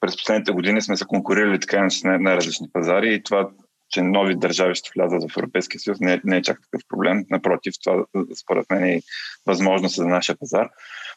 през 0.00 0.16
последните 0.16 0.52
години 0.52 0.82
сме 0.82 0.96
се 0.96 1.04
конкурирали 1.04 1.60
така 1.60 1.88
на 2.04 2.18
най-различни 2.18 2.68
пазари 2.72 3.14
и 3.14 3.22
това, 3.22 3.50
че 3.88 4.02
нови 4.02 4.36
държави 4.36 4.74
ще 4.74 4.90
влязат 4.96 5.30
в 5.30 5.36
Европейския 5.36 5.80
съюз, 5.80 6.00
не, 6.00 6.20
не 6.24 6.36
е 6.36 6.42
чак 6.42 6.60
такъв 6.62 6.82
проблем. 6.88 7.24
Напротив, 7.30 7.74
това 7.84 8.04
според 8.42 8.70
мен 8.70 8.84
е 8.84 9.02
възможност 9.46 9.96
за 9.96 10.06
нашия 10.06 10.36
пазар. 10.38 10.68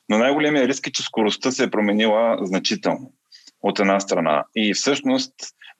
Но 0.09 0.17
най-големия 0.17 0.67
риск 0.67 0.87
е, 0.87 0.91
че 0.91 1.03
скоростта 1.03 1.51
се 1.51 1.63
е 1.63 1.71
променила 1.71 2.37
значително 2.41 3.13
от 3.63 3.79
една 3.79 3.99
страна. 3.99 4.43
И 4.55 4.73
всъщност 4.73 5.33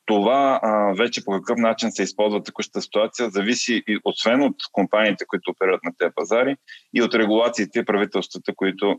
това 0.05 0.59
а, 0.63 0.93
вече 0.97 1.25
по 1.25 1.31
какъв 1.31 1.57
начин 1.57 1.91
се 1.91 2.03
използва 2.03 2.43
текущата 2.43 2.81
ситуация, 2.81 3.29
зависи 3.29 3.83
и 3.87 3.99
освен 4.03 4.41
от 4.41 4.55
компаниите, 4.71 5.25
които 5.27 5.51
оперират 5.51 5.83
на 5.83 5.91
тези 5.97 6.11
пазари, 6.15 6.55
и 6.93 7.01
от 7.01 7.15
регулациите 7.15 7.79
и 7.79 7.85
правителствата, 7.85 8.53
които 8.55 8.95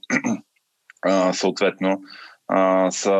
а, 1.02 1.32
съответно 1.32 2.00
а, 2.48 2.90
са 2.90 3.12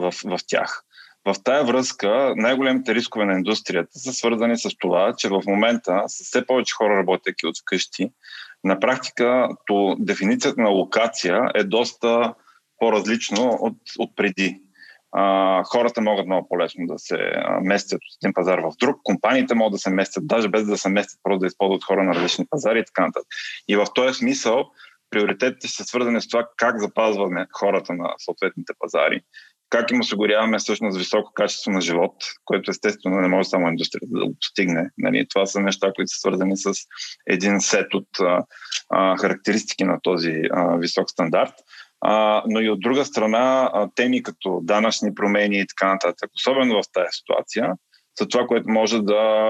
в, 0.00 0.12
в 0.24 0.38
тях. 0.46 0.82
В 1.26 1.34
тая 1.44 1.64
връзка 1.64 2.34
най-големите 2.36 2.94
рискове 2.94 3.24
на 3.24 3.32
индустрията 3.32 3.98
са 3.98 4.12
свързани 4.12 4.58
с 4.58 4.70
това, 4.78 5.14
че 5.18 5.28
в 5.28 5.42
момента 5.46 6.02
с 6.06 6.24
все 6.24 6.46
повече 6.46 6.74
хора 6.74 6.98
работейки 6.98 7.46
от 7.46 7.58
вкъщи, 7.60 8.10
на 8.64 8.80
практика 8.80 9.48
то 9.66 9.96
дефиницията 9.98 10.60
на 10.60 10.68
локация 10.68 11.40
е 11.54 11.64
доста 11.64 12.34
по-различно 12.78 13.58
от, 13.60 13.76
от 13.98 14.16
преди 14.16 14.60
а, 15.12 15.62
хората 15.64 16.00
могат 16.00 16.26
много 16.26 16.48
по-лесно 16.48 16.86
да 16.86 16.98
се 16.98 17.18
местят 17.62 17.96
от 17.96 18.24
един 18.24 18.34
пазар 18.34 18.58
в 18.58 18.72
друг, 18.80 19.00
компаниите 19.04 19.54
могат 19.54 19.72
да 19.72 19.78
се 19.78 19.90
местят, 19.90 20.26
даже 20.26 20.48
без 20.48 20.66
да 20.66 20.78
се 20.78 20.88
местят, 20.88 21.20
просто 21.22 21.38
да 21.38 21.46
използват 21.46 21.84
хора 21.84 22.02
на 22.02 22.14
различни 22.14 22.46
пазари 22.50 22.78
и 22.78 22.84
така 22.84 23.06
нататък. 23.06 23.28
И 23.68 23.76
в 23.76 23.86
този 23.94 24.14
смисъл 24.14 24.64
приоритетите 25.10 25.68
са 25.68 25.84
свързани 25.84 26.20
с 26.20 26.28
това 26.28 26.48
как 26.56 26.80
запазваме 26.80 27.46
хората 27.52 27.92
на 27.92 28.14
съответните 28.18 28.72
пазари, 28.78 29.20
как 29.70 29.90
им 29.90 30.00
осигуряваме 30.00 30.58
всъщност 30.58 30.98
високо 30.98 31.32
качество 31.34 31.70
на 31.70 31.80
живот, 31.80 32.14
което 32.44 32.70
естествено 32.70 33.20
не 33.20 33.28
може 33.28 33.48
само 33.48 33.68
индустрията 33.68 34.06
да 34.10 34.26
го 34.26 34.34
постигне. 34.40 34.90
Нали? 34.98 35.26
Това 35.28 35.46
са 35.46 35.60
неща, 35.60 35.92
които 35.96 36.08
са 36.08 36.18
свързани 36.18 36.56
с 36.56 36.72
един 37.26 37.60
сет 37.60 37.94
от 37.94 38.08
а, 38.20 38.44
а, 38.90 39.16
характеристики 39.16 39.84
на 39.84 40.00
този 40.02 40.42
а, 40.50 40.76
висок 40.76 41.10
стандарт 41.10 41.54
а, 42.00 42.42
но 42.46 42.60
и 42.60 42.70
от 42.70 42.80
друга 42.80 43.04
страна 43.04 43.72
теми 43.94 44.22
като 44.22 44.60
данъчни 44.62 45.14
промени 45.14 45.60
и 45.60 45.66
така 45.66 45.92
нататък, 45.92 46.30
особено 46.34 46.82
в 46.82 46.92
тази 46.92 47.08
ситуация, 47.10 47.74
са 48.18 48.28
това, 48.28 48.46
което 48.46 48.70
може 48.70 49.02
да 49.02 49.46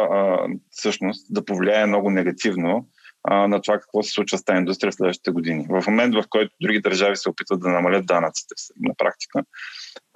всъщност 0.71 1.35
да 1.35 1.45
повлияе 1.45 1.87
много 1.87 2.11
негативно 2.11 2.87
а, 3.25 3.49
на 3.49 3.63
това 3.63 3.79
какво 3.79 4.03
се 4.03 4.11
случва 4.11 4.39
с 4.39 4.45
тази 4.45 4.59
индустрия 4.59 4.91
в 4.91 4.95
следващите 4.95 5.31
години. 5.31 5.67
В 5.71 5.87
момент, 5.87 6.15
в 6.15 6.25
който 6.31 6.55
други 6.61 6.81
държави 6.81 7.17
се 7.17 7.29
опитват 7.29 7.61
да 7.61 7.69
намалят 7.69 8.07
данъците 8.07 8.55
на 8.81 8.95
практика, 8.99 9.43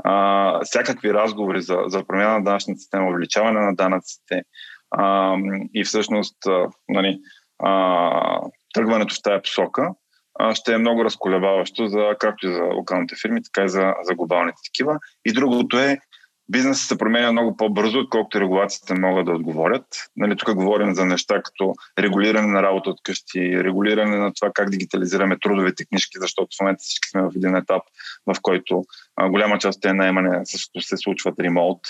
а, 0.05 0.61
всякакви 0.65 1.15
разговори 1.15 1.63
за, 1.63 1.79
за 1.87 2.07
промяна 2.07 2.33
на 2.33 2.45
данъчната 2.45 2.79
система, 2.79 3.09
увеличаване 3.09 3.61
на 3.61 3.75
данъците 3.75 4.43
а, 4.91 5.37
и 5.75 5.85
всъщност 5.85 6.47
а, 6.47 6.69
нали, 6.89 7.21
а, 7.59 8.41
тръгването 8.75 9.15
в 9.15 9.23
тази 9.23 9.43
посока, 9.43 9.83
а, 9.83 9.95
ще 10.55 10.73
е 10.73 10.79
много 10.79 11.05
разколебаващо 11.05 11.87
за, 11.87 12.17
както 12.21 12.47
и 12.47 12.53
за 12.53 12.63
локалните 12.63 13.15
фирми, 13.23 13.43
така 13.43 13.65
и 13.65 13.69
за, 13.69 13.95
за 14.03 14.15
глобалните 14.15 14.59
такива. 14.65 14.99
И 15.25 15.33
другото 15.33 15.79
е 15.79 15.99
бизнесът 16.49 16.89
се 16.89 16.99
променя 16.99 17.33
много 17.33 17.57
по-бързо, 17.57 17.99
отколкото 17.99 18.41
регулациите 18.41 18.95
могат 18.95 19.27
да 19.27 19.33
отговорят. 19.33 19.87
Нали, 20.17 20.37
тук 20.37 20.55
говорим 20.55 20.95
за 20.95 21.05
неща 21.05 21.43
като 21.43 21.75
регулиране 21.99 22.47
на 22.47 22.63
работа 22.63 22.91
от 22.91 23.03
къщи, 23.03 23.65
регулиране 23.65 24.17
на 24.17 24.33
това 24.35 24.51
как 24.55 24.71
дигитализираме 24.71 25.39
трудовите 25.39 25.85
книжки, 25.85 26.19
защото 26.21 26.57
в 26.57 26.61
момента 26.61 26.81
всички 26.83 27.09
сме 27.09 27.23
в 27.23 27.31
един 27.37 27.57
етап, 27.57 27.83
в 28.27 28.37
който 28.43 28.85
а, 29.17 29.29
голяма 29.29 29.59
част 29.59 29.77
от 29.77 29.83
тези 29.83 29.95
наемане 29.95 30.41
се 30.81 30.97
случват 30.97 31.41
ремонт 31.41 31.81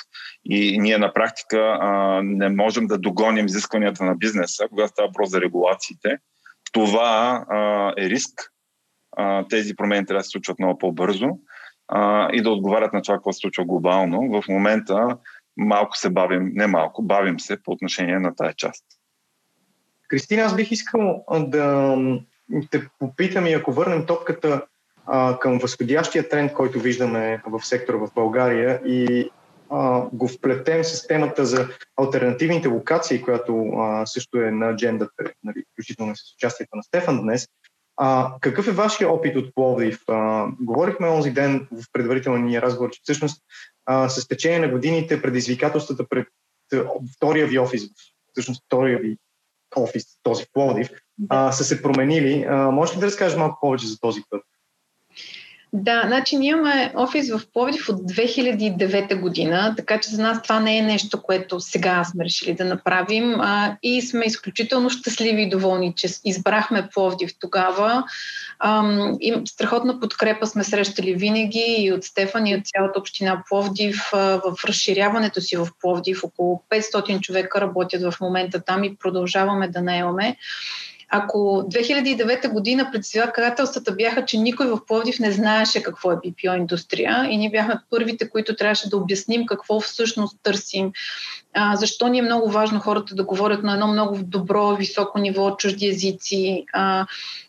и 0.45 0.79
ние 0.79 0.99
на 0.99 1.13
практика 1.13 1.79
а, 1.81 2.21
не 2.23 2.49
можем 2.49 2.87
да 2.87 2.99
догоним 2.99 3.47
изискванията 3.47 4.05
на 4.05 4.15
бизнеса, 4.15 4.65
когато 4.69 4.89
става 4.89 5.09
въпрос 5.09 5.31
за 5.31 5.41
регулациите. 5.41 6.19
Това 6.75 7.45
а, 7.49 7.93
е 7.99 8.11
риск. 8.11 8.53
А, 9.17 9.45
тези 9.49 9.77
промени 9.77 10.07
трябва 10.07 10.21
да 10.21 10.25
се 10.25 10.31
случват 10.31 10.59
много 10.59 10.79
по-бързо 10.79 11.29
а, 11.89 12.31
и 12.33 12.43
да 12.43 12.51
отговарят 12.51 12.93
на 12.93 13.03
това, 13.03 13.15
какво 13.15 13.33
се 13.33 13.39
случва 13.39 13.65
глобално. 13.65 14.43
В 14.43 14.49
момента 14.49 15.19
малко 15.57 15.97
се 15.97 16.11
бавим, 16.11 16.51
не 16.55 16.67
малко, 16.67 17.03
бавим 17.03 17.41
се 17.41 17.63
по 17.63 17.73
отношение 17.73 18.19
на 18.19 18.35
тая 18.35 18.55
част. 18.55 18.85
Кристина, 20.09 20.43
аз 20.43 20.57
бих 20.57 20.71
искал 20.71 21.25
да 21.39 21.97
те 22.71 22.89
попитам 22.99 23.47
и 23.47 23.53
ако 23.53 23.73
върнем 23.73 24.07
топката 24.07 24.63
а, 25.07 25.39
към 25.39 25.59
възходящия 25.59 26.29
тренд, 26.29 26.53
който 26.53 26.81
виждаме 26.81 27.43
в 27.47 27.67
сектора 27.67 27.99
в 27.99 28.09
България 28.15 28.81
и 28.87 29.31
а, 29.71 30.07
го 30.13 30.29
вплетем 30.29 30.85
с 30.85 31.07
темата 31.07 31.47
за 31.47 31.69
альтернативните 31.97 32.69
локации, 32.69 33.23
която 33.23 33.69
а, 33.69 34.07
също 34.07 34.39
е 34.39 34.51
на 34.51 34.71
аджендата, 34.71 35.33
нали, 35.45 35.65
включително 35.73 36.17
с 36.17 36.35
участието 36.35 36.77
на 36.77 36.83
Стефан 36.83 37.23
днес, 37.23 37.49
а, 37.97 38.35
какъв 38.41 38.69
е 38.69 38.73
вашия 38.73 39.09
опит 39.13 39.37
от 39.37 39.55
Пловдив? 39.55 40.01
А, 40.09 40.47
говорихме 40.61 41.09
онзи 41.09 41.31
ден 41.31 41.69
в 41.73 41.85
предварителния 41.93 42.63
разговор, 42.63 42.91
че 42.91 43.01
всъщност 43.03 43.43
а, 43.87 44.09
с 44.09 44.29
течение 44.29 44.59
на 44.59 44.69
годините 44.69 45.23
предизвикателствата 45.23 46.09
пред 46.09 46.29
втория 47.17 47.47
ви 47.47 47.59
офис, 47.59 47.83
всъщност 48.33 48.63
втория 48.67 48.99
ви 48.99 49.17
офис, 49.77 50.05
този 50.23 50.45
Пловдив, 50.53 50.91
а, 51.29 51.53
са 51.53 51.65
се 51.65 51.83
променили. 51.83 52.45
А, 52.49 52.71
можете 52.71 52.99
да 52.99 53.07
разкажеш 53.07 53.39
малко 53.39 53.59
повече 53.61 53.87
за 53.87 54.01
този 54.01 54.23
път? 54.31 54.43
Да, 55.77 56.03
значи 56.07 56.37
ние 56.37 56.51
имаме 56.51 56.93
офис 56.97 57.31
в 57.31 57.41
Пловдив 57.53 57.89
от 57.89 57.97
2009 57.97 59.21
година, 59.21 59.75
така 59.77 60.01
че 60.01 60.11
за 60.11 60.23
нас 60.23 60.43
това 60.43 60.61
не 60.61 60.79
е 60.79 60.83
нещо, 60.83 61.23
което 61.23 61.61
сега 61.61 62.05
сме 62.05 62.25
решили 62.25 62.55
да 62.55 62.65
направим 62.65 63.41
а, 63.41 63.77
и 63.83 64.03
сме 64.03 64.25
изключително 64.25 64.91
щастливи 64.91 65.43
и 65.43 65.49
доволни, 65.49 65.95
че 65.97 66.09
избрахме 66.25 66.89
Пловдив 66.95 67.31
тогава. 67.41 68.05
Ам, 68.59 69.17
и 69.21 69.35
страхотна 69.45 70.01
подкрепа 70.01 70.47
сме 70.47 70.65
срещали 70.65 71.15
винаги 71.15 71.77
и 71.79 71.93
от 71.93 72.05
Стефан 72.05 72.47
и 72.47 72.57
от 72.57 72.67
цялата 72.67 72.99
община 72.99 73.43
Пловдив 73.49 74.11
а, 74.13 74.19
в 74.19 74.65
разширяването 74.65 75.41
си 75.41 75.57
в 75.57 75.69
Пловдив. 75.81 76.25
Около 76.25 76.63
500 76.71 77.21
човека 77.21 77.61
работят 77.61 78.03
в 78.03 78.21
момента 78.21 78.61
там 78.61 78.85
и 78.85 78.97
продължаваме 78.97 79.69
да 79.69 79.83
наемаме. 79.83 80.37
Ако 81.17 81.39
2009 81.39 82.53
година 82.53 82.89
предизвикателствата 82.93 83.93
бяха, 83.93 84.25
че 84.25 84.39
никой 84.39 84.67
в 84.67 84.87
Пловдив 84.87 85.19
не 85.19 85.33
знаеше 85.33 85.83
какво 85.83 86.13
е 86.13 86.17
BPO 86.17 86.57
индустрия 86.59 87.29
и 87.31 87.37
ние 87.37 87.51
бяхме 87.51 87.75
първите, 87.91 88.31
които 88.31 88.57
трябваше 88.57 88.89
да 88.89 88.97
обясним 88.97 89.47
какво 89.47 89.81
всъщност 89.81 90.39
търсим, 90.43 90.93
а, 91.55 91.77
защо 91.77 92.09
ни 92.09 92.19
е 92.19 92.23
много 92.23 92.51
важно 92.51 92.81
хората 92.81 93.15
да 93.15 93.25
говорят 93.25 93.63
на 93.63 93.73
едно 93.73 93.87
много 93.87 94.19
добро, 94.23 94.77
високо 94.77 95.19
ниво 95.19 95.57
чужди 95.57 95.89
езици, 95.89 96.65
а, 96.73 97.07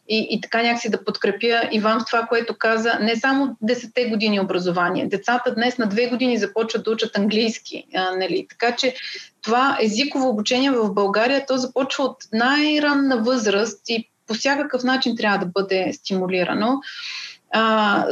и, 0.09 0.27
и 0.29 0.41
така 0.41 0.63
някакси 0.63 0.89
да 0.89 1.03
подкрепя 1.03 1.69
Иван 1.71 1.99
в 1.99 2.05
това, 2.05 2.25
което 2.29 2.57
каза, 2.57 2.97
не 3.01 3.15
само 3.15 3.57
10-те 3.63 4.05
години 4.05 4.39
образование. 4.39 5.07
Децата 5.07 5.53
днес 5.55 5.77
на 5.77 5.87
две 5.87 6.07
години 6.07 6.37
започват 6.37 6.83
да 6.83 6.91
учат 6.91 7.17
английски. 7.17 7.83
А, 7.95 8.15
нали? 8.15 8.47
Така 8.49 8.75
че 8.75 8.95
това 9.41 9.77
езиково 9.81 10.29
обучение 10.29 10.71
в 10.71 10.93
България, 10.93 11.45
то 11.47 11.57
започва 11.57 12.03
от 12.03 12.17
най-ранна 12.33 13.17
възраст 13.17 13.89
и 13.89 14.09
по 14.27 14.33
всякакъв 14.33 14.83
начин 14.83 15.17
трябва 15.17 15.37
да 15.37 15.45
бъде 15.45 15.93
стимулирано. 15.93 16.79
А, 17.53 18.05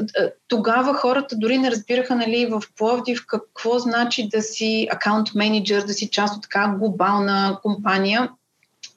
тогава 0.47 0.93
хората 0.93 1.35
дори 1.35 1.57
не 1.57 1.71
разбираха 1.71 2.15
нали, 2.15 2.45
в 2.45 2.63
Пловдив 2.77 3.23
какво 3.27 3.79
значи 3.79 4.29
да 4.29 4.41
си 4.41 4.87
акаунт 4.91 5.35
менеджер, 5.35 5.81
да 5.81 5.93
си 5.93 6.09
част 6.09 6.35
от 6.35 6.43
така 6.43 6.75
глобална 6.79 7.59
компания. 7.63 8.29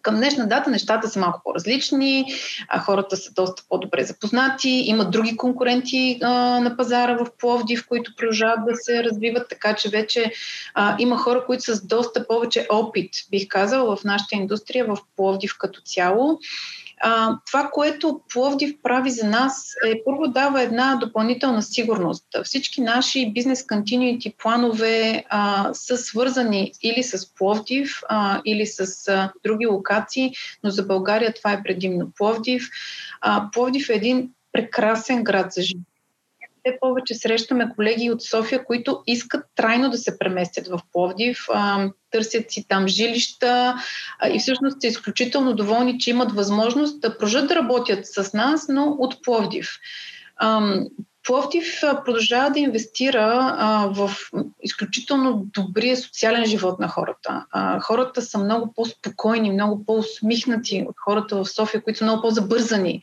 Към 0.03 0.17
днешна 0.17 0.49
дата 0.49 0.71
нещата 0.71 1.09
са 1.09 1.21
малко 1.21 1.41
по-различни, 1.45 2.27
а 2.69 2.79
хората 2.79 3.17
са 3.17 3.33
доста 3.33 3.63
по-добре 3.69 4.05
запознати, 4.05 4.69
имат 4.69 5.11
други 5.11 5.37
конкуренти 5.37 6.19
а, 6.23 6.31
на 6.61 6.77
пазара 6.77 7.17
в 7.17 7.27
Пловдив, 7.39 7.87
които 7.89 8.13
продължават 8.17 8.61
да 8.69 8.77
се 8.77 9.05
развиват, 9.05 9.49
така 9.49 9.75
че 9.75 9.89
вече 9.89 10.33
а, 10.75 10.97
има 10.99 11.19
хора, 11.19 11.45
които 11.47 11.63
са 11.63 11.75
с 11.75 11.87
доста 11.87 12.27
повече 12.27 12.67
опит, 12.71 13.11
бих 13.31 13.49
казал, 13.49 13.97
в 13.97 14.05
нашата 14.05 14.37
индустрия, 14.37 14.85
в 14.85 14.99
Пловдив 15.17 15.55
като 15.59 15.81
цяло. 15.81 16.39
А, 17.01 17.39
това, 17.47 17.71
което 17.73 18.21
Пловдив 18.33 18.77
прави 18.83 19.11
за 19.11 19.27
нас 19.27 19.75
е 19.87 20.03
първо 20.05 20.29
дава 20.29 20.63
една 20.63 20.97
допълнителна 20.97 21.63
сигурност. 21.63 22.25
Всички 22.45 22.81
наши 22.81 23.33
бизнес 23.33 23.67
continuity 23.67 24.37
планове 24.37 25.25
а, 25.29 25.75
са 25.75 25.97
свързани 25.97 26.73
или 26.83 27.03
с 27.03 27.35
Пловдив, 27.35 28.01
а, 28.09 28.43
или 28.45 28.67
с 28.67 29.09
а, 29.09 29.33
други 29.45 29.67
локации, 29.67 30.33
но 30.65 30.71
за 30.71 30.83
България 30.83 31.35
това 31.35 31.53
е 31.53 31.63
предимно 31.63 32.11
Пловдив. 32.17 32.69
А, 33.21 33.51
Пловдив 33.53 33.89
е 33.89 33.95
един 33.95 34.31
прекрасен 34.53 35.25
град 35.25 35.53
за 35.53 35.63
живот 35.63 35.87
все 36.67 36.79
повече 36.81 37.15
срещаме 37.15 37.73
колеги 37.77 38.11
от 38.11 38.23
София, 38.23 38.65
които 38.65 39.03
искат 39.07 39.45
трайно 39.55 39.91
да 39.91 39.99
се 39.99 40.19
преместят 40.19 40.67
в 40.67 40.81
Пловдив, 40.93 41.47
търсят 42.11 42.51
си 42.51 42.67
там 42.69 42.89
жилища 42.89 43.75
и 44.35 44.39
всъщност 44.39 44.81
са 44.81 44.87
изключително 44.87 45.55
доволни, 45.55 45.99
че 45.99 46.11
имат 46.11 46.33
възможност 46.33 47.01
да 47.01 47.19
продължат 47.19 47.49
да 47.49 47.57
работят 47.57 48.07
с 48.07 48.33
нас, 48.33 48.67
но 48.69 48.97
от 48.99 49.23
Пловдив. 49.23 49.69
Пловдив 51.27 51.81
продължава 52.05 52.51
да 52.51 52.59
инвестира 52.59 53.55
а, 53.59 53.89
в 53.93 54.11
изключително 54.63 55.47
добрия 55.55 55.97
социален 55.97 56.45
живот 56.45 56.81
на 56.81 56.89
хората. 56.89 57.45
А, 57.51 57.81
хората 57.81 58.23
са 58.23 58.39
много 58.39 58.73
по-спокойни, 58.77 59.51
много 59.51 59.85
по-усмихнати 59.87 60.85
от 60.89 60.95
хората 60.99 61.37
в 61.37 61.45
София, 61.45 61.83
които 61.83 61.99
са 61.99 62.05
много 62.05 62.23
по-забързани. 62.23 63.01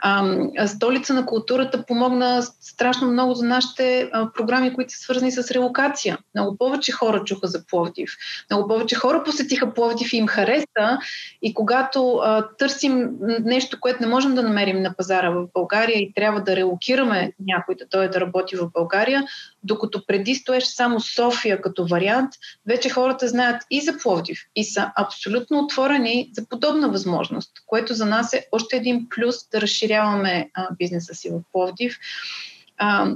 А, 0.00 0.36
столица 0.66 1.14
на 1.14 1.26
културата 1.26 1.86
помогна 1.86 2.42
страшно 2.42 3.08
много 3.08 3.34
за 3.34 3.44
нашите 3.44 4.10
а, 4.12 4.32
програми, 4.32 4.74
които 4.74 4.92
са 4.92 4.98
свързани 4.98 5.32
с 5.32 5.50
релокация. 5.50 6.18
Много 6.34 6.56
повече 6.58 6.92
хора 6.92 7.24
чуха 7.24 7.46
за 7.46 7.66
Пловдив. 7.66 8.10
Много 8.50 8.68
повече 8.68 8.94
хора 8.94 9.22
посетиха 9.24 9.74
Пловдив 9.74 10.12
и 10.12 10.16
им 10.16 10.26
хареса. 10.26 10.98
И 11.42 11.54
когато 11.54 12.16
а, 12.16 12.48
търсим 12.58 13.10
нещо, 13.44 13.80
което 13.80 14.02
не 14.02 14.08
можем 14.08 14.34
да 14.34 14.42
намерим 14.42 14.82
на 14.82 14.94
пазара 14.96 15.30
в 15.30 15.46
България 15.54 15.98
и 15.98 16.12
трябва 16.14 16.40
да 16.40 16.56
релокираме 16.56 17.32
някакво 17.40 17.61
някой 17.62 17.74
да 17.74 17.86
дойде 17.86 18.08
да 18.08 18.20
работи 18.20 18.56
в 18.56 18.70
България, 18.72 19.24
докато 19.62 20.06
преди 20.06 20.34
стоеше 20.34 20.66
само 20.66 21.00
София 21.00 21.60
като 21.60 21.86
вариант, 21.86 22.30
вече 22.66 22.90
хората 22.90 23.28
знаят 23.28 23.62
и 23.70 23.80
за 23.80 23.98
Пловдив 23.98 24.38
и 24.56 24.64
са 24.64 24.92
абсолютно 24.96 25.58
отворени 25.58 26.30
за 26.32 26.48
подобна 26.48 26.88
възможност, 26.88 27.50
което 27.66 27.94
за 27.94 28.06
нас 28.06 28.32
е 28.32 28.46
още 28.52 28.76
един 28.76 29.08
плюс 29.08 29.48
да 29.52 29.60
разширяваме 29.60 30.50
а, 30.54 30.68
бизнеса 30.78 31.14
си 31.14 31.30
в 31.30 31.40
Пловдив. 31.52 31.98
А, 32.78 33.12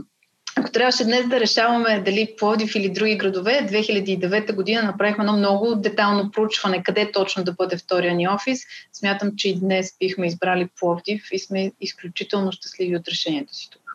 ако 0.59 0.71
трябваше 0.71 1.05
днес 1.05 1.29
да 1.29 1.41
решаваме 1.41 2.01
дали 2.01 2.35
Пловдив 2.39 2.75
или 2.75 2.89
други 2.89 3.17
градове, 3.17 3.67
2009 3.71 4.55
година 4.55 4.83
направихме 4.83 5.23
едно 5.25 5.37
много 5.37 5.75
детално 5.75 6.31
проучване 6.31 6.83
къде 6.83 7.13
точно 7.13 7.45
да 7.45 7.53
бъде 7.53 7.77
втория 7.77 8.15
ни 8.15 8.29
офис. 8.29 8.61
Смятам, 8.93 9.33
че 9.37 9.49
и 9.49 9.61
днес 9.61 9.97
бихме 10.01 10.27
избрали 10.27 10.69
Пловдив 10.81 11.29
и 11.33 11.39
сме 11.39 11.73
изключително 11.81 12.53
щастливи 12.53 12.97
от 12.97 13.09
решението 13.09 13.55
си 13.55 13.71
тук. 13.71 13.86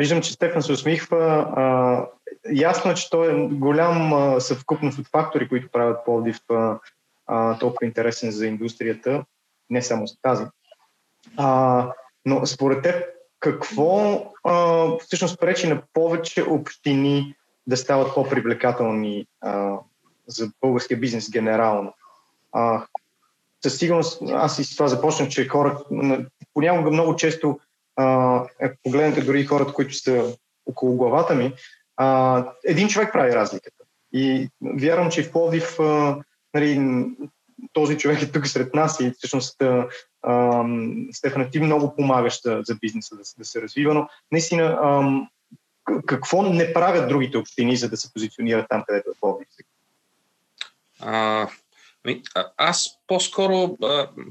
Виждам, 0.00 0.22
че 0.22 0.32
Стефан 0.32 0.62
се 0.62 0.72
усмихва. 0.72 1.18
А, 1.56 2.06
ясно 2.52 2.90
е, 2.90 2.94
че 2.94 3.10
той 3.10 3.32
е 3.32 3.48
голям 3.48 4.12
а, 4.12 4.40
съвкупност 4.40 4.98
от 4.98 5.08
фактори, 5.08 5.48
които 5.48 5.70
правят 5.72 6.04
Пловдив 6.04 6.38
а, 7.26 7.58
толкова 7.58 7.86
интересен 7.86 8.30
за 8.30 8.46
индустрията, 8.46 9.24
не 9.70 9.82
само 9.82 10.06
за 10.06 10.14
тази. 10.22 10.44
А, 11.36 11.86
но 12.24 12.46
според 12.46 12.82
теб, 12.82 13.04
какво 13.40 14.24
а, 14.44 14.86
всъщност 14.98 15.40
пречи 15.40 15.68
на 15.68 15.82
повече 15.92 16.42
общини 16.42 17.34
да 17.66 17.76
стават 17.76 18.14
по-привлекателни 18.14 19.26
а, 19.40 19.78
за 20.26 20.50
българския 20.60 20.98
бизнес 20.98 21.30
генерално? 21.30 21.94
А, 22.52 22.86
със 23.62 23.78
сигурност, 23.78 24.22
аз 24.32 24.58
и 24.58 24.64
с 24.64 24.76
това 24.76 24.88
започнах, 24.88 25.28
че 25.28 25.48
хора, 25.48 25.78
понякога 26.54 26.90
много 26.90 27.16
често, 27.16 27.60
а, 28.00 28.44
погледнете 28.82 29.20
дори 29.20 29.44
хората, 29.44 29.72
които 29.72 29.94
са 29.94 30.36
около 30.66 30.96
главата 30.96 31.34
ми, 31.34 31.52
а, 31.96 32.46
един 32.64 32.88
човек 32.88 33.12
прави 33.12 33.34
разликата. 33.34 33.84
И 34.12 34.48
вярвам, 34.62 35.10
че 35.10 35.22
в 35.22 35.32
Пловдив 35.32 35.78
нали, 36.54 36.80
този 37.72 37.98
човек 37.98 38.22
е 38.22 38.32
тук 38.32 38.46
сред 38.46 38.74
нас 38.74 39.00
и 39.00 39.12
всъщност 39.18 39.62
а, 39.62 39.88
а, 40.22 40.64
Стефан, 41.12 41.50
ти 41.50 41.60
много 41.60 41.96
помагаща 41.96 42.62
за 42.64 42.74
бизнеса 42.74 43.16
да, 43.16 43.22
да 43.38 43.44
се 43.44 43.62
развива, 43.62 43.94
но 43.94 44.08
наистина 44.32 44.64
а, 44.64 45.10
какво 46.06 46.42
не 46.42 46.72
правят 46.72 47.08
другите 47.08 47.38
общини, 47.38 47.76
за 47.76 47.88
да 47.88 47.96
се 47.96 48.12
позиционират 48.12 48.66
там, 48.68 48.84
където 48.86 49.10
е 49.10 49.20
Пловдив? 49.20 49.48
А, 51.00 51.48
аз 52.56 52.98
по-скоро 53.06 53.78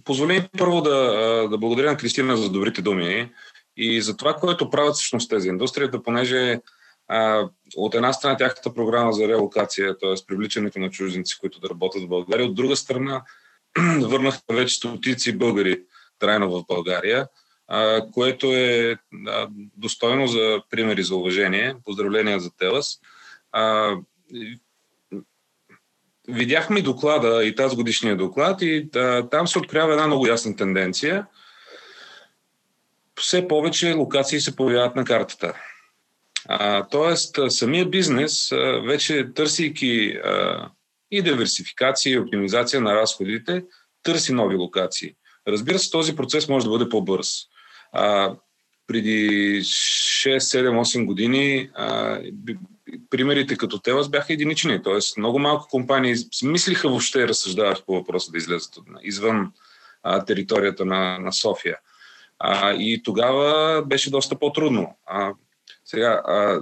позволим 0.03 0.47
първо 0.57 0.82
да, 0.82 0.97
да 1.49 1.57
благодаря 1.57 1.91
на 1.91 1.97
Кристина 1.97 2.38
за 2.38 2.49
добрите 2.49 2.82
думи 2.82 3.32
и 3.78 4.01
за 4.01 4.17
това, 4.17 4.34
което 4.34 4.70
правят 4.70 4.95
всъщност 4.95 5.30
тези 5.30 5.47
индустрията, 5.47 6.03
понеже 6.03 6.61
а, 7.07 7.49
от 7.76 7.95
една 7.95 8.13
страна 8.13 8.38
тяхната 8.38 8.74
програма 8.74 9.13
за 9.13 9.28
релокация, 9.28 9.97
т.е. 9.97 10.13
привличането 10.28 10.80
на 10.80 10.89
чужденци, 10.89 11.38
които 11.39 11.59
да 11.59 11.70
работят 11.70 12.03
в 12.03 12.07
България, 12.07 12.45
от 12.45 12.55
друга 12.55 12.76
страна 12.76 13.24
върнаха 14.01 14.39
вече 14.51 14.76
стотици 14.76 15.38
българи 15.38 15.82
трайно 16.20 16.51
в 16.51 16.65
България, 16.67 17.28
а, 17.67 18.05
което 18.11 18.47
е 18.47 18.97
а, 19.28 19.47
достойно 19.78 20.28
за 20.28 20.61
примери 20.70 21.03
за 21.03 21.15
уважение. 21.15 21.76
Поздравления 21.86 22.39
за 22.39 22.55
Телас. 22.57 22.99
А, 23.51 23.95
видяхме 26.28 26.82
доклада 26.82 27.45
и 27.45 27.55
тази 27.55 27.76
годишния 27.76 28.17
доклад 28.17 28.61
и 28.61 28.89
а, 28.95 29.30
там 29.30 29.47
се 29.47 29.59
открява 29.59 29.91
една 29.91 30.07
много 30.07 30.28
ясна 30.28 30.55
тенденция. 30.55 31.26
Все 33.20 33.47
повече 33.47 33.93
локации 33.93 34.39
се 34.39 34.55
появяват 34.55 34.95
на 34.95 35.05
картата. 35.05 35.53
А, 36.47 36.88
тоест, 36.88 37.39
самия 37.49 37.86
бизнес, 37.86 38.51
а, 38.51 38.82
вече 38.86 39.28
търсейки 39.36 40.09
а, 40.24 40.70
и 41.11 41.22
диверсификация, 41.22 42.13
и 42.13 42.20
оптимизация 42.20 42.82
на 42.82 42.95
разходите, 42.95 43.63
търси 44.03 44.34
нови 44.34 44.55
локации. 44.55 45.15
Разбира 45.47 45.80
се, 45.80 45.89
този 45.89 46.15
процес 46.15 46.49
може 46.49 46.65
да 46.65 46.72
бъде 46.72 46.89
по-бърз. 46.89 47.30
А, 47.91 48.36
преди 48.88 49.59
6, 49.61 50.38
7, 50.38 50.80
8 50.80 51.05
години 51.05 51.70
а, 51.76 52.20
примерите 53.09 53.57
като 53.57 53.80
Телас 53.80 54.09
бяха 54.09 54.34
единични. 54.34 54.84
Тоест, 54.84 55.17
много 55.17 55.39
малко 55.39 55.67
компании 55.67 56.15
мислиха 56.43 56.89
въобще 56.89 57.28
разсъждавах 57.28 57.86
по 57.86 57.93
въпроса 57.93 58.32
да 58.32 58.38
излезат 58.38 58.76
извън 59.03 59.51
а, 60.03 60.26
територията 60.26 60.86
на, 60.86 61.20
на 61.20 61.34
София. 61.34 61.78
А, 62.40 62.74
и 62.74 63.04
тогава 63.04 63.82
беше 63.86 64.12
доста 64.12 64.40
по-трудно. 64.40 64.98
А, 65.06 65.34
сега, 65.86 66.22
а, 66.26 66.60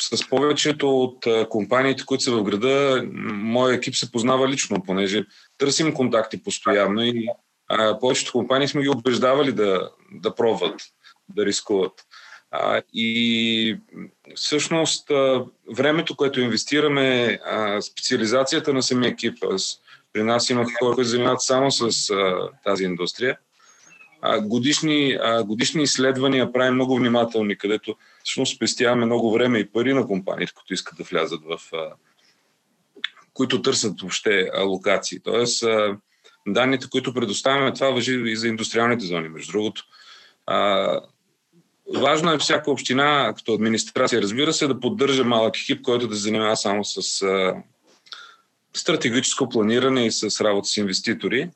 с 0.00 0.28
повечето 0.28 1.00
от 1.00 1.26
компаниите, 1.48 2.04
които 2.06 2.24
са 2.24 2.32
в 2.32 2.42
града, 2.42 3.04
моят 3.32 3.76
екип 3.76 3.96
се 3.96 4.12
познава 4.12 4.48
лично, 4.48 4.82
понеже 4.86 5.24
търсим 5.58 5.94
контакти 5.94 6.42
постоянно 6.42 7.02
и 7.02 7.26
а, 7.68 7.98
повечето 7.98 8.32
компании 8.32 8.68
сме 8.68 8.82
ги 8.82 8.88
убеждавали 8.88 9.52
да, 9.52 9.90
да 10.12 10.34
пробват, 10.34 10.80
да 11.28 11.46
рискуват. 11.46 11.92
А, 12.50 12.82
и 12.92 13.78
всъщност 14.34 15.10
а, 15.10 15.44
времето, 15.76 16.16
което 16.16 16.40
инвестираме, 16.40 17.38
а, 17.44 17.82
специализацията 17.82 18.72
на 18.72 18.82
самия 18.82 19.10
екип, 19.10 19.44
аз, 19.52 19.80
при 20.12 20.22
нас 20.22 20.50
има 20.50 20.64
хора, 20.64 20.94
които 20.94 21.08
занимават 21.10 21.42
само 21.42 21.70
с 21.70 22.10
а, 22.10 22.48
тази 22.64 22.84
индустрия. 22.84 23.38
Годишни, 24.42 25.18
годишни 25.44 25.82
изследвания 25.82 26.52
правим 26.52 26.74
много 26.74 26.96
внимателни, 26.96 27.58
където 27.58 27.96
всъщност 28.24 28.56
спестяваме 28.56 29.06
много 29.06 29.32
време 29.32 29.58
и 29.58 29.72
пари 29.72 29.94
на 29.94 30.06
компаниите, 30.06 30.52
които 30.54 30.74
искат 30.74 30.98
да 30.98 31.04
влязат 31.04 31.40
в. 31.44 31.60
Които 33.34 33.62
търсят 33.62 34.00
въобще 34.00 34.50
локации. 34.64 35.20
Тоест, 35.20 35.64
данните, 36.46 36.86
които 36.90 37.14
предоставяме, 37.14 37.72
това 37.72 37.90
въжи 37.90 38.22
и 38.26 38.36
за 38.36 38.48
индустриалните 38.48 39.06
зони, 39.06 39.28
между 39.28 39.52
другото. 39.52 39.84
Важно 41.94 42.32
е 42.32 42.38
всяка 42.38 42.70
община, 42.70 43.32
като 43.36 43.54
администрация, 43.54 44.22
разбира 44.22 44.52
се, 44.52 44.66
да 44.66 44.80
поддържа 44.80 45.24
малък 45.24 45.58
екип, 45.58 45.82
който 45.82 46.08
да 46.08 46.14
се 46.14 46.22
занимава 46.22 46.56
само 46.56 46.84
с 46.84 47.00
стратегическо 48.74 49.48
планиране 49.48 50.06
и 50.06 50.10
с 50.10 50.44
работа 50.44 50.68
с 50.68 50.76
инвеститори. 50.76 51.50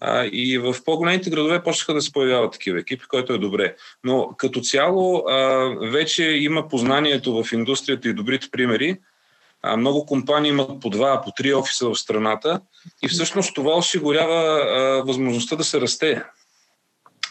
А, 0.00 0.24
и 0.24 0.58
в 0.58 0.76
по-големите 0.84 1.30
градове 1.30 1.62
почнаха 1.62 1.94
да 1.94 2.02
се 2.02 2.12
появяват 2.12 2.52
такива 2.52 2.80
екипи, 2.80 3.04
което 3.08 3.32
е 3.32 3.38
добре. 3.38 3.76
Но 4.04 4.34
като 4.36 4.60
цяло 4.60 5.24
а, 5.28 5.36
вече 5.90 6.24
има 6.24 6.68
познанието 6.68 7.42
в 7.42 7.52
индустрията 7.52 8.08
и 8.08 8.14
добрите 8.14 8.48
примери. 8.50 8.98
А, 9.62 9.76
много 9.76 10.06
компании 10.06 10.48
имат 10.48 10.80
по 10.80 10.90
два, 10.90 11.22
по 11.22 11.32
три 11.36 11.54
офиса 11.54 11.88
в 11.88 11.98
страната 11.98 12.60
и 13.02 13.08
всъщност 13.08 13.54
това 13.54 13.76
осигурява 13.76 14.60
а, 14.60 15.02
възможността 15.02 15.56
да 15.56 15.64
се 15.64 15.80
расте. 15.80 16.22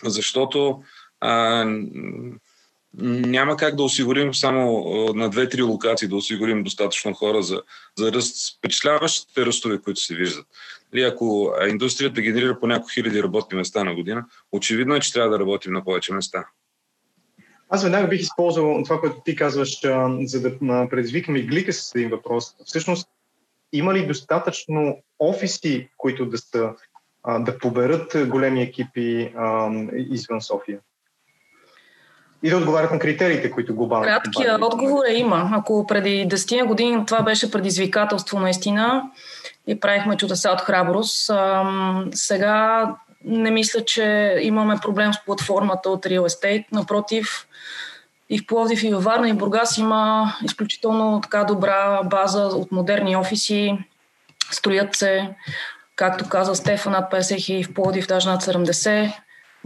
Защото 0.04 0.84
а, 1.22 1.66
няма 3.00 3.58
как 3.58 3.76
да 3.76 3.84
осигурим 3.84 4.34
само 4.34 4.84
на 5.16 5.30
две-три 5.30 5.62
локации 5.62 6.08
да 6.08 6.16
осигурим 6.16 6.64
достатъчно 6.64 7.14
хора 7.14 7.44
за, 7.44 7.62
за 7.98 8.12
ръст, 8.12 8.58
впечатляващите 8.58 9.46
ръстове, 9.46 9.82
които 9.82 10.00
се 10.00 10.16
виждат. 10.16 10.46
Или 10.94 11.04
ако 11.04 11.54
индустрията 11.70 12.22
генерира 12.22 12.60
по 12.60 12.68
няколко 12.68 12.90
хиляди 12.94 13.24
работни 13.24 13.58
места 13.58 13.84
на 13.84 13.96
година, 13.96 14.26
очевидно 14.52 14.96
е, 14.96 15.00
че 15.00 15.14
трябва 15.14 15.30
да 15.30 15.40
работим 15.40 15.74
на 15.74 15.84
повече 15.84 16.14
места. 16.14 16.46
Аз 17.70 17.84
веднага 17.84 18.08
бих 18.08 18.22
използвал 18.22 18.84
това, 18.84 19.00
което 19.00 19.22
ти 19.26 19.36
казваш, 19.36 19.80
за 20.24 20.42
да 20.42 20.60
предизвикам 20.90 21.36
и 21.36 21.42
глика 21.42 21.74
с 21.74 21.96
един 21.96 22.10
въпрос. 22.10 22.56
Всъщност, 22.66 23.10
има 23.74 23.94
ли 23.94 24.08
достатъчно 24.08 25.04
офиси, 25.20 25.90
които 25.98 26.26
да, 26.26 26.38
са, 26.38 26.74
да 27.40 27.58
поберат 27.58 28.28
големи 28.30 28.62
екипи 28.62 29.34
извън 29.94 30.42
София? 30.42 30.80
И 32.44 32.50
да 32.50 32.58
отговарят 32.58 32.92
на 32.92 33.00
критериите, 33.00 33.52
които 33.52 33.76
глобално. 33.76 34.06
Краткият 34.06 34.62
отговор 34.62 35.04
е 35.10 35.14
има. 35.14 35.50
Ако 35.54 35.88
преди 35.88 36.28
10 36.28 36.66
години 36.66 37.06
това 37.06 37.22
беше 37.22 37.52
предизвикателство 37.52 38.40
наистина 38.40 39.04
и 39.68 39.80
правихме 39.80 40.18
чудеса 40.18 40.52
от 40.52 40.62
храброст, 40.62 41.32
сега 42.12 42.86
не 43.26 43.52
мисля, 43.52 43.86
че 43.86 44.38
имаме 44.42 44.76
проблем 44.82 45.14
с 45.14 45.26
платформата 45.26 45.90
от 45.90 46.06
Real 46.06 46.22
Estate. 46.22 46.66
Напротив, 46.72 47.48
и 48.30 48.40
в 48.40 48.48
Пловдив, 48.48 48.84
и 48.84 48.94
във 48.94 49.04
Варна, 49.04 49.30
и 49.30 49.34
в 49.34 49.38
Бургас 49.38 49.78
има 49.78 50.34
изключително 50.44 51.22
така 51.22 51.44
добра 51.44 52.04
база 52.04 52.44
от 52.44 52.72
модерни 52.72 53.16
офиси. 53.16 53.78
Строят 54.52 54.96
се, 54.96 55.30
както 55.96 56.30
каза 56.30 56.56
Стефан, 56.56 56.92
над 56.92 57.12
50 57.12 57.46
хиляди 57.46 57.64
в 57.64 57.74
Пловдив, 57.74 58.08
даже 58.08 58.30
над 58.30 58.44
70 58.44 59.14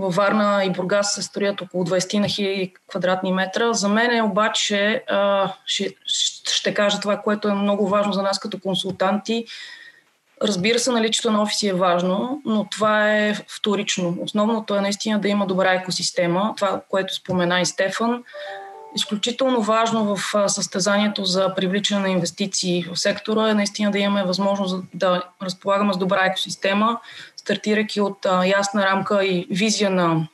във 0.01 0.15
Варна 0.15 0.63
и 0.65 0.69
Бургас 0.69 1.13
се 1.13 1.21
строят 1.21 1.61
около 1.61 1.85
20 1.85 2.19
на 2.19 2.27
хиляди 2.27 2.73
квадратни 2.87 3.31
метра. 3.31 3.73
За 3.73 3.89
мен 3.89 4.25
обаче, 4.25 5.03
ще, 5.65 5.95
ще 6.51 6.73
кажа 6.73 6.99
това, 6.99 7.17
което 7.17 7.47
е 7.47 7.53
много 7.53 7.87
важно 7.87 8.13
за 8.13 8.21
нас 8.21 8.39
като 8.39 8.59
консултанти. 8.59 9.45
Разбира 10.43 10.79
се, 10.79 10.91
наличието 10.91 11.31
на 11.31 11.41
офиси 11.41 11.67
е 11.67 11.73
важно, 11.73 12.41
но 12.45 12.65
това 12.69 13.17
е 13.17 13.33
вторично. 13.33 14.17
Основното 14.21 14.75
е 14.75 14.81
наистина 14.81 15.19
да 15.19 15.27
има 15.27 15.47
добра 15.47 15.73
екосистема. 15.73 16.53
Това, 16.57 16.81
което 16.89 17.15
спомена 17.15 17.61
и 17.61 17.65
Стефан, 17.65 18.23
изключително 18.95 19.61
важно 19.61 20.15
в 20.15 20.49
състезанието 20.49 21.25
за 21.25 21.55
привличане 21.55 22.01
на 22.01 22.09
инвестиции 22.09 22.85
в 22.93 22.99
сектора 22.99 23.49
е 23.49 23.53
наистина 23.53 23.91
да 23.91 23.99
имаме 23.99 24.23
възможност 24.23 24.83
да 24.93 25.23
разполагаме 25.41 25.93
с 25.93 25.97
добра 25.97 26.25
екосистема, 26.25 26.99
стартирайки 27.41 28.01
от 28.01 28.25
а, 28.25 28.45
ясна 28.45 28.85
рамка 28.85 29.25
и 29.25 29.47
визия 29.49 29.89
на 29.89 30.27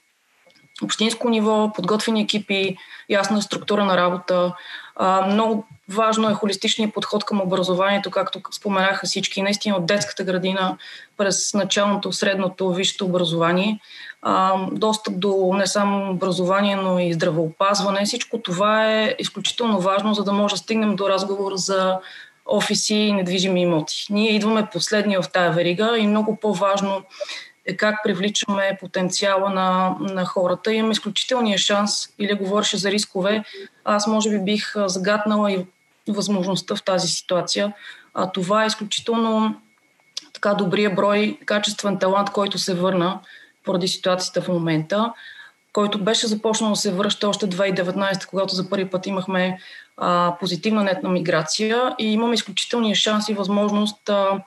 общинско 0.84 1.30
ниво, 1.30 1.72
подготвени 1.76 2.22
екипи, 2.22 2.78
ясна 3.10 3.42
структура 3.42 3.86
на 3.86 3.98
работа. 3.98 4.54
А, 4.96 5.26
много 5.26 5.66
важно 5.90 6.30
е 6.30 6.34
холистичният 6.34 6.94
подход 6.94 7.26
към 7.26 7.42
образованието, 7.42 8.12
както 8.12 8.42
споменаха 8.52 9.08
всички, 9.08 9.42
наистина 9.42 9.76
от 9.76 9.86
детската 9.86 10.24
градина 10.24 10.78
през 11.18 11.54
началното, 11.54 12.14
средното, 12.14 12.74
висшето 12.74 13.06
образование, 13.06 13.80
а, 14.22 14.56
достъп 14.72 15.20
до 15.20 15.54
не 15.54 15.68
само 15.68 16.12
образование, 16.12 16.76
но 16.76 17.00
и 17.00 17.14
здравеопазване. 17.14 18.06
Всичко 18.06 18.38
това 18.42 18.94
е 18.94 19.16
изключително 19.20 19.80
важно, 19.80 20.14
за 20.14 20.24
да 20.24 20.34
може 20.34 20.54
да 20.54 20.58
стигнем 20.58 20.96
до 20.96 21.10
разговор 21.10 21.52
за 21.56 22.00
офиси 22.48 22.96
и 22.96 23.14
недвижими 23.14 23.62
имоти. 23.62 24.06
Ние 24.10 24.36
идваме 24.36 24.70
последния 24.74 25.22
в 25.22 25.32
тая 25.32 25.52
верига 25.52 25.98
и 25.98 26.08
много 26.08 26.36
по-важно 26.36 27.04
е 27.66 27.78
как 27.78 28.04
привличаме 28.04 28.78
потенциала 28.80 29.50
на, 29.50 29.96
на 30.00 30.26
хората. 30.26 30.74
Имаме 30.74 30.92
изключителния 30.92 31.58
шанс, 31.58 32.10
или 32.20 32.34
говореше 32.34 32.78
за 32.78 32.92
рискове, 32.92 33.44
аз 33.86 34.08
може 34.08 34.30
би 34.30 34.40
бих 34.40 34.74
загаднала 34.76 35.52
и 35.52 35.66
възможността 36.08 36.76
в 36.76 36.84
тази 36.84 37.08
ситуация. 37.08 37.74
А 38.14 38.32
това 38.32 38.64
е 38.64 38.68
изключително 38.68 39.62
така 40.34 40.54
добрия 40.54 40.90
брой 40.90 41.38
качествен 41.46 42.00
талант, 42.00 42.30
който 42.30 42.58
се 42.58 42.74
върна 42.74 43.20
поради 43.64 43.88
ситуацията 43.88 44.42
в 44.42 44.48
момента, 44.48 45.14
който 45.78 46.04
беше 46.04 46.28
започнал 46.28 46.70
да 46.70 46.76
се 46.76 46.92
връща 46.92 47.30
още 47.30 47.48
2019, 47.48 48.26
когато 48.26 48.56
за 48.56 48.70
първи 48.70 48.90
път 48.90 49.08
имахме 49.08 49.60
а, 49.98 50.36
позитивна 50.40 50.84
нетна 50.84 51.10
миграция 51.10 51.96
и 52.00 52.14
имаме 52.14 52.34
изключителния 52.34 52.96
шанс 52.96 53.30
и 53.30 53.34
възможност 53.34 54.10
а, 54.10 54.42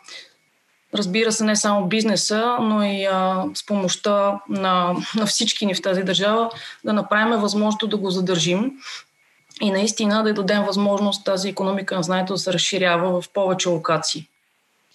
разбира 0.95 1.33
се, 1.33 1.45
не 1.45 1.57
само 1.57 1.87
бизнеса, 1.87 2.57
но 2.61 2.83
и 2.85 3.05
а, 3.05 3.45
с 3.55 3.67
помощта 3.67 4.41
на, 4.49 4.95
на 5.17 5.27
всички 5.27 5.67
ни 5.67 5.75
в 5.75 5.83
тази 5.83 6.03
държава 6.03 6.51
да 6.85 6.93
направим 6.93 7.41
възможното 7.41 7.87
да 7.87 7.97
го 7.97 8.11
задържим 8.11 8.73
и 9.61 9.71
наистина 9.71 10.23
да 10.23 10.35
дадем 10.35 10.63
възможност 10.63 11.25
тази 11.25 11.49
економика 11.49 11.97
на 11.97 12.03
знанието 12.03 12.33
да 12.33 12.39
се 12.39 12.53
разширява 12.53 13.21
в 13.21 13.29
повече 13.33 13.69
локации. 13.69 14.29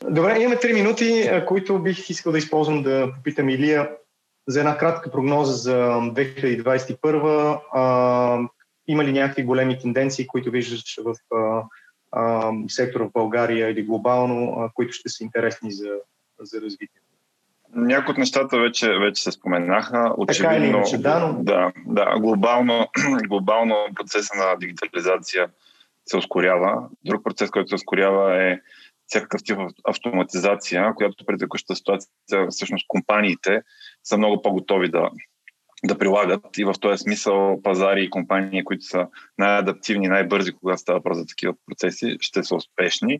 Добре, 0.09 0.39
имаме 0.39 0.59
три 0.59 0.73
минути, 0.73 1.29
които 1.47 1.79
бих 1.79 2.09
искал 2.09 2.31
да 2.31 2.37
използвам 2.37 2.83
да 2.83 3.07
попитам 3.15 3.49
Илия 3.49 3.89
за 4.47 4.59
една 4.59 4.77
кратка 4.77 5.11
прогноза 5.11 5.53
за 5.53 5.77
2021. 5.77 7.59
А, 7.73 8.49
има 8.87 9.03
ли 9.03 9.11
някакви 9.11 9.43
големи 9.43 9.79
тенденции, 9.79 10.27
които 10.27 10.51
виждаш 10.51 10.99
в 11.03 11.15
а, 11.35 11.63
а, 12.11 12.51
сектора 12.67 13.03
в 13.03 13.11
България 13.11 13.69
или 13.69 13.83
глобално, 13.83 14.55
а, 14.59 14.69
които 14.73 14.93
ще 14.93 15.09
са 15.09 15.23
интересни 15.23 15.71
за, 15.71 15.89
за 16.39 16.61
развитие? 16.61 17.01
Някои 17.75 18.11
от 18.11 18.17
нещата 18.17 18.59
вече, 18.59 18.93
вече 18.99 19.23
се 19.23 19.31
споменаха. 19.31 20.13
Очевидно, 20.17 20.51
така 20.51 20.65
иначе, 20.65 20.97
да, 20.97 21.19
но... 21.19 21.43
да, 21.43 21.71
да 21.85 22.19
глобално, 22.19 22.87
глобално 23.27 23.75
процеса 23.95 24.33
на 24.37 24.55
дигитализация 24.55 25.49
се 26.05 26.17
ускорява. 26.17 26.89
Друг 27.05 27.23
процес, 27.23 27.49
който 27.49 27.69
се 27.69 27.75
ускорява 27.75 28.43
е 28.43 28.59
всякакъв 29.07 29.41
тип 29.43 29.57
автоматизация, 29.83 30.93
която 30.95 31.25
при 31.25 31.37
текущата 31.37 31.75
ситуация 31.75 32.09
всъщност 32.49 32.85
компаниите 32.87 33.61
са 34.03 34.17
много 34.17 34.41
по-готови 34.41 34.89
да, 34.89 35.09
да 35.85 35.97
прилагат 35.97 36.57
и 36.57 36.65
в 36.65 36.73
този 36.81 36.97
смисъл 36.97 37.61
пазари 37.63 38.03
и 38.03 38.09
компании, 38.09 38.63
които 38.63 38.85
са 38.85 39.07
най-адаптивни, 39.37 40.07
най-бързи, 40.07 40.51
когато 40.51 40.81
става 40.81 40.99
въпрос 40.99 41.17
за 41.17 41.25
такива 41.25 41.53
процеси, 41.67 42.17
ще 42.19 42.43
са 42.43 42.55
успешни. 42.55 43.19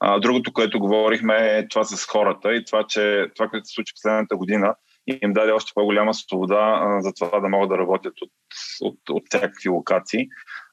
А, 0.00 0.20
другото, 0.20 0.52
което 0.52 0.80
говорихме 0.80 1.34
е 1.36 1.68
това 1.68 1.84
с 1.84 2.06
хората 2.06 2.54
и 2.54 2.64
това, 2.64 2.84
че 2.88 3.26
това, 3.34 3.48
което 3.48 3.66
се 3.66 3.74
случи 3.74 3.94
последната 3.94 4.36
година, 4.36 4.74
им 5.06 5.32
даде 5.32 5.52
още 5.52 5.72
по-голяма 5.74 6.14
свобода 6.14 6.80
а, 6.82 7.00
за 7.00 7.12
това 7.12 7.40
да 7.40 7.48
могат 7.48 7.68
да 7.68 7.78
работят 7.78 8.14
от, 8.22 8.32
от, 8.80 8.98
от 9.10 9.22
всякакви 9.28 9.68
локации, 9.68 10.26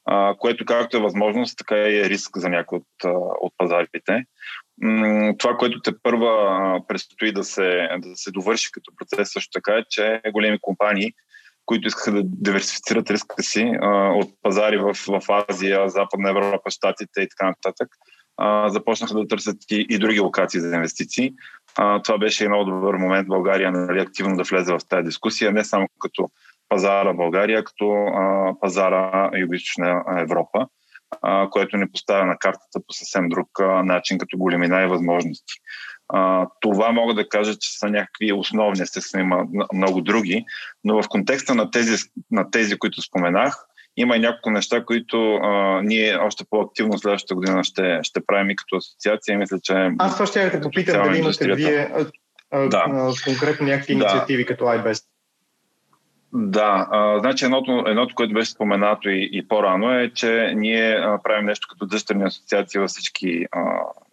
а, 0.04 0.34
което 0.38 0.64
както 0.64 0.96
е 0.96 1.00
възможност, 1.00 1.58
така 1.58 1.76
и 1.76 2.00
е 2.00 2.08
риск 2.10 2.38
за 2.38 2.48
някои 2.48 2.78
от, 2.78 3.12
от 3.40 3.52
пазарите. 3.58 4.24
Това, 5.38 5.56
което 5.56 5.80
те 5.80 5.92
първа 6.02 6.80
предстои 6.88 7.32
да 7.32 7.44
се, 7.44 7.88
да 7.98 8.16
се 8.16 8.30
довърши 8.30 8.72
като 8.72 8.92
процес 8.98 9.32
също 9.32 9.50
така 9.52 9.72
е, 9.72 9.84
че 9.90 10.20
големи 10.32 10.58
компании, 10.60 11.12
които 11.66 11.88
искаха 11.88 12.12
да 12.12 12.22
диверсифицират 12.24 13.10
риска 13.10 13.42
си 13.42 13.72
а, 13.80 14.10
от 14.10 14.30
пазари 14.42 14.76
в, 14.76 14.94
в 14.94 15.44
Азия, 15.48 15.88
Западна 15.88 16.30
Европа, 16.30 16.70
Штатите 16.70 17.20
и 17.20 17.28
така 17.28 17.46
нататък, 17.46 17.88
а, 18.36 18.68
започнаха 18.68 19.14
да 19.14 19.28
търсят 19.28 19.56
и, 19.70 19.86
и 19.90 19.98
други 19.98 20.20
локации 20.20 20.60
за 20.60 20.76
инвестиции. 20.76 21.32
А, 21.76 22.02
това 22.02 22.18
беше 22.18 22.48
много 22.48 22.64
добър 22.64 22.94
момент 22.94 23.28
България 23.28 23.72
нали, 23.72 24.00
активно 24.00 24.36
да 24.36 24.42
влезе 24.42 24.72
в 24.72 24.80
тази 24.88 25.04
дискусия, 25.04 25.52
не 25.52 25.64
само 25.64 25.88
като 26.00 26.30
пазара 26.68 27.12
България, 27.12 27.64
като 27.64 27.92
а, 27.92 28.52
пазара 28.60 29.30
Юго-Источна 29.34 30.22
Европа, 30.22 30.66
а, 31.22 31.50
което 31.50 31.76
ни 31.76 31.90
поставя 31.92 32.26
на 32.26 32.36
картата 32.38 32.80
по 32.86 32.92
съвсем 32.92 33.28
друг 33.28 33.48
а, 33.60 33.82
начин, 33.82 34.18
като 34.18 34.38
големина 34.38 34.82
и 34.82 34.86
възможности. 34.86 35.54
А, 36.08 36.48
това 36.60 36.92
мога 36.92 37.14
да 37.14 37.28
кажа, 37.28 37.58
че 37.58 37.78
са 37.78 37.86
някакви 37.86 38.32
основни, 38.32 38.82
естествено 38.82 39.24
има 39.24 39.46
много 39.74 40.00
други, 40.00 40.44
но 40.84 41.02
в 41.02 41.08
контекста 41.08 41.54
на 41.54 41.70
тези, 41.70 41.96
на 42.30 42.50
тези 42.50 42.78
които 42.78 43.02
споменах, 43.02 43.66
има 43.96 44.16
и 44.16 44.20
няколко 44.20 44.50
неща, 44.50 44.84
които 44.84 45.34
а, 45.34 45.80
ние 45.82 46.16
още 46.16 46.44
по-активно 46.50 46.98
следващата 46.98 47.34
година 47.34 47.64
ще, 47.64 48.00
ще 48.02 48.26
правим 48.26 48.50
и 48.50 48.56
като 48.56 48.76
асоциация. 48.76 49.38
Мисля, 49.38 49.58
че 49.62 49.90
Аз 49.98 50.14
това 50.14 50.26
ще 50.26 50.50
да 50.50 50.60
попитам 50.60 51.02
дали 51.02 51.18
имате 51.18 51.54
вие 51.54 51.92
а, 51.94 52.06
а, 52.50 52.68
да. 52.68 52.84
а, 52.88 53.12
конкретно 53.24 53.66
някакви 53.66 53.94
да. 53.94 54.00
инициативи 54.00 54.46
като 54.46 54.64
iBest. 54.64 55.04
Да, 56.36 56.88
а, 56.90 57.18
значи 57.18 57.44
едното, 57.44 57.84
едното, 57.86 58.14
което 58.14 58.34
беше 58.34 58.50
споменато 58.50 59.08
и, 59.08 59.28
и 59.32 59.48
по-рано 59.48 59.92
е, 59.98 60.10
че 60.14 60.52
ние 60.56 60.92
а, 60.92 61.18
правим 61.22 61.46
нещо 61.46 61.68
като 61.70 61.86
дъщерни 61.86 62.24
асоциации 62.24 62.80
във 62.80 62.90
всички, 62.90 63.46
а, 63.52 63.60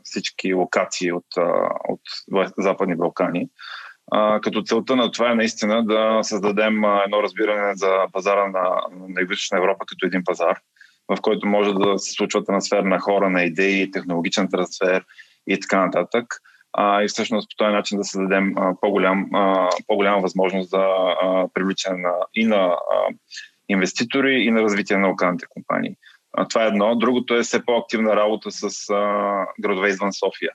всички 0.03 0.53
локации 0.53 1.11
от, 1.11 1.25
а, 1.38 1.69
от 1.89 2.01
Западни 2.57 2.95
Балкани. 2.95 3.49
Като 4.41 4.64
целта 4.64 4.95
на 4.95 5.12
това 5.12 5.32
е 5.32 5.36
наистина 5.36 5.86
да 5.86 6.20
създадем 6.24 6.84
едно 7.05 7.24
разбиране 7.24 7.76
за 7.76 8.05
пазара 8.14 8.47
на, 8.47 8.82
на 9.07 9.22
Юго-Источна 9.22 9.57
Европа 9.57 9.86
като 9.88 10.05
един 10.05 10.24
пазар, 10.26 10.59
в 11.07 11.18
който 11.22 11.47
може 11.47 11.74
да 11.74 11.99
се 11.99 12.12
случва 12.12 12.43
трансфер 12.43 12.84
на 12.84 12.99
хора, 12.99 13.30
на 13.30 13.43
идеи, 13.43 13.91
технологичен 13.91 14.47
трансфер 14.51 15.05
и 15.47 15.59
така 15.59 15.86
нататък. 15.86 16.26
А, 16.74 17.03
и 17.03 17.07
всъщност 17.07 17.49
по 17.49 17.55
този 17.55 17.74
начин 17.74 17.97
да 17.97 18.03
създадем 18.03 18.57
а, 18.57 18.74
по-голям, 18.82 19.30
а, 19.34 19.70
по-голяма 19.88 20.22
възможност 20.22 20.70
за 20.70 20.78
а, 20.78 21.47
привличане 21.53 22.01
на, 22.01 22.14
и 22.34 22.45
на 22.45 22.57
а, 22.57 22.78
инвеститори, 23.70 24.34
и 24.34 24.51
на 24.51 24.62
развитие 24.62 24.97
на 24.97 25.07
локалните 25.07 25.45
компании. 25.49 25.95
А, 26.34 26.47
това 26.47 26.64
е 26.64 26.68
едно. 26.68 26.95
Другото 26.95 27.36
е 27.36 27.43
все 27.43 27.66
по-активна 27.66 28.16
работа 28.16 28.51
с 28.51 28.89
а, 28.89 29.45
градове 29.59 29.89
извън 29.89 30.14
София. 30.14 30.51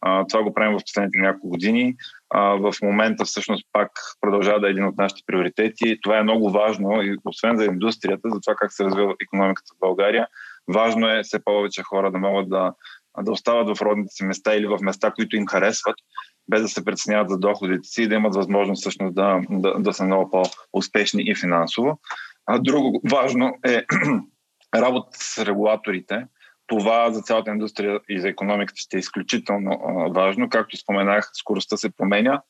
А, 0.00 0.26
това 0.26 0.42
го 0.42 0.54
правим 0.54 0.78
в 0.78 0.82
последните 0.82 1.18
няколко 1.18 1.48
години. 1.48 1.96
В 2.34 2.74
момента 2.82 3.24
всъщност 3.24 3.66
пак 3.72 3.90
продължава 4.20 4.60
да 4.60 4.66
е 4.66 4.70
един 4.70 4.84
от 4.84 4.96
нашите 4.96 5.22
приоритети. 5.26 5.98
Това 6.02 6.18
е 6.18 6.22
много 6.22 6.50
важно, 6.50 7.02
и 7.02 7.16
освен 7.24 7.56
за 7.56 7.64
индустрията, 7.64 8.28
за 8.30 8.40
това 8.40 8.54
как 8.54 8.72
се 8.72 8.84
развива 8.84 9.14
економиката 9.22 9.72
в 9.74 9.78
България. 9.80 10.26
Важно 10.74 11.10
е 11.10 11.22
все 11.22 11.44
повече 11.44 11.82
хора 11.82 12.10
да 12.10 12.18
могат 12.18 12.48
да, 12.48 12.72
да 13.20 13.32
остават 13.32 13.76
в 13.76 13.82
родните 13.82 14.14
си 14.14 14.24
места 14.24 14.54
или 14.54 14.66
в 14.66 14.78
места, 14.80 15.10
които 15.10 15.36
им 15.36 15.46
харесват, 15.46 15.96
без 16.48 16.62
да 16.62 16.68
се 16.68 16.84
преценяват 16.84 17.30
за 17.30 17.38
доходите 17.38 17.88
си 17.88 18.02
и 18.02 18.08
да 18.08 18.14
имат 18.14 18.34
възможност 18.34 18.80
всъщност 18.80 19.14
да, 19.14 19.40
да, 19.50 19.74
да 19.78 19.92
са 19.92 20.04
много 20.04 20.30
по-успешни 20.30 21.22
и 21.26 21.34
финансово. 21.34 22.00
А 22.46 22.58
друго 22.58 23.00
важно 23.10 23.52
е 23.66 23.84
работа 24.76 25.10
с 25.12 25.44
регулаторите, 25.44 26.26
това 26.66 27.10
за 27.10 27.22
цялата 27.22 27.50
индустрия 27.50 28.00
и 28.08 28.20
за 28.20 28.28
економиката 28.28 28.76
ще 28.80 28.96
е 28.96 29.00
изключително 29.00 29.70
а, 29.72 29.92
важно. 30.20 30.48
Както 30.48 30.76
споменах, 30.76 31.30
скоростта 31.32 31.76
се 31.76 31.96
променя 31.96 32.42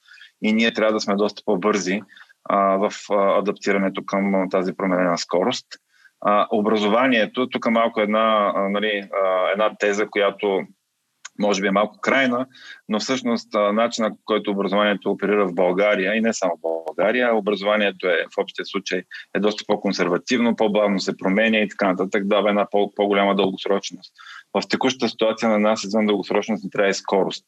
и 0.42 0.52
ние 0.52 0.74
трябва 0.74 0.92
да 0.92 1.00
сме 1.00 1.14
доста 1.14 1.42
по-бързи 1.44 2.02
а, 2.44 2.58
в 2.58 2.92
а, 3.10 3.38
адаптирането 3.38 4.04
към 4.06 4.48
тази 4.50 4.76
променена 4.76 5.18
скорост. 5.18 5.66
А, 6.20 6.46
образованието, 6.50 7.48
тук 7.48 7.70
малко 7.70 8.00
една, 8.00 8.52
а, 8.56 8.68
нали, 8.68 9.08
а, 9.24 9.50
една 9.52 9.76
теза, 9.78 10.06
която 10.10 10.62
може 11.39 11.61
би 11.61 11.66
е 11.66 11.70
малко 11.70 11.99
крайна, 12.01 12.47
но 12.89 13.01
всъщност 13.01 13.49
начинът, 13.72 14.12
по 14.12 14.24
който 14.24 14.51
образованието 14.51 15.11
оперира 15.11 15.47
в 15.47 15.55
България 15.55 16.14
и 16.14 16.20
не 16.20 16.32
само 16.32 16.57
в 16.57 16.61
България, 16.61 17.37
образованието 17.37 18.07
е 18.07 18.24
в 18.35 18.39
общия 18.39 18.66
случай 18.66 19.03
е 19.35 19.41
доста 19.41 19.64
по-консервативно, 19.66 20.57
по-бавно 20.57 21.01
се 21.01 21.16
променя 21.16 21.59
и 21.59 21.68
така 21.68 21.89
нататък, 21.89 22.26
дава 22.26 22.49
една 22.49 22.66
по-голяма 22.70 23.37
дългосрочност. 23.37 24.12
В 24.55 24.68
текущата 24.68 25.09
ситуация 25.09 25.49
на 25.49 25.59
нас 25.59 25.85
извън 25.85 26.07
дългосрочност 26.07 26.64
не 26.64 26.70
трябва 26.70 26.91
и 26.91 26.95
скорост. 26.95 27.45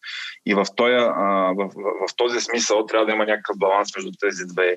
И 0.47 0.55
в, 0.55 0.67
този, 0.77 0.95
в, 0.95 1.55
в, 1.57 1.71
в 2.09 2.17
този 2.17 2.41
смисъл 2.41 2.87
трябва 2.87 3.07
да 3.07 3.13
има 3.13 3.25
някакъв 3.27 3.59
баланс 3.59 3.89
между 3.97 4.11
тези 4.21 4.43
две, 4.55 4.77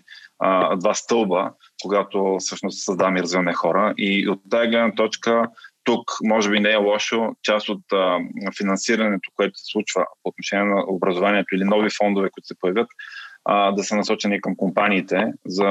два 0.78 0.94
стълба, 0.94 1.52
когато 1.82 2.38
всъщност 2.40 2.84
създаваме 2.84 3.20
и 3.20 3.22
развиваме 3.22 3.54
хора. 3.54 3.94
И 3.98 4.30
от 4.30 4.42
тази 4.50 4.68
гледна 4.68 4.92
точка 4.96 5.48
тук 5.90 6.12
може 6.24 6.50
би 6.50 6.60
не 6.60 6.72
е 6.72 6.76
лошо 6.76 7.36
част 7.44 7.70
от 7.70 7.82
а, 7.94 8.18
финансирането, 8.58 9.32
което 9.36 9.60
се 9.60 9.66
случва 9.72 10.06
по 10.24 10.30
отношение 10.30 10.66
на 10.66 10.84
образованието 10.88 11.56
или 11.56 11.64
нови 11.64 11.90
фондове, 11.98 12.30
които 12.30 12.48
се 12.48 12.60
появят, 12.60 12.88
а, 13.46 13.72
да 13.72 13.84
са 13.84 13.96
насочени 13.96 14.42
към 14.42 14.56
компаниите 14.56 15.34
за 15.46 15.66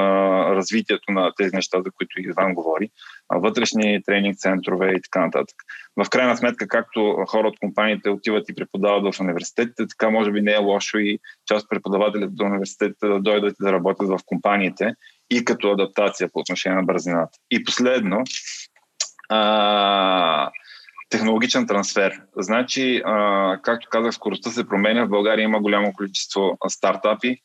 развитието 0.55 1.11
на 1.11 1.31
тези 1.37 1.55
неща, 1.55 1.77
за 1.77 1.91
които 1.91 2.21
Иван 2.21 2.53
говори, 2.53 2.89
а, 3.29 3.37
вътрешни 3.37 4.03
тренинг 4.05 4.37
центрове 4.37 4.91
и 4.91 5.01
така 5.01 5.25
нататък. 5.25 5.55
В 6.03 6.09
крайна 6.09 6.37
сметка, 6.37 6.67
както 6.67 7.25
хора 7.27 7.47
от 7.47 7.59
компаниите 7.59 8.09
отиват 8.09 8.49
и 8.49 8.55
преподават 8.55 9.15
в 9.15 9.19
университетите, 9.19 9.87
така 9.87 10.09
може 10.09 10.31
би 10.31 10.41
не 10.41 10.51
е 10.51 10.57
лошо 10.57 10.97
и 10.97 11.19
част 11.45 11.63
от 11.63 11.69
преподавателите 11.69 12.31
до 12.31 12.43
университетите 12.43 13.07
да 13.07 13.19
дойдат 13.19 13.53
и 13.61 13.63
да 13.63 13.71
работят 13.71 14.07
в 14.07 14.19
компаниите 14.25 14.93
и 15.29 15.45
като 15.45 15.71
адаптация 15.71 16.29
по 16.33 16.39
отношение 16.39 16.77
на 16.77 16.83
бързината. 16.83 17.37
И 17.51 17.63
последно, 17.63 18.23
а, 19.29 20.51
технологичен 21.09 21.67
трансфер. 21.67 22.21
Значи, 22.37 23.01
а, 23.05 23.57
както 23.61 23.87
казах, 23.91 24.13
скоростта 24.13 24.49
се 24.49 24.67
променя. 24.67 25.05
В 25.05 25.09
България 25.09 25.43
има 25.43 25.59
голямо 25.59 25.93
количество 25.93 26.57
стартапи, 26.67 27.37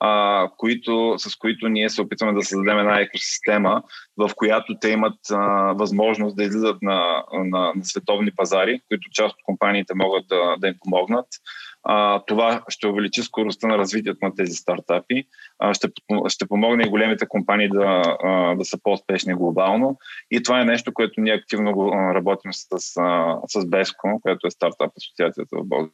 а, 0.00 0.48
които, 0.56 1.14
с 1.18 1.36
които 1.36 1.68
ние 1.68 1.88
се 1.88 2.02
опитваме 2.02 2.32
да 2.32 2.44
създадем 2.44 2.78
една 2.78 3.00
екосистема, 3.00 3.82
в 4.16 4.30
която 4.36 4.74
те 4.80 4.88
имат 4.90 5.18
а, 5.30 5.36
възможност 5.72 6.36
да 6.36 6.44
излизат 6.44 6.82
на, 6.82 7.24
на, 7.32 7.72
на 7.76 7.84
световни 7.84 8.30
пазари, 8.36 8.80
които 8.88 9.10
част 9.12 9.34
от 9.34 9.44
компаниите 9.44 9.92
могат 9.96 10.28
да, 10.28 10.56
да 10.58 10.68
им 10.68 10.74
помогнат. 10.84 11.26
А, 11.90 12.22
това 12.26 12.62
ще 12.68 12.86
увеличи 12.86 13.22
скоростта 13.22 13.66
на 13.66 13.78
развитието 13.78 14.18
на 14.22 14.34
тези 14.34 14.52
стартапи, 14.52 15.24
а, 15.58 15.74
ще, 15.74 15.88
ще 16.28 16.46
помогне 16.46 16.84
и 16.84 16.90
големите 16.90 17.28
компании 17.28 17.68
да, 17.68 18.02
а, 18.22 18.54
да 18.54 18.64
са 18.64 18.78
по-успешни 18.82 19.34
глобално. 19.34 19.98
И 20.30 20.42
това 20.42 20.60
е 20.60 20.64
нещо, 20.64 20.94
което 20.94 21.20
ние 21.20 21.34
активно 21.34 21.92
работим 22.14 22.52
с, 22.52 22.66
с 23.48 23.66
Беско, 23.66 24.20
което 24.22 24.46
е 24.46 24.50
стартап 24.50 24.92
асоциацията 24.96 25.56
в 25.56 25.64
България 25.64 25.92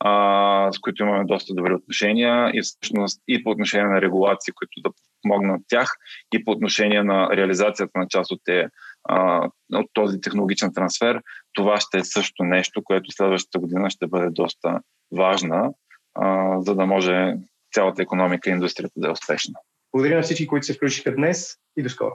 а, 0.00 0.72
с 0.72 0.78
които 0.78 1.02
имаме 1.02 1.24
доста 1.24 1.54
добри 1.54 1.74
отношения 1.74 2.50
и 2.54 2.62
всъщност 2.62 3.22
и 3.28 3.44
по 3.44 3.50
отношение 3.50 3.86
на 3.86 4.00
регулации, 4.00 4.52
които 4.54 4.80
да 4.88 4.90
помогнат 5.22 5.62
тях, 5.68 5.90
и 6.34 6.44
по 6.44 6.50
отношение 6.50 7.02
на 7.02 7.28
реализацията 7.36 7.98
на 7.98 8.06
част 8.08 8.32
от, 8.32 8.40
те, 8.44 8.68
а, 9.08 9.48
от 9.72 9.86
този 9.92 10.20
технологичен 10.20 10.72
трансфер. 10.74 11.20
Това 11.52 11.80
ще 11.80 11.98
е 11.98 12.04
също 12.04 12.44
нещо, 12.44 12.84
което 12.84 13.12
следващата 13.12 13.58
година 13.58 13.90
ще 13.90 14.06
бъде 14.06 14.30
доста 14.30 14.80
важна, 15.16 15.70
а, 16.14 16.56
за 16.60 16.74
да 16.74 16.86
може 16.86 17.36
цялата 17.74 18.02
економика 18.02 18.50
и 18.50 18.52
индустрията 18.52 18.94
да 18.96 19.08
е 19.08 19.12
успешна. 19.12 19.54
Благодаря 19.92 20.16
на 20.16 20.22
всички, 20.22 20.46
които 20.46 20.66
се 20.66 20.74
включиха 20.74 21.14
днес 21.14 21.56
и 21.76 21.82
до 21.82 21.88
скоро. 21.88 22.12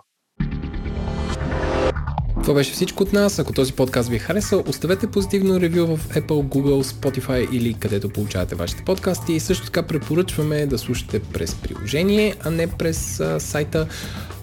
Това 2.49 2.53
беше 2.53 2.71
всичко 2.71 3.03
от 3.03 3.13
нас. 3.13 3.39
Ако 3.39 3.53
този 3.53 3.73
подкаст 3.73 4.09
ви 4.09 4.15
е 4.15 4.19
харесал, 4.19 4.63
оставете 4.67 5.11
позитивно 5.11 5.59
ревю 5.59 5.85
в 5.85 5.97
Apple, 5.97 6.27
Google, 6.27 6.83
Spotify 6.83 7.51
или 7.51 7.73
където 7.73 8.09
получавате 8.09 8.55
вашите 8.55 8.83
подкасти. 8.83 9.33
И 9.33 9.39
също 9.39 9.65
така 9.65 9.87
препоръчваме 9.87 10.65
да 10.65 10.77
слушате 10.77 11.21
през 11.33 11.55
приложение, 11.55 12.35
а 12.45 12.51
не 12.51 12.67
през 12.67 13.19
а, 13.19 13.39
сайта. 13.39 13.87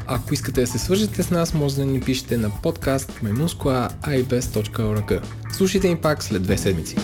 Ако 0.08 0.34
искате 0.34 0.60
да 0.60 0.66
се 0.66 0.78
свържете 0.78 1.22
с 1.22 1.30
нас, 1.30 1.54
може 1.54 1.76
да 1.76 1.84
ни 1.84 2.00
пишете 2.00 2.36
на 2.36 2.50
подкаст 2.62 3.12
maimunskoa.ibes.org. 3.24 5.22
Слушайте 5.52 5.88
ни 5.88 5.96
пак 5.96 6.22
след 6.24 6.42
две 6.42 6.58
седмици. 6.58 6.96